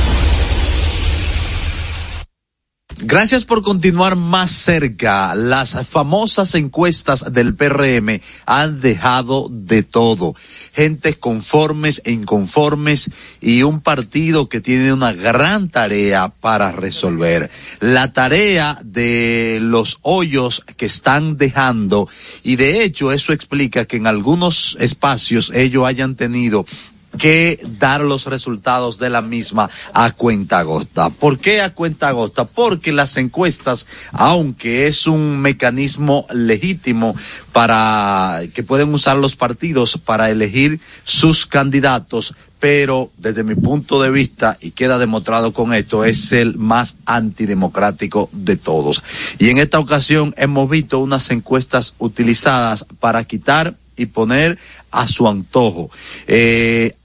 Gracias 3.03 3.45
por 3.45 3.63
continuar 3.63 4.15
más 4.15 4.51
cerca. 4.51 5.33
Las 5.33 5.75
famosas 5.87 6.53
encuestas 6.53 7.33
del 7.33 7.55
PRM 7.55 8.21
han 8.45 8.79
dejado 8.79 9.47
de 9.49 9.81
todo. 9.81 10.35
Gente 10.71 11.15
conformes 11.15 12.03
e 12.05 12.11
inconformes 12.11 13.09
y 13.41 13.63
un 13.63 13.81
partido 13.81 14.49
que 14.49 14.61
tiene 14.61 14.93
una 14.93 15.13
gran 15.13 15.69
tarea 15.69 16.29
para 16.29 16.71
resolver. 16.71 17.49
La 17.79 18.13
tarea 18.13 18.79
de 18.83 19.57
los 19.61 19.97
hoyos 20.03 20.63
que 20.77 20.85
están 20.85 21.37
dejando 21.37 22.07
y 22.43 22.55
de 22.55 22.83
hecho 22.83 23.11
eso 23.11 23.33
explica 23.33 23.85
que 23.85 23.97
en 23.97 24.05
algunos 24.05 24.77
espacios 24.79 25.51
ellos 25.55 25.87
hayan 25.87 26.15
tenido 26.15 26.67
que 27.17 27.59
dar 27.79 28.01
los 28.01 28.25
resultados 28.25 28.97
de 28.97 29.09
la 29.09 29.21
misma 29.21 29.69
a 29.93 30.11
cuenta 30.11 30.61
gota. 30.63 31.09
¿Por 31.09 31.39
qué 31.39 31.61
a 31.61 31.73
cuenta 31.73 32.11
gota? 32.11 32.45
Porque 32.45 32.91
las 32.91 33.17
encuestas, 33.17 33.87
aunque 34.11 34.87
es 34.87 35.07
un 35.07 35.39
mecanismo 35.39 36.25
legítimo 36.33 37.15
para 37.51 38.41
que 38.53 38.63
pueden 38.63 38.93
usar 38.93 39.17
los 39.17 39.35
partidos 39.35 39.97
para 39.97 40.29
elegir 40.29 40.79
sus 41.03 41.45
candidatos, 41.45 42.33
pero 42.59 43.11
desde 43.17 43.43
mi 43.43 43.55
punto 43.55 44.01
de 44.01 44.11
vista, 44.11 44.57
y 44.61 44.71
queda 44.71 44.99
demostrado 44.99 45.51
con 45.51 45.73
esto, 45.73 46.05
es 46.05 46.31
el 46.31 46.57
más 46.57 46.97
antidemocrático 47.05 48.29
de 48.31 48.55
todos. 48.55 49.01
Y 49.39 49.49
en 49.49 49.57
esta 49.57 49.79
ocasión 49.79 50.35
hemos 50.37 50.69
visto 50.69 50.99
unas 50.99 51.31
encuestas 51.31 51.95
utilizadas 51.97 52.85
para 52.99 53.23
quitar 53.23 53.75
y 53.97 54.05
poner 54.05 54.59
a 54.91 55.07
su 55.07 55.27
antojo. 55.27 55.89
Eh, 56.27 56.95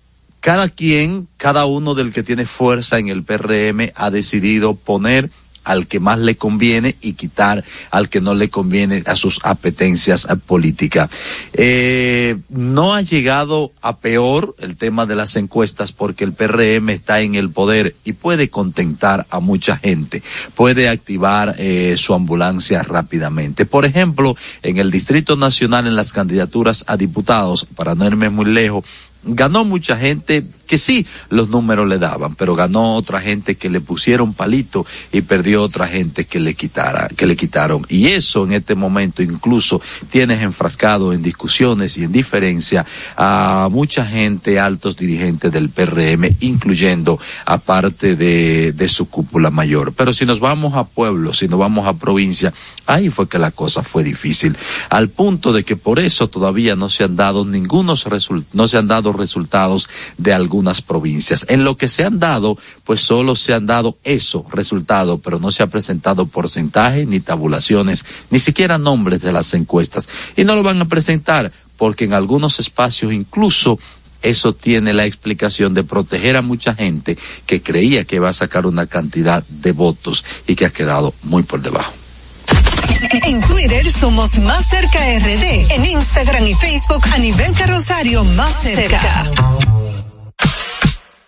cada 0.47 0.69
quien, 0.69 1.27
cada 1.39 1.65
uno 1.65 1.97
del 1.97 2.13
que 2.13 2.23
tiene 2.23 2.47
fuerza 2.47 3.01
en 3.01 3.09
el 3.09 3.25
PRM 3.25 3.91
ha 3.97 4.13
decidido 4.13 4.77
poner 4.77 5.29
al 5.65 5.89
que 5.89 5.99
más 5.99 6.21
le 6.21 6.37
conviene 6.37 6.95
y 7.01 7.15
quitar 7.15 7.65
al 7.91 8.09
que 8.09 8.21
no 8.21 8.37
le 8.37 8.49
conviene 8.49 9.03
a 9.07 9.17
sus 9.17 9.41
apetencias 9.43 10.29
políticas. 10.47 11.11
Eh, 11.53 12.37
no 12.49 12.95
ha 12.95 13.03
llegado 13.03 13.73
a 13.83 13.97
peor 13.97 14.55
el 14.61 14.77
tema 14.77 15.05
de 15.05 15.17
las 15.17 15.35
encuestas 15.35 15.91
porque 15.91 16.23
el 16.23 16.33
PRM 16.33 16.91
está 16.91 17.21
en 17.23 17.35
el 17.35 17.51
poder 17.51 17.97
y 18.05 18.13
puede 18.13 18.49
contentar 18.49 19.27
a 19.31 19.41
mucha 19.41 19.77
gente, 19.77 20.23
puede 20.55 20.89
activar 20.89 21.57
eh, 21.59 21.97
su 21.97 22.15
ambulancia 22.15 22.85
rápidamente. 22.85 23.67
Por 23.67 23.85
ejemplo, 23.85 24.37
en 24.63 24.77
el 24.77 24.93
Distrito 24.93 25.35
Nacional, 25.35 25.89
en 25.89 25.97
las 25.97 26.13
candidaturas 26.13 26.85
a 26.87 26.97
diputados, 26.97 27.67
para 27.75 27.97
no 27.97 28.07
irme 28.07 28.31
muy 28.31 28.47
lejos, 28.47 28.85
ganó 29.27 29.65
mucha 29.65 29.97
gente 29.97 30.45
que 30.67 30.79
sí 30.79 31.07
los 31.31 31.49
números 31.49 31.89
le 31.89 31.99
daban, 31.99 32.35
pero 32.35 32.55
ganó 32.55 32.95
otra 32.95 33.21
gente 33.21 33.57
que 33.57 33.71
le 33.71 33.81
pusieron 33.81 34.35
palito 34.35 34.85
y 35.13 35.23
perdió 35.23 35.63
otra 35.63 35.87
gente 35.87 36.27
que 36.27 36.41
le 36.41 36.55
quitara, 36.55 37.09
que 37.09 37.27
le 37.27 37.37
quitaron. 37.37 37.87
Y 37.89 38.09
eso 38.09 38.45
en 38.45 38.53
este 38.53 38.75
momento 38.75 39.23
incluso 39.23 39.81
tienes 40.11 40.43
enfrascado 40.43 41.13
en 41.13 41.23
discusiones 41.23 41.97
y 41.99 42.05
en 42.05 42.13
diferencia 42.13 42.85
a 43.17 43.69
mucha 43.71 44.05
gente, 44.05 44.59
altos 44.59 44.97
dirigentes 44.97 45.53
del 45.53 45.71
PRM, 45.71 46.29
incluyendo 46.41 47.19
aparte 47.45 48.17
de, 48.17 48.73
de 48.73 48.89
su 48.89 49.09
cúpula 49.09 49.51
mayor. 49.51 49.93
Pero 49.93 50.13
si 50.13 50.27
nos 50.27 50.41
vamos 50.41 50.75
a 50.75 50.85
pueblo, 50.85 51.33
si 51.35 51.49
nos 51.49 51.59
vamos 51.59 51.87
a 51.87 51.95
provincia, 51.95 52.53
ahí 52.87 53.11
fue 53.11 53.29
que 53.29 53.39
la 53.39 53.51
cosa 53.51 53.83
fue 53.83 54.05
difícil, 54.05 54.57
al 54.91 55.09
punto 55.09 55.53
de 55.53 55.65
que 55.65 55.77
por 55.77 55.99
eso 55.99 56.29
todavía 56.29 56.77
no 56.77 56.89
se 56.89 57.05
han 57.05 57.17
dado 57.17 57.45
ningunos 57.45 58.05
resultados, 58.05 58.55
no 58.55 58.69
se 58.69 58.79
han 58.79 58.89
dado 58.89 59.13
resultados 59.13 59.89
de 60.19 60.33
algún 60.33 60.56
algunas 60.57 60.81
provincias. 60.81 61.45
En 61.51 61.65
lo 61.65 61.77
que 61.77 61.87
se 61.87 62.03
han 62.03 62.19
dado, 62.19 62.57
pues 62.85 63.03
solo 63.03 63.37
se 63.37 63.53
han 63.53 63.67
dado 63.67 63.99
eso, 64.05 64.47
resultado, 64.51 65.19
pero 65.19 65.39
no 65.39 65.51
se 65.51 65.63
ha 65.63 65.67
presentado 65.67 66.27
porcentaje, 66.27 67.05
ni 67.05 67.21
tabulaciones, 67.21 68.07
ni 68.31 68.39
siquiera 68.39 68.79
nombres 68.79 69.21
de 69.21 69.33
las 69.33 69.53
encuestas. 69.53 70.09
Y 70.35 70.45
no 70.45 70.57
lo 70.57 70.63
van 70.63 70.81
a 70.81 70.89
presentar 70.89 71.53
porque 71.77 72.07
en 72.07 72.15
algunos 72.15 72.59
espacios 72.59 73.13
incluso 73.13 73.79
eso 74.23 74.55
tiene 74.55 74.95
la 74.95 75.05
explicación 75.05 75.75
de 75.75 75.85
proteger 75.85 76.39
a 76.39 76.43
mucha 76.43 76.75
gente 76.75 77.19
que 77.45 77.61
creía 77.61 78.05
que 78.05 78.17
iba 78.17 78.31
a 78.31 78.33
sacar 78.33 78.65
una 78.65 78.87
cantidad 78.87 79.45
de 79.47 79.73
votos 79.73 80.25
y 80.47 80.55
que 80.55 80.65
ha 80.65 80.71
quedado 80.71 81.13
muy 81.23 81.43
por 81.43 81.61
debajo. 81.61 81.93
En 83.27 83.41
Twitter 83.41 83.93
somos 83.93 84.39
Más 84.39 84.69
Cerca 84.71 85.01
RD. 85.01 85.71
En 85.71 85.85
Instagram 85.85 86.47
y 86.47 86.55
Facebook 86.55 87.05
a 87.13 87.19
nivel 87.19 87.53
carrosario 87.53 88.25
Más 88.25 88.55
Cerca. 88.63 89.76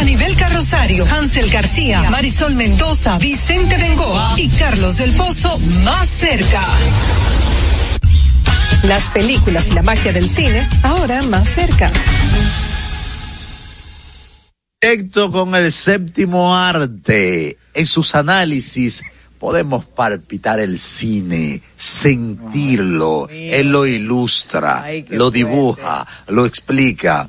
A 0.00 0.02
nivel 0.02 0.34
carrosario, 0.34 1.04
Hansel 1.04 1.50
García, 1.50 2.10
Marisol 2.10 2.54
Mendoza, 2.54 3.18
Vicente 3.18 3.76
Bengoa 3.76 4.32
y 4.38 4.48
Carlos 4.48 4.96
del 4.96 5.14
Pozo 5.14 5.58
más 5.58 6.08
cerca. 6.08 6.66
Las 8.84 9.04
películas 9.10 9.66
y 9.68 9.74
la 9.74 9.82
magia 9.82 10.10
del 10.14 10.30
cine 10.30 10.66
ahora 10.82 11.20
más 11.24 11.50
cerca. 11.50 11.92
Directo 14.80 15.30
con 15.30 15.54
el 15.54 15.70
séptimo 15.70 16.56
arte. 16.56 17.58
En 17.74 17.84
sus 17.84 18.14
análisis 18.14 19.02
podemos 19.38 19.84
palpitar 19.84 20.60
el 20.60 20.78
cine, 20.78 21.60
sentirlo. 21.76 23.28
Él 23.30 23.70
lo 23.70 23.86
ilustra, 23.86 24.86
lo 25.10 25.30
dibuja, 25.30 26.06
lo 26.28 26.46
explica. 26.46 27.28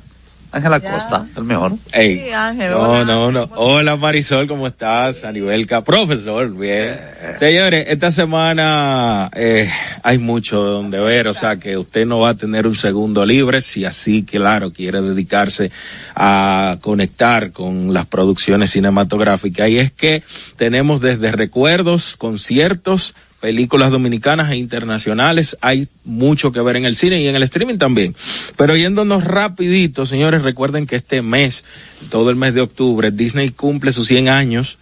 Ángela 0.52 0.80
Costa, 0.80 1.24
el 1.34 1.44
mejor. 1.44 1.72
Ey, 1.92 2.30
Ángel, 2.30 2.72
no, 2.72 2.82
hola. 2.82 3.04
no, 3.04 3.32
no. 3.32 3.48
Hola 3.56 3.96
Marisol, 3.96 4.46
¿cómo 4.46 4.66
estás? 4.66 5.24
Anibelca, 5.24 5.82
profesor, 5.82 6.54
bien. 6.54 6.94
Señores, 7.38 7.86
esta 7.88 8.10
semana 8.10 9.30
eh, 9.34 9.66
hay 10.02 10.18
mucho 10.18 10.60
donde 10.62 11.00
ver, 11.00 11.26
o 11.28 11.32
sea 11.32 11.56
que 11.56 11.78
usted 11.78 12.04
no 12.04 12.20
va 12.20 12.30
a 12.30 12.34
tener 12.34 12.66
un 12.66 12.74
segundo 12.74 13.24
libre 13.24 13.62
si 13.62 13.86
así, 13.86 14.24
claro, 14.24 14.74
quiere 14.74 15.00
dedicarse 15.00 15.70
a 16.14 16.76
conectar 16.82 17.52
con 17.52 17.94
las 17.94 18.04
producciones 18.04 18.72
cinematográficas. 18.72 19.70
Y 19.70 19.78
es 19.78 19.90
que 19.90 20.22
tenemos 20.56 21.00
desde 21.00 21.32
recuerdos, 21.32 22.18
conciertos, 22.18 23.14
películas 23.42 23.90
dominicanas 23.90 24.52
e 24.52 24.56
internacionales. 24.56 25.58
Hay 25.60 25.88
mucho 26.04 26.52
que 26.52 26.60
ver 26.60 26.76
en 26.76 26.84
el 26.84 26.94
cine 26.94 27.20
y 27.20 27.26
en 27.26 27.34
el 27.34 27.42
streaming 27.42 27.76
también. 27.76 28.14
Pero 28.56 28.76
yéndonos 28.76 29.24
rapidito, 29.24 30.06
señores, 30.06 30.42
recuerden 30.42 30.86
que 30.86 30.94
este 30.94 31.22
mes, 31.22 31.64
todo 32.08 32.30
el 32.30 32.36
mes 32.36 32.54
de 32.54 32.60
octubre, 32.60 33.10
Disney 33.10 33.50
cumple 33.50 33.90
sus 33.90 34.06
100 34.06 34.28
años 34.28 34.78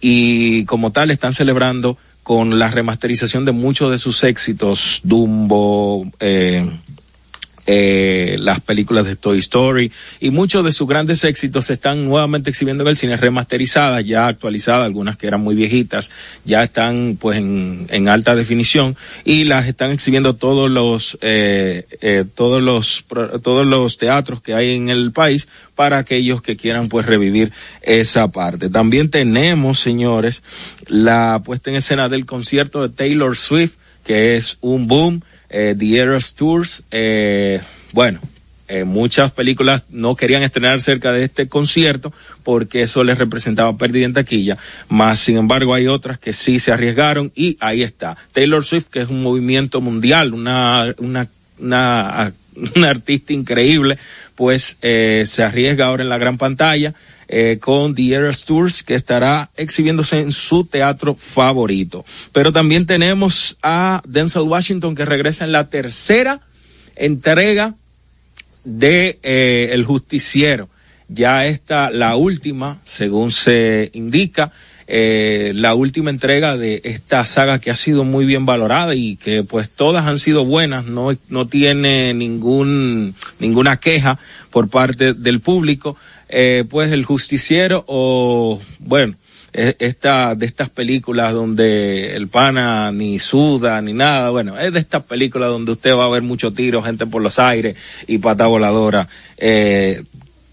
y 0.00 0.64
como 0.66 0.92
tal 0.92 1.10
están 1.10 1.34
celebrando 1.34 1.98
con 2.22 2.58
la 2.58 2.68
remasterización 2.68 3.44
de 3.44 3.52
muchos 3.52 3.90
de 3.90 3.98
sus 3.98 4.22
éxitos, 4.22 5.00
Dumbo, 5.02 6.06
eh, 6.20 6.70
eh, 7.66 8.36
las 8.38 8.60
películas 8.60 9.06
de 9.06 9.16
Toy 9.16 9.38
Story 9.38 9.90
y 10.20 10.30
muchos 10.30 10.64
de 10.64 10.72
sus 10.72 10.86
grandes 10.86 11.24
éxitos 11.24 11.66
se 11.66 11.74
están 11.74 12.04
nuevamente 12.04 12.50
exhibiendo 12.50 12.84
en 12.84 12.88
el 12.88 12.96
cine 12.96 13.16
remasterizadas, 13.16 14.04
ya 14.04 14.26
actualizadas, 14.26 14.84
algunas 14.84 15.16
que 15.16 15.26
eran 15.26 15.40
muy 15.40 15.54
viejitas, 15.54 16.10
ya 16.44 16.62
están 16.62 17.16
pues 17.20 17.38
en, 17.38 17.86
en 17.90 18.08
alta 18.08 18.34
definición 18.34 18.96
y 19.24 19.44
las 19.44 19.66
están 19.66 19.90
exhibiendo 19.92 20.34
todos 20.36 20.70
los 20.70 21.18
eh, 21.20 21.86
eh, 22.00 22.24
todos 22.34 22.62
los 22.62 23.04
todos 23.42 23.66
los 23.66 23.96
teatros 23.96 24.42
que 24.42 24.54
hay 24.54 24.74
en 24.74 24.88
el 24.88 25.12
país 25.12 25.48
para 25.74 25.98
aquellos 25.98 26.42
que 26.42 26.56
quieran 26.56 26.88
pues 26.88 27.06
revivir 27.06 27.52
esa 27.82 28.28
parte. 28.28 28.68
También 28.68 29.10
tenemos, 29.10 29.80
señores, 29.80 30.42
la 30.86 31.42
puesta 31.44 31.70
en 31.70 31.76
escena 31.76 32.08
del 32.08 32.26
concierto 32.26 32.82
de 32.82 32.94
Taylor 32.94 33.36
Swift, 33.36 33.74
que 34.04 34.36
es 34.36 34.58
un 34.60 34.86
boom 34.86 35.22
eh, 35.56 35.76
The 35.78 35.98
Eras 36.00 36.34
Tours, 36.34 36.82
eh, 36.90 37.60
bueno, 37.92 38.18
eh, 38.66 38.82
muchas 38.82 39.30
películas 39.30 39.84
no 39.88 40.16
querían 40.16 40.42
estrenar 40.42 40.80
cerca 40.80 41.12
de 41.12 41.22
este 41.22 41.46
concierto 41.46 42.12
porque 42.42 42.82
eso 42.82 43.04
les 43.04 43.18
representaba 43.18 43.76
pérdida 43.76 44.04
en 44.04 44.14
taquilla, 44.14 44.58
más 44.88 45.20
sin 45.20 45.36
embargo 45.36 45.72
hay 45.72 45.86
otras 45.86 46.18
que 46.18 46.32
sí 46.32 46.58
se 46.58 46.72
arriesgaron 46.72 47.30
y 47.36 47.56
ahí 47.60 47.84
está. 47.84 48.16
Taylor 48.32 48.64
Swift, 48.64 48.86
que 48.90 48.98
es 48.98 49.10
un 49.10 49.22
movimiento 49.22 49.80
mundial, 49.80 50.34
una, 50.34 50.92
una, 50.98 51.28
una, 51.60 52.32
una 52.74 52.90
artista 52.90 53.32
increíble, 53.32 53.96
pues 54.34 54.78
eh, 54.82 55.24
se 55.26 55.42
arriesga 55.42 55.86
ahora 55.86 56.02
en 56.02 56.08
la 56.08 56.18
gran 56.18 56.38
pantalla 56.38 56.94
eh, 57.28 57.58
con 57.60 57.94
The 57.94 58.14
Eras 58.14 58.44
Tours 58.44 58.82
que 58.82 58.94
estará 58.94 59.50
exhibiéndose 59.56 60.20
en 60.20 60.32
su 60.32 60.64
teatro 60.64 61.14
favorito. 61.14 62.04
Pero 62.32 62.52
también 62.52 62.86
tenemos 62.86 63.56
a 63.62 64.02
Denzel 64.06 64.42
Washington 64.42 64.94
que 64.94 65.04
regresa 65.04 65.44
en 65.44 65.52
la 65.52 65.68
tercera 65.68 66.40
entrega 66.96 67.74
de 68.64 69.18
eh, 69.22 69.70
El 69.72 69.84
Justiciero. 69.84 70.68
Ya 71.08 71.46
está 71.46 71.90
la 71.90 72.16
última, 72.16 72.78
según 72.84 73.30
se 73.30 73.90
indica, 73.92 74.52
eh, 74.86 75.52
la 75.54 75.74
última 75.74 76.10
entrega 76.10 76.56
de 76.56 76.80
esta 76.84 77.24
saga 77.26 77.58
que 77.58 77.70
ha 77.70 77.76
sido 77.76 78.04
muy 78.04 78.24
bien 78.26 78.46
valorada 78.46 78.94
y 78.94 79.16
que 79.16 79.42
pues 79.42 79.70
todas 79.70 80.06
han 80.06 80.18
sido 80.18 80.44
buenas, 80.44 80.84
no, 80.84 81.10
no 81.28 81.46
tiene 81.46 82.14
ningún, 82.14 83.14
ninguna 83.38 83.78
queja 83.78 84.18
por 84.50 84.68
parte 84.68 85.14
del 85.14 85.40
público. 85.40 85.96
Eh, 86.28 86.64
pues 86.68 86.90
El 86.90 87.04
Justiciero 87.04 87.84
o, 87.86 88.60
bueno, 88.78 89.14
eh, 89.56 89.76
esta 89.78 90.34
de 90.34 90.46
estas 90.46 90.68
películas 90.68 91.32
donde 91.32 92.16
el 92.16 92.26
pana 92.26 92.90
ni 92.90 93.20
suda 93.20 93.80
ni 93.80 93.92
nada, 93.92 94.30
bueno, 94.30 94.58
es 94.58 94.72
de 94.72 94.80
estas 94.80 95.04
películas 95.04 95.48
donde 95.48 95.70
usted 95.70 95.94
va 95.94 96.06
a 96.06 96.08
ver 96.08 96.22
mucho 96.22 96.52
tiro, 96.52 96.82
gente 96.82 97.06
por 97.06 97.22
los 97.22 97.38
aires 97.38 97.76
y 98.08 98.18
pata 98.18 98.48
voladora, 98.48 99.08
eh, 99.36 100.02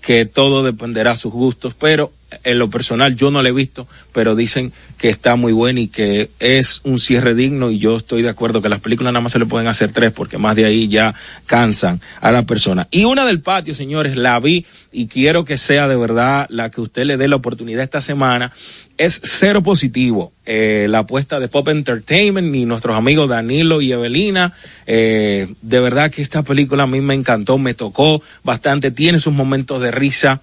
que 0.01 0.25
todo 0.25 0.63
dependerá 0.63 1.11
a 1.11 1.15
sus 1.15 1.33
gustos, 1.33 1.73
pero 1.73 2.11
en 2.43 2.59
lo 2.59 2.69
personal 2.69 3.15
yo 3.15 3.31
no 3.31 3.41
la 3.41 3.49
he 3.49 3.53
visto, 3.53 3.87
pero 4.13 4.35
dicen 4.35 4.71
que 4.97 5.09
está 5.09 5.35
muy 5.35 5.51
buena 5.51 5.79
y 5.79 5.87
que 5.87 6.29
es 6.39 6.81
un 6.83 6.99
cierre 6.99 7.33
digno 7.33 7.71
y 7.71 7.79
yo 7.79 7.95
estoy 7.95 8.21
de 8.21 8.29
acuerdo 8.29 8.61
que 8.61 8.69
las 8.69 8.79
películas 8.79 9.13
nada 9.13 9.21
más 9.21 9.31
se 9.31 9.39
le 9.39 9.45
pueden 9.45 9.67
hacer 9.67 9.91
tres 9.91 10.11
porque 10.11 10.37
más 10.37 10.55
de 10.55 10.65
ahí 10.65 10.87
ya 10.87 11.15
cansan 11.45 11.99
a 12.21 12.31
la 12.31 12.43
persona. 12.43 12.87
Y 12.91 13.05
una 13.05 13.25
del 13.25 13.41
patio, 13.41 13.73
señores, 13.73 14.15
la 14.15 14.39
vi 14.39 14.65
y 14.91 15.07
quiero 15.07 15.43
que 15.43 15.57
sea 15.57 15.87
de 15.87 15.95
verdad 15.95 16.45
la 16.49 16.69
que 16.69 16.81
usted 16.81 17.05
le 17.05 17.17
dé 17.17 17.27
la 17.27 17.37
oportunidad 17.37 17.83
esta 17.83 18.01
semana. 18.01 18.51
Es 18.97 19.19
cero 19.23 19.63
positivo. 19.63 20.31
Eh, 20.45 20.85
la 20.89 20.99
apuesta 20.99 21.39
de 21.39 21.47
Pop 21.47 21.67
Entertainment 21.69 22.53
y 22.55 22.65
nuestros 22.65 22.95
amigos 22.95 23.29
Danilo 23.29 23.81
y 23.81 23.91
Evelina. 23.91 24.53
Eh, 24.85 25.47
de 25.61 25.79
verdad 25.79 26.11
que 26.11 26.21
esta 26.21 26.43
película 26.43 26.83
a 26.83 26.87
mí 26.87 27.01
me 27.01 27.15
encantó, 27.15 27.57
me 27.57 27.73
tocó 27.73 28.21
bastante, 28.43 28.91
tiene 28.91 29.19
sus 29.19 29.33
momentos 29.33 29.81
de 29.81 29.91
risa 29.91 30.41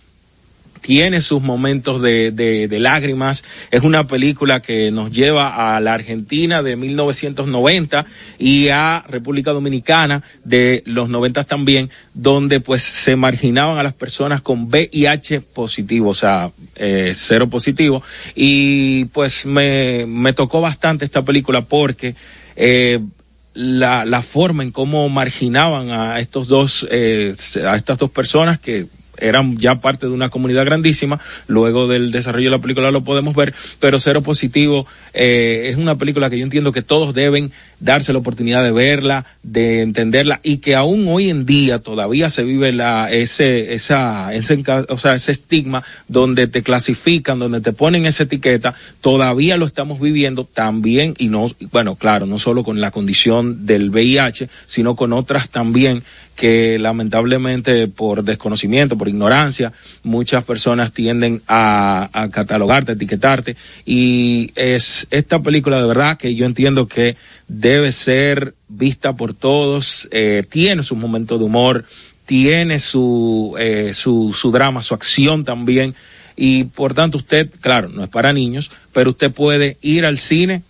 tiene 0.80 1.20
sus 1.20 1.42
momentos 1.42 2.00
de, 2.02 2.68
lágrimas. 2.80 3.44
Es 3.70 3.82
una 3.82 4.06
película 4.06 4.60
que 4.60 4.90
nos 4.90 5.10
lleva 5.10 5.76
a 5.76 5.80
la 5.80 5.94
Argentina 5.94 6.62
de 6.62 6.76
1990 6.76 8.06
y 8.38 8.68
a 8.68 9.04
República 9.08 9.52
Dominicana 9.52 10.22
de 10.44 10.82
los 10.86 11.08
90 11.08 11.44
también, 11.44 11.90
donde 12.14 12.60
pues 12.60 12.82
se 12.82 13.16
marginaban 13.16 13.78
a 13.78 13.82
las 13.82 13.94
personas 13.94 14.42
con 14.42 14.68
VIH 14.68 15.40
positivo, 15.40 16.10
o 16.10 16.14
sea, 16.14 16.50
eh, 16.76 17.12
cero 17.14 17.48
positivo. 17.48 18.02
Y 18.34 19.06
pues 19.06 19.46
me, 19.46 20.06
tocó 20.34 20.60
bastante 20.60 21.04
esta 21.04 21.22
película 21.22 21.62
porque 21.62 22.14
eh, 22.56 23.00
la, 23.54 24.04
la 24.04 24.22
forma 24.22 24.62
en 24.62 24.70
cómo 24.70 25.08
marginaban 25.08 25.90
a 25.90 26.20
estos 26.20 26.46
dos, 26.46 26.86
eh, 26.90 27.34
a 27.66 27.74
estas 27.74 27.98
dos 27.98 28.10
personas 28.10 28.60
que 28.60 28.86
eran 29.20 29.56
ya 29.56 29.76
parte 29.76 30.06
de 30.06 30.12
una 30.12 30.28
comunidad 30.28 30.64
grandísima. 30.64 31.20
Luego 31.46 31.88
del 31.88 32.10
desarrollo 32.10 32.50
de 32.50 32.56
la 32.56 32.62
película 32.62 32.90
lo 32.90 33.02
podemos 33.02 33.34
ver, 33.34 33.54
pero 33.80 33.98
Cero 33.98 34.22
Positivo 34.22 34.86
eh, 35.14 35.66
es 35.68 35.76
una 35.76 35.96
película 35.96 36.30
que 36.30 36.38
yo 36.38 36.44
entiendo 36.44 36.72
que 36.72 36.82
todos 36.82 37.14
deben 37.14 37.52
darse 37.80 38.12
la 38.12 38.18
oportunidad 38.18 38.62
de 38.62 38.72
verla, 38.72 39.24
de 39.42 39.82
entenderla 39.82 40.40
y 40.42 40.58
que 40.58 40.74
aún 40.74 41.06
hoy 41.08 41.30
en 41.30 41.46
día 41.46 41.78
todavía 41.78 42.28
se 42.30 42.42
vive 42.42 42.72
la, 42.72 43.10
ese, 43.10 43.74
esa, 43.74 44.34
ese, 44.34 44.62
o 44.88 44.98
sea, 44.98 45.14
ese 45.14 45.32
estigma 45.32 45.82
donde 46.08 46.46
te 46.46 46.62
clasifican, 46.62 47.38
donde 47.38 47.60
te 47.60 47.72
ponen 47.72 48.06
esa 48.06 48.24
etiqueta, 48.24 48.74
todavía 49.00 49.56
lo 49.56 49.66
estamos 49.66 50.00
viviendo 50.00 50.44
también 50.44 51.14
y 51.18 51.28
no, 51.28 51.46
bueno, 51.70 51.96
claro, 51.96 52.26
no 52.26 52.38
solo 52.38 52.64
con 52.64 52.80
la 52.80 52.90
condición 52.90 53.66
del 53.66 53.90
VIH, 53.90 54.48
sino 54.66 54.96
con 54.96 55.12
otras 55.12 55.48
también 55.48 56.02
que 56.38 56.78
lamentablemente 56.78 57.88
por 57.88 58.22
desconocimiento, 58.22 58.96
por 58.96 59.08
ignorancia, 59.08 59.72
muchas 60.04 60.44
personas 60.44 60.92
tienden 60.92 61.42
a, 61.48 62.08
a 62.12 62.30
catalogarte, 62.30 62.92
etiquetarte. 62.92 63.56
Y 63.84 64.52
es 64.54 65.08
esta 65.10 65.40
película 65.42 65.80
de 65.80 65.88
verdad 65.88 66.16
que 66.16 66.36
yo 66.36 66.46
entiendo 66.46 66.86
que 66.86 67.16
debe 67.48 67.92
ser 67.92 68.54
vista 68.68 69.14
por 69.14 69.34
todos, 69.34 70.08
eh, 70.12 70.44
tiene 70.48 70.82
sus 70.82 70.98
momentos 70.98 71.38
de 71.38 71.44
humor, 71.44 71.84
tiene 72.26 72.78
su, 72.78 73.56
eh, 73.58 73.92
su, 73.94 74.34
su 74.38 74.50
drama, 74.50 74.82
su 74.82 74.94
acción 74.94 75.44
también. 75.44 75.94
Y 76.36 76.64
por 76.64 76.94
tanto 76.94 77.18
usted, 77.18 77.50
claro, 77.60 77.88
no 77.88 78.04
es 78.04 78.10
para 78.10 78.32
niños, 78.32 78.70
pero 78.92 79.10
usted 79.10 79.32
puede 79.32 79.76
ir 79.80 80.04
al 80.04 80.18
cine 80.18 80.62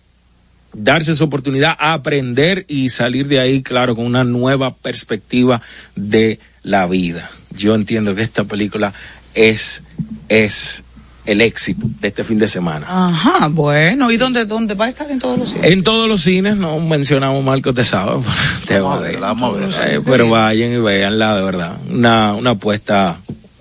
darse 0.73 1.11
esa 1.11 1.23
oportunidad 1.23 1.75
aprender 1.79 2.65
y 2.67 2.89
salir 2.89 3.27
de 3.27 3.39
ahí, 3.39 3.61
claro, 3.61 3.95
con 3.95 4.05
una 4.05 4.23
nueva 4.23 4.75
perspectiva 4.75 5.61
de 5.95 6.39
la 6.63 6.85
vida. 6.87 7.29
Yo 7.55 7.75
entiendo 7.75 8.15
que 8.15 8.21
esta 8.21 8.43
película 8.43 8.93
es, 9.33 9.83
es 10.27 10.83
el 11.29 11.41
éxito 11.41 11.85
de 12.01 12.07
este 12.07 12.23
fin 12.23 12.39
de 12.39 12.47
semana. 12.47 12.87
Ajá, 12.89 13.49
bueno, 13.49 14.09
¿y 14.09 14.17
dónde, 14.17 14.45
dónde 14.45 14.73
va 14.73 14.85
a 14.85 14.89
estar 14.89 15.09
en 15.11 15.19
todos 15.19 15.37
los 15.37 15.49
sitios? 15.49 15.71
En 15.71 15.83
todos 15.83 16.07
los 16.09 16.21
cines, 16.21 16.57
no 16.57 16.79
mencionamos 16.79 17.43
Marco 17.43 17.71
te 17.71 17.85
sabe, 17.85 18.19
te 18.65 18.79
Vamos 18.79 18.97
a 18.97 19.01
verla, 19.01 19.27
vamos 19.27 19.77
a. 19.77 19.93
Eh, 19.93 20.01
pero 20.03 20.27
vayan 20.29 20.73
y 20.73 20.77
véanla 20.77 21.35
de 21.35 21.43
verdad. 21.43 21.77
Una, 21.91 22.33
una 22.33 22.51
apuesta 22.51 23.17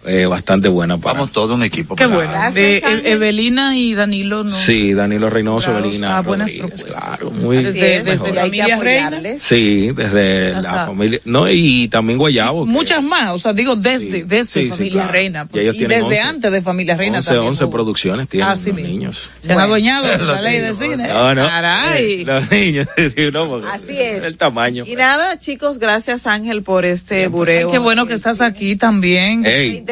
eh, 0.09 0.27
bastante 0.27 0.69
buena 0.69 0.99
para. 0.99 1.15
Vamos 1.21 1.33
todo 1.33 1.55
un 1.55 1.63
equipo. 1.63 1.95
Qué 1.97 2.05
para- 2.09 2.17
bueno. 2.17 2.53
De 2.55 2.79
E- 2.79 3.13
Evelina 3.13 3.77
y 3.77 3.95
Danilo 3.95 4.45
no. 4.45 4.51
Sí, 4.51 4.95
Danilo 4.95 5.31
Reynoso, 5.31 5.71
Claro, 5.71 5.85
Belina 5.87 6.19
ah, 6.19 6.23
buenas 6.23 6.51
propuestas. 6.53 6.95
claro, 6.95 7.31
muy 7.31 7.57
Desde, 7.59 8.03
desde 8.03 8.13
mejor. 8.23 8.35
Familia 8.35 8.77
Reina. 8.81 9.21
Sí, 9.39 9.91
desde 9.95 10.53
Ya 10.53 10.61
la 10.61 10.87
familia, 10.87 11.21
no, 11.25 11.49
y 11.51 11.89
también 11.89 12.19
Guayabo. 12.19 12.65
que 12.65 12.71
Muchas 12.71 13.03
más, 13.03 13.31
o 13.33 13.39
sea, 13.39 13.53
digo 13.53 13.77
desde, 13.77 14.25
desde 14.25 14.45
Sí, 14.45 14.65
sí, 14.65 14.71
Familia 14.71 14.93
claro. 15.03 15.13
Reina. 15.13 15.49
Y 15.53 15.59
ellos 15.59 15.75
y 15.75 15.79
tienen 15.79 15.99
desde 16.01 16.09
11. 16.21 16.21
antes 16.21 16.53
de 16.53 16.63
Familia 16.63 16.97
Reina 16.97 17.19
11, 17.19 17.29
también. 17.29 17.49
11 17.49 17.65
hubo. 17.65 17.71
producciones 17.73 18.29
tienen 18.29 18.49
Así 18.49 18.71
los 18.71 18.77
mismo. 18.77 18.91
niños. 18.91 19.31
Se 19.41 19.53
han 19.53 19.61
adueñado 19.61 20.07
de 20.07 20.19
la 20.25 20.25
Los 20.25 20.43
ley 20.43 20.59
de 20.61 20.75
cine. 20.75 21.09
No, 21.09 21.35
no. 21.35 21.47
Caray. 21.47 22.25
Los 22.25 22.51
niños, 22.51 22.87
sí, 22.97 23.31
Así 23.73 24.01
es. 24.01 24.25
El 24.25 24.37
tamaño. 24.39 24.85
Y 24.87 24.97
nada, 24.97 25.39
chicos, 25.39 25.79
gracias 25.79 26.27
Ángel 26.27 26.63
por 26.63 26.85
este 26.85 27.29
bureo. 27.29 27.71
Qué 27.71 27.79
bueno 27.79 28.07
que 28.07 28.15
estás 28.15 28.41
aquí 28.41 28.77
también. 28.77 29.45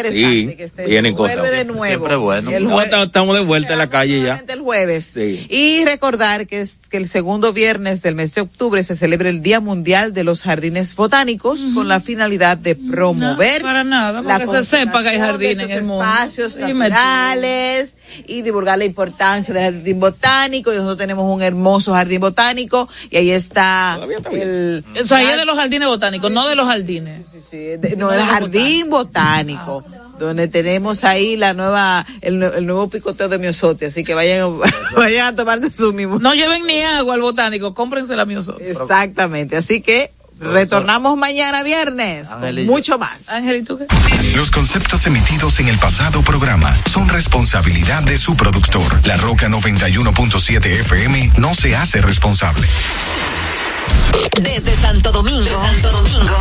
Ey, 0.09 0.57
sí, 0.57 0.83
vienen 0.87 1.15
cosas. 1.15 1.39
Vuelve 1.39 1.57
de 1.57 1.65
nuevo. 1.65 1.85
Siempre 1.85 2.17
bueno. 2.17 2.51
El 2.51 2.65
No, 2.65 2.77
jue- 2.79 2.85
está- 2.85 3.03
estamos 3.03 3.35
de 3.37 3.43
vuelta 3.45 3.73
en 3.75 3.79
la 3.79 3.89
calle 3.89 4.23
ya. 4.23 4.43
el 4.49 4.61
jueves. 4.61 5.11
Sí. 5.15 5.47
Y 5.51 5.85
recordar 5.85 6.47
que, 6.47 6.61
es, 6.61 6.77
que 6.91 6.97
el 6.97 7.09
segundo 7.09 7.53
viernes 7.53 8.03
del 8.03 8.15
mes 8.15 8.35
de 8.35 8.41
octubre 8.43 8.83
se 8.83 8.95
celebra 8.95 9.29
el 9.29 9.43
Día 9.43 9.61
Mundial 9.61 10.13
de 10.15 10.25
los 10.25 10.43
Jardines 10.43 10.95
Botánicos 10.97 11.61
con 11.75 11.89
la 11.89 12.01
finalidad 12.01 12.57
de 12.57 12.75
promover 12.75 13.63
para 13.63 13.85
nada, 13.85 14.23
la 14.23 14.39
porque 14.39 14.63
se 14.63 14.79
sepa 14.79 15.03
que 15.03 15.09
hay 15.11 15.19
jardines 15.19 15.71
en 15.71 15.79
el 15.79 15.85
mundo. 15.85 16.03
espacios 16.05 16.55
tú. 16.55 16.61
naturales 16.61 17.97
y 18.27 18.43
divulgar 18.43 18.79
la 18.79 18.85
importancia 18.85 19.53
del 19.55 19.75
jardín 19.75 20.01
botánico. 20.01 20.73
Y 20.73 20.77
nosotros 20.77 20.99
tenemos 20.99 21.25
un 21.33 21.43
hermoso 21.43 21.93
jardín 21.95 22.21
botánico 22.21 22.89
y 23.11 23.17
ahí 23.17 23.31
está 23.31 23.99
el... 24.33 24.85
O 25.01 25.05
sea, 25.05 25.19
ahí 25.19 25.27
es 25.27 25.37
de 25.37 25.45
los 25.45 25.57
jardines 25.57 25.89
botánicos, 25.89 26.31
no 26.31 26.47
de 26.49 26.55
los 26.55 26.67
jardines. 26.67 27.23
de- 27.51 27.95
no, 27.97 28.13
el 28.13 28.21
jardín 28.23 28.91
botánico. 28.91 29.85
Donde 30.19 30.49
tenemos 30.49 31.05
ahí 31.05 31.37
la 31.37 31.53
nueva, 31.53 32.07
el, 32.23 32.41
nue- 32.41 32.57
el 32.57 32.67
nuevo 32.67 32.89
picoteo 32.89 33.29
de 33.29 33.39
miosote, 33.39 33.87
así 33.87 34.03
que 34.05 34.15
vayan, 34.15 34.59
vayan 34.97 35.27
a 35.29 35.37
tomarse 35.37 35.71
su 35.71 35.93
mismo. 35.93 36.19
No 36.19 36.35
lleven 36.35 36.65
ni 36.67 36.81
agua 36.83 37.15
al 37.15 37.21
botánico, 37.21 37.75
cómprense 37.75 38.17
la 38.17 38.25
miosote. 38.25 38.71
Exactamente, 38.71 39.57
así 39.57 39.81
que 39.83 40.11
retornamos 40.39 41.17
mañana 41.19 41.63
viernes 41.63 42.29
con 42.29 42.67
mucho 42.67 42.99
más. 42.99 43.29
Ángel, 43.31 43.57
¿y 43.57 43.63
tú 43.65 43.79
qué? 43.79 43.87
Los 44.35 44.51
conceptos 44.51 45.07
emitidos 45.07 45.61
en 45.61 45.69
el 45.69 45.79
pasado 45.79 46.23
programa 46.23 46.77
son 46.91 47.09
responsabilidad 47.09 48.03
de 48.03 48.19
su 48.19 48.37
productor. 48.37 49.07
La 49.07 49.17
Roca 49.17 49.49
91.7 49.49 50.67
FM 50.81 51.33
no 51.39 51.55
se 51.55 51.75
hace 51.77 52.01
responsable. 52.03 52.67
Desde 54.41 54.81
Santo 54.81 55.13
Domingo, 55.13 55.45
Santo 55.45 55.91
Domingo, 55.93 56.37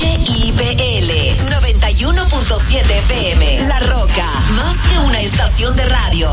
HIPL 0.00 1.10
91.7 1.50 2.90
FM. 2.90 3.68
La 3.68 3.80
Roca, 3.80 4.30
más 4.56 4.76
que 4.88 4.98
una 4.98 5.20
estación 5.20 5.76
de 5.76 5.84
radio. 5.86 6.28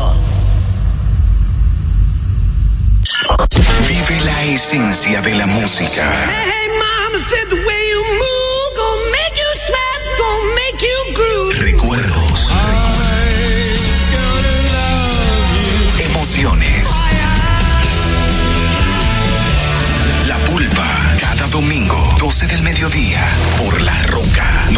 Vive 3.88 4.20
la 4.24 4.42
esencia 4.44 5.20
de 5.22 5.34
la 5.34 5.46
música. 5.46 6.12
Recuerdos. 6.26 7.79
12 22.30 22.46
del 22.46 22.62
mediodía. 22.62 23.26
Por 23.58 23.82
La 23.82 24.09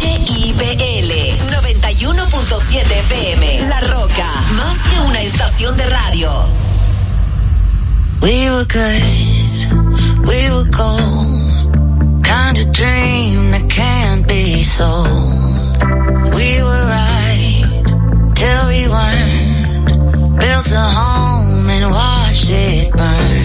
HIPL 0.00 1.10
91.7 1.50 2.92
FM. 2.92 3.68
La 3.68 3.80
Roca, 3.80 4.28
más 4.56 4.76
que 4.90 5.00
una 5.00 5.20
estación 5.22 5.76
de 5.76 5.86
radio. 5.86 6.30
We 8.22 8.50
were 8.50 8.64
good, 8.64 9.02
we 10.26 10.50
were 10.50 10.68
gold. 10.70 12.24
Kind 12.24 12.58
of 12.58 12.72
dream 12.72 13.50
that 13.52 13.68
can't 13.68 14.26
be 14.26 14.62
sold. 14.62 15.06
We 16.34 16.62
were 16.62 16.86
right 16.88 17.64
till 18.34 18.68
we 18.68 18.88
weren't. 18.88 20.40
Built 20.40 20.72
a 20.72 20.86
home 20.98 21.70
and 21.70 21.90
watched 21.90 22.50
it 22.50 22.92
burn. 22.92 23.35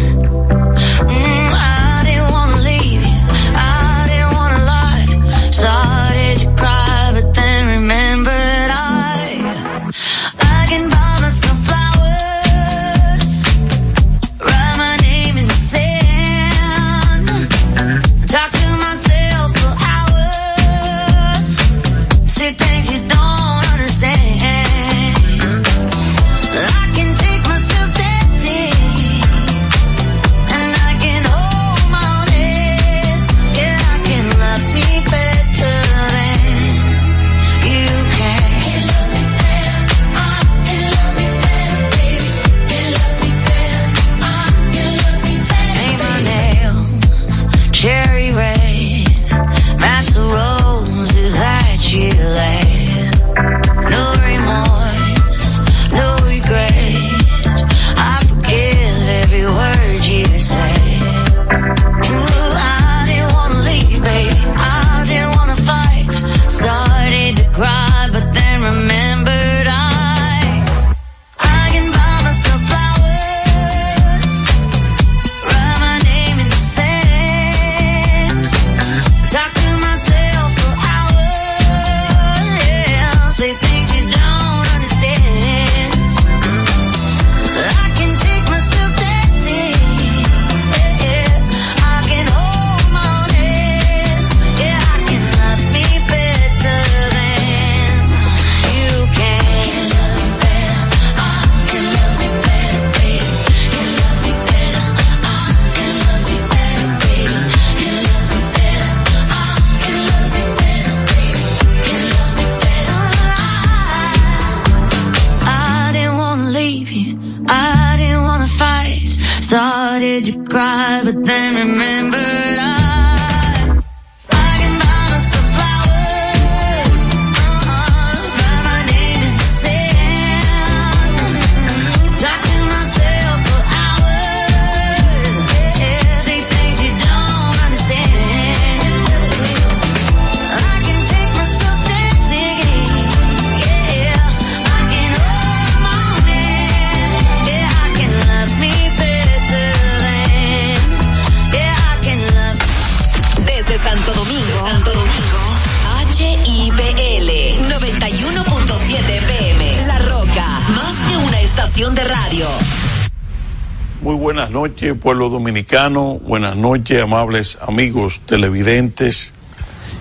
Buenas 164.33 164.51
noches, 164.51 164.95
pueblo 164.97 165.27
dominicano. 165.27 166.13
Buenas 166.13 166.55
noches, 166.55 167.03
amables 167.03 167.59
amigos 167.61 168.21
televidentes 168.25 169.33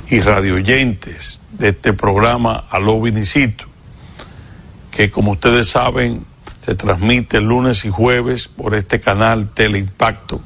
y 0.08 0.20
radioyentes 0.20 1.40
de 1.50 1.70
este 1.70 1.94
programa 1.94 2.64
Aló 2.70 3.00
Vinicito, 3.00 3.64
que 4.92 5.10
como 5.10 5.32
ustedes 5.32 5.70
saben 5.70 6.24
se 6.64 6.76
transmite 6.76 7.40
lunes 7.40 7.84
y 7.84 7.90
jueves 7.90 8.46
por 8.46 8.76
este 8.76 9.00
canal 9.00 9.48
Teleimpacto, 9.48 10.40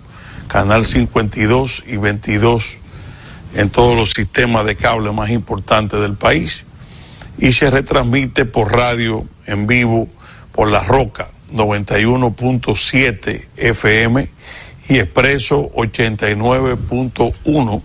canal 0.49 0.87
52 0.87 1.85
y 1.87 1.99
22 1.99 2.79
en 3.55 3.69
todos 3.69 3.95
los 3.95 4.13
sistemas 4.13 4.65
de 4.65 4.77
cable 4.77 5.13
más 5.13 5.29
importantes 5.29 6.01
del 6.01 6.15
país 6.15 6.65
y 7.37 7.53
se 7.53 7.69
retransmite 7.69 8.47
por 8.47 8.73
radio 8.73 9.27
en 9.45 9.67
vivo 9.67 10.09
por 10.53 10.71
La 10.71 10.83
Roca 10.83 11.34
91.7 11.55 13.47
FM 13.57 14.29
y 14.89 14.99
Expreso 14.99 15.71
89.1 15.73 17.83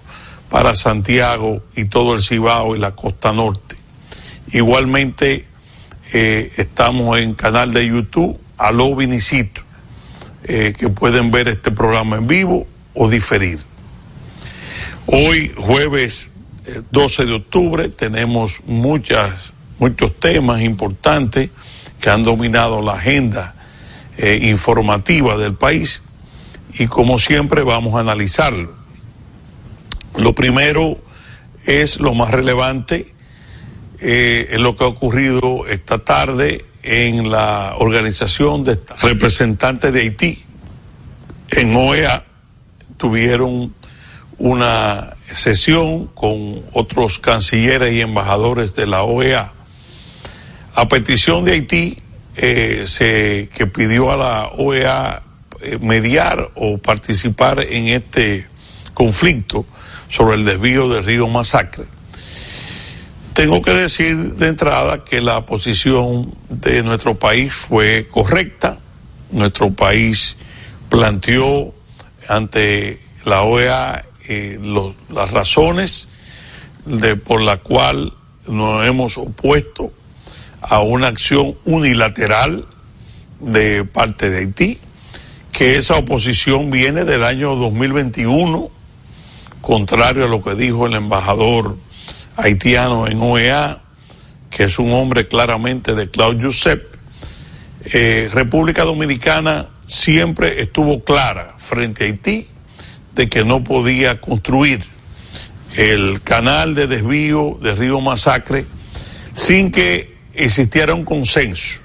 para 0.49 0.75
Santiago 0.75 1.61
y 1.75 1.85
todo 1.85 2.15
el 2.15 2.21
Cibao 2.21 2.75
y 2.75 2.79
la 2.79 2.95
costa 2.95 3.31
norte. 3.31 3.77
Igualmente 4.51 5.45
eh, 6.11 6.51
estamos 6.57 7.17
en 7.19 7.35
canal 7.35 7.71
de 7.71 7.87
YouTube 7.87 8.37
Aló 8.57 8.95
Vinicito, 8.95 9.61
eh, 10.43 10.73
que 10.77 10.89
pueden 10.89 11.31
ver 11.31 11.47
este 11.47 11.71
programa 11.71 12.17
en 12.17 12.27
vivo 12.27 12.67
o 12.95 13.07
diferido. 13.07 13.61
Hoy, 15.05 15.53
jueves 15.55 16.31
eh, 16.65 16.81
12 16.91 17.25
de 17.25 17.33
octubre, 17.33 17.87
tenemos 17.89 18.59
muchas, 18.65 19.53
muchos 19.77 20.19
temas 20.19 20.61
importantes 20.61 21.51
que 22.01 22.09
han 22.09 22.23
dominado 22.23 22.81
la 22.81 22.93
agenda 22.93 23.53
eh, 24.21 24.37
informativa 24.49 25.37
del 25.37 25.53
país 25.53 26.01
y 26.77 26.87
como 26.87 27.19
siempre 27.19 27.63
vamos 27.63 27.95
a 27.95 28.01
analizarlo. 28.01 28.73
Lo 30.17 30.35
primero 30.35 30.97
es 31.63 32.01
lo 32.01 32.13
más 32.13 32.31
relevante, 32.31 33.13
eh, 34.01 34.49
es 34.51 34.59
lo 34.59 34.75
que 34.75 34.83
ha 34.83 34.87
ocurrido 34.87 35.65
esta 35.67 35.99
tarde 35.99 36.65
en 36.83 37.31
la 37.31 37.75
organización 37.77 38.65
de 38.65 38.77
representantes 39.01 39.93
de 39.93 40.01
Haití 40.01 40.43
en 41.51 41.73
OEA. 41.77 42.25
Tuvieron 42.97 43.73
una 44.37 45.15
sesión 45.33 46.07
con 46.07 46.61
otros 46.73 47.19
cancilleres 47.19 47.93
y 47.93 48.01
embajadores 48.01 48.75
de 48.75 48.85
la 48.85 49.03
OEA. 49.03 49.53
A 50.75 50.89
petición 50.89 51.45
de 51.45 51.53
Haití, 51.53 51.99
eh, 52.35 52.83
se, 52.85 53.49
que 53.55 53.67
pidió 53.67 54.11
a 54.11 54.17
la 54.17 54.47
OEA 54.57 55.23
eh, 55.61 55.77
mediar 55.81 56.51
o 56.55 56.77
participar 56.77 57.65
en 57.65 57.89
este 57.89 58.47
conflicto 58.93 59.65
sobre 60.09 60.37
el 60.37 60.45
desvío 60.45 60.89
del 60.89 61.03
río 61.03 61.27
Masacre. 61.27 61.85
Tengo 63.33 63.61
que 63.61 63.73
decir 63.73 64.17
de 64.35 64.47
entrada 64.47 65.03
que 65.05 65.21
la 65.21 65.45
posición 65.45 66.33
de 66.49 66.83
nuestro 66.83 67.15
país 67.15 67.53
fue 67.53 68.07
correcta. 68.09 68.79
Nuestro 69.31 69.71
país 69.71 70.35
planteó 70.89 71.73
ante 72.27 72.99
la 73.25 73.43
OEA 73.43 74.05
eh, 74.27 74.59
las 75.09 75.31
razones 75.31 76.07
de, 76.85 77.15
por 77.15 77.41
la 77.41 77.57
cual 77.57 78.13
nos 78.47 78.85
hemos 78.85 79.17
opuesto 79.17 79.91
a 80.61 80.79
una 80.81 81.07
acción 81.07 81.55
unilateral 81.65 82.65
de 83.39 83.85
parte 83.85 84.29
de 84.29 84.39
Haití, 84.39 84.79
que 85.51 85.77
esa 85.77 85.95
oposición 85.95 86.69
viene 86.69 87.05
del 87.05 87.23
año 87.23 87.55
2021, 87.55 88.69
contrario 89.61 90.25
a 90.25 90.27
lo 90.27 90.43
que 90.43 90.55
dijo 90.55 90.85
el 90.85 90.93
embajador 90.93 91.77
haitiano 92.37 93.07
en 93.07 93.21
OEA, 93.21 93.81
que 94.49 94.65
es 94.65 94.79
un 94.79 94.91
hombre 94.91 95.27
claramente 95.27 95.95
de 95.95 96.09
Claude 96.09 96.43
Josep. 96.43 96.83
Eh, 97.93 98.29
República 98.33 98.83
Dominicana 98.83 99.67
siempre 99.85 100.61
estuvo 100.61 101.03
clara 101.03 101.55
frente 101.57 102.03
a 102.03 102.07
Haití 102.07 102.47
de 103.15 103.29
que 103.29 103.43
no 103.43 103.63
podía 103.63 104.21
construir 104.21 104.83
el 105.75 106.21
canal 106.21 106.75
de 106.75 106.87
desvío 106.87 107.57
del 107.61 107.77
río 107.77 108.01
Masacre 108.01 108.65
sin 109.33 109.71
que 109.71 110.18
existiera 110.45 110.93
un 110.93 111.03
consenso 111.03 111.81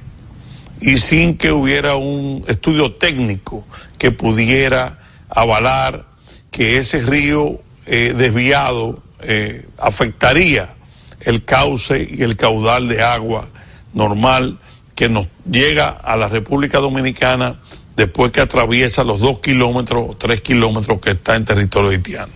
y 0.81 0.99
sin 0.99 1.37
que 1.37 1.51
hubiera 1.51 1.97
un 1.97 2.45
estudio 2.47 2.93
técnico 2.93 3.65
que 3.99 4.11
pudiera 4.11 4.99
avalar 5.29 6.07
que 6.51 6.79
ese 6.79 7.01
río 7.01 7.61
eh, 7.87 8.15
desviado 8.17 9.03
eh, 9.21 9.67
afectaría 9.79 10.75
el 11.21 11.45
cauce 11.45 12.07
y 12.09 12.23
el 12.23 12.37
caudal 12.37 12.89
de 12.89 13.03
agua 13.03 13.49
normal 13.93 14.59
que 14.95 15.09
nos 15.09 15.27
llega 15.51 15.89
a 15.89 16.17
la 16.17 16.29
República 16.29 16.79
Dominicana 16.79 17.61
después 17.97 18.33
que 18.33 18.41
atraviesa 18.41 19.05
los 19.05 19.21
dos 19.21 19.41
kilómetros, 19.41 20.19
tres 20.19 20.41
kilómetros 20.41 21.01
que 21.01 21.13
está 21.13 21.37
en 21.37 21.45
territorio 21.45 21.91
haitiano. 21.91 22.33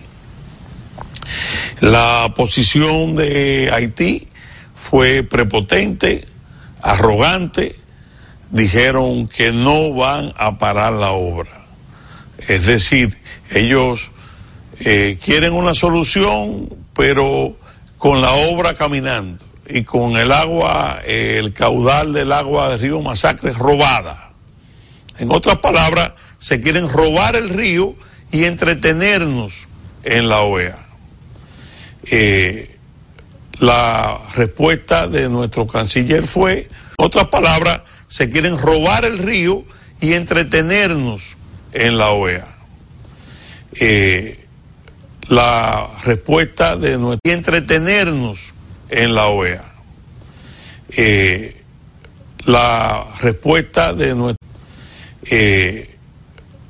La 1.81 2.33
posición 2.35 3.15
de 3.15 3.69
Haití 3.71 4.28
fue 4.79 5.23
prepotente, 5.23 6.25
arrogante, 6.81 7.75
dijeron 8.49 9.27
que 9.27 9.51
no 9.51 9.93
van 9.93 10.33
a 10.37 10.57
parar 10.57 10.93
la 10.93 11.11
obra. 11.11 11.65
Es 12.47 12.65
decir, 12.65 13.17
ellos 13.51 14.09
eh, 14.79 15.19
quieren 15.23 15.53
una 15.53 15.75
solución, 15.75 16.69
pero 16.95 17.55
con 17.97 18.21
la 18.21 18.31
obra 18.31 18.75
caminando 18.75 19.43
y 19.67 19.83
con 19.83 20.15
el 20.15 20.31
agua, 20.31 21.01
eh, 21.05 21.35
el 21.37 21.53
caudal 21.53 22.13
del 22.13 22.31
agua 22.31 22.69
del 22.69 22.79
río 22.79 23.01
Masacre 23.01 23.51
robada. 23.51 24.31
En 25.17 25.31
otras 25.31 25.59
palabras, 25.59 26.13
se 26.39 26.61
quieren 26.61 26.87
robar 26.89 27.35
el 27.35 27.49
río 27.49 27.95
y 28.31 28.45
entretenernos 28.45 29.67
en 30.03 30.29
la 30.29 30.41
OEA. 30.41 30.77
Eh, 32.09 32.68
la 33.59 34.19
respuesta 34.35 35.07
de 35.07 35.29
nuestro 35.29 35.67
canciller 35.67 36.25
fue, 36.25 36.69
otras 36.97 37.27
palabras, 37.27 37.81
se 38.07 38.29
quieren 38.29 38.57
robar 38.57 39.05
el 39.05 39.17
río 39.19 39.63
y 40.01 40.13
entretenernos 40.13 41.37
en 41.73 41.97
la 41.97 42.11
OEA. 42.11 42.47
Eh, 43.79 44.45
la 45.27 45.87
respuesta 46.03 46.75
de 46.75 46.97
nuestro 46.97 47.29
y 47.29 47.33
entretenernos 47.33 48.53
en 48.89 49.13
la 49.13 49.27
OEA. 49.27 49.63
Eh, 50.97 51.55
la 52.45 53.05
respuesta 53.21 53.93
de 53.93 54.15
nuestro 54.15 54.47
eh, 55.29 55.97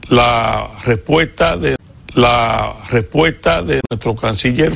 la 0.10 0.68
respuesta 0.84 1.56
de 1.56 1.76
la 2.16 2.74
respuesta 2.90 3.62
de 3.62 3.80
nuestro 3.90 4.16
canciller 4.16 4.74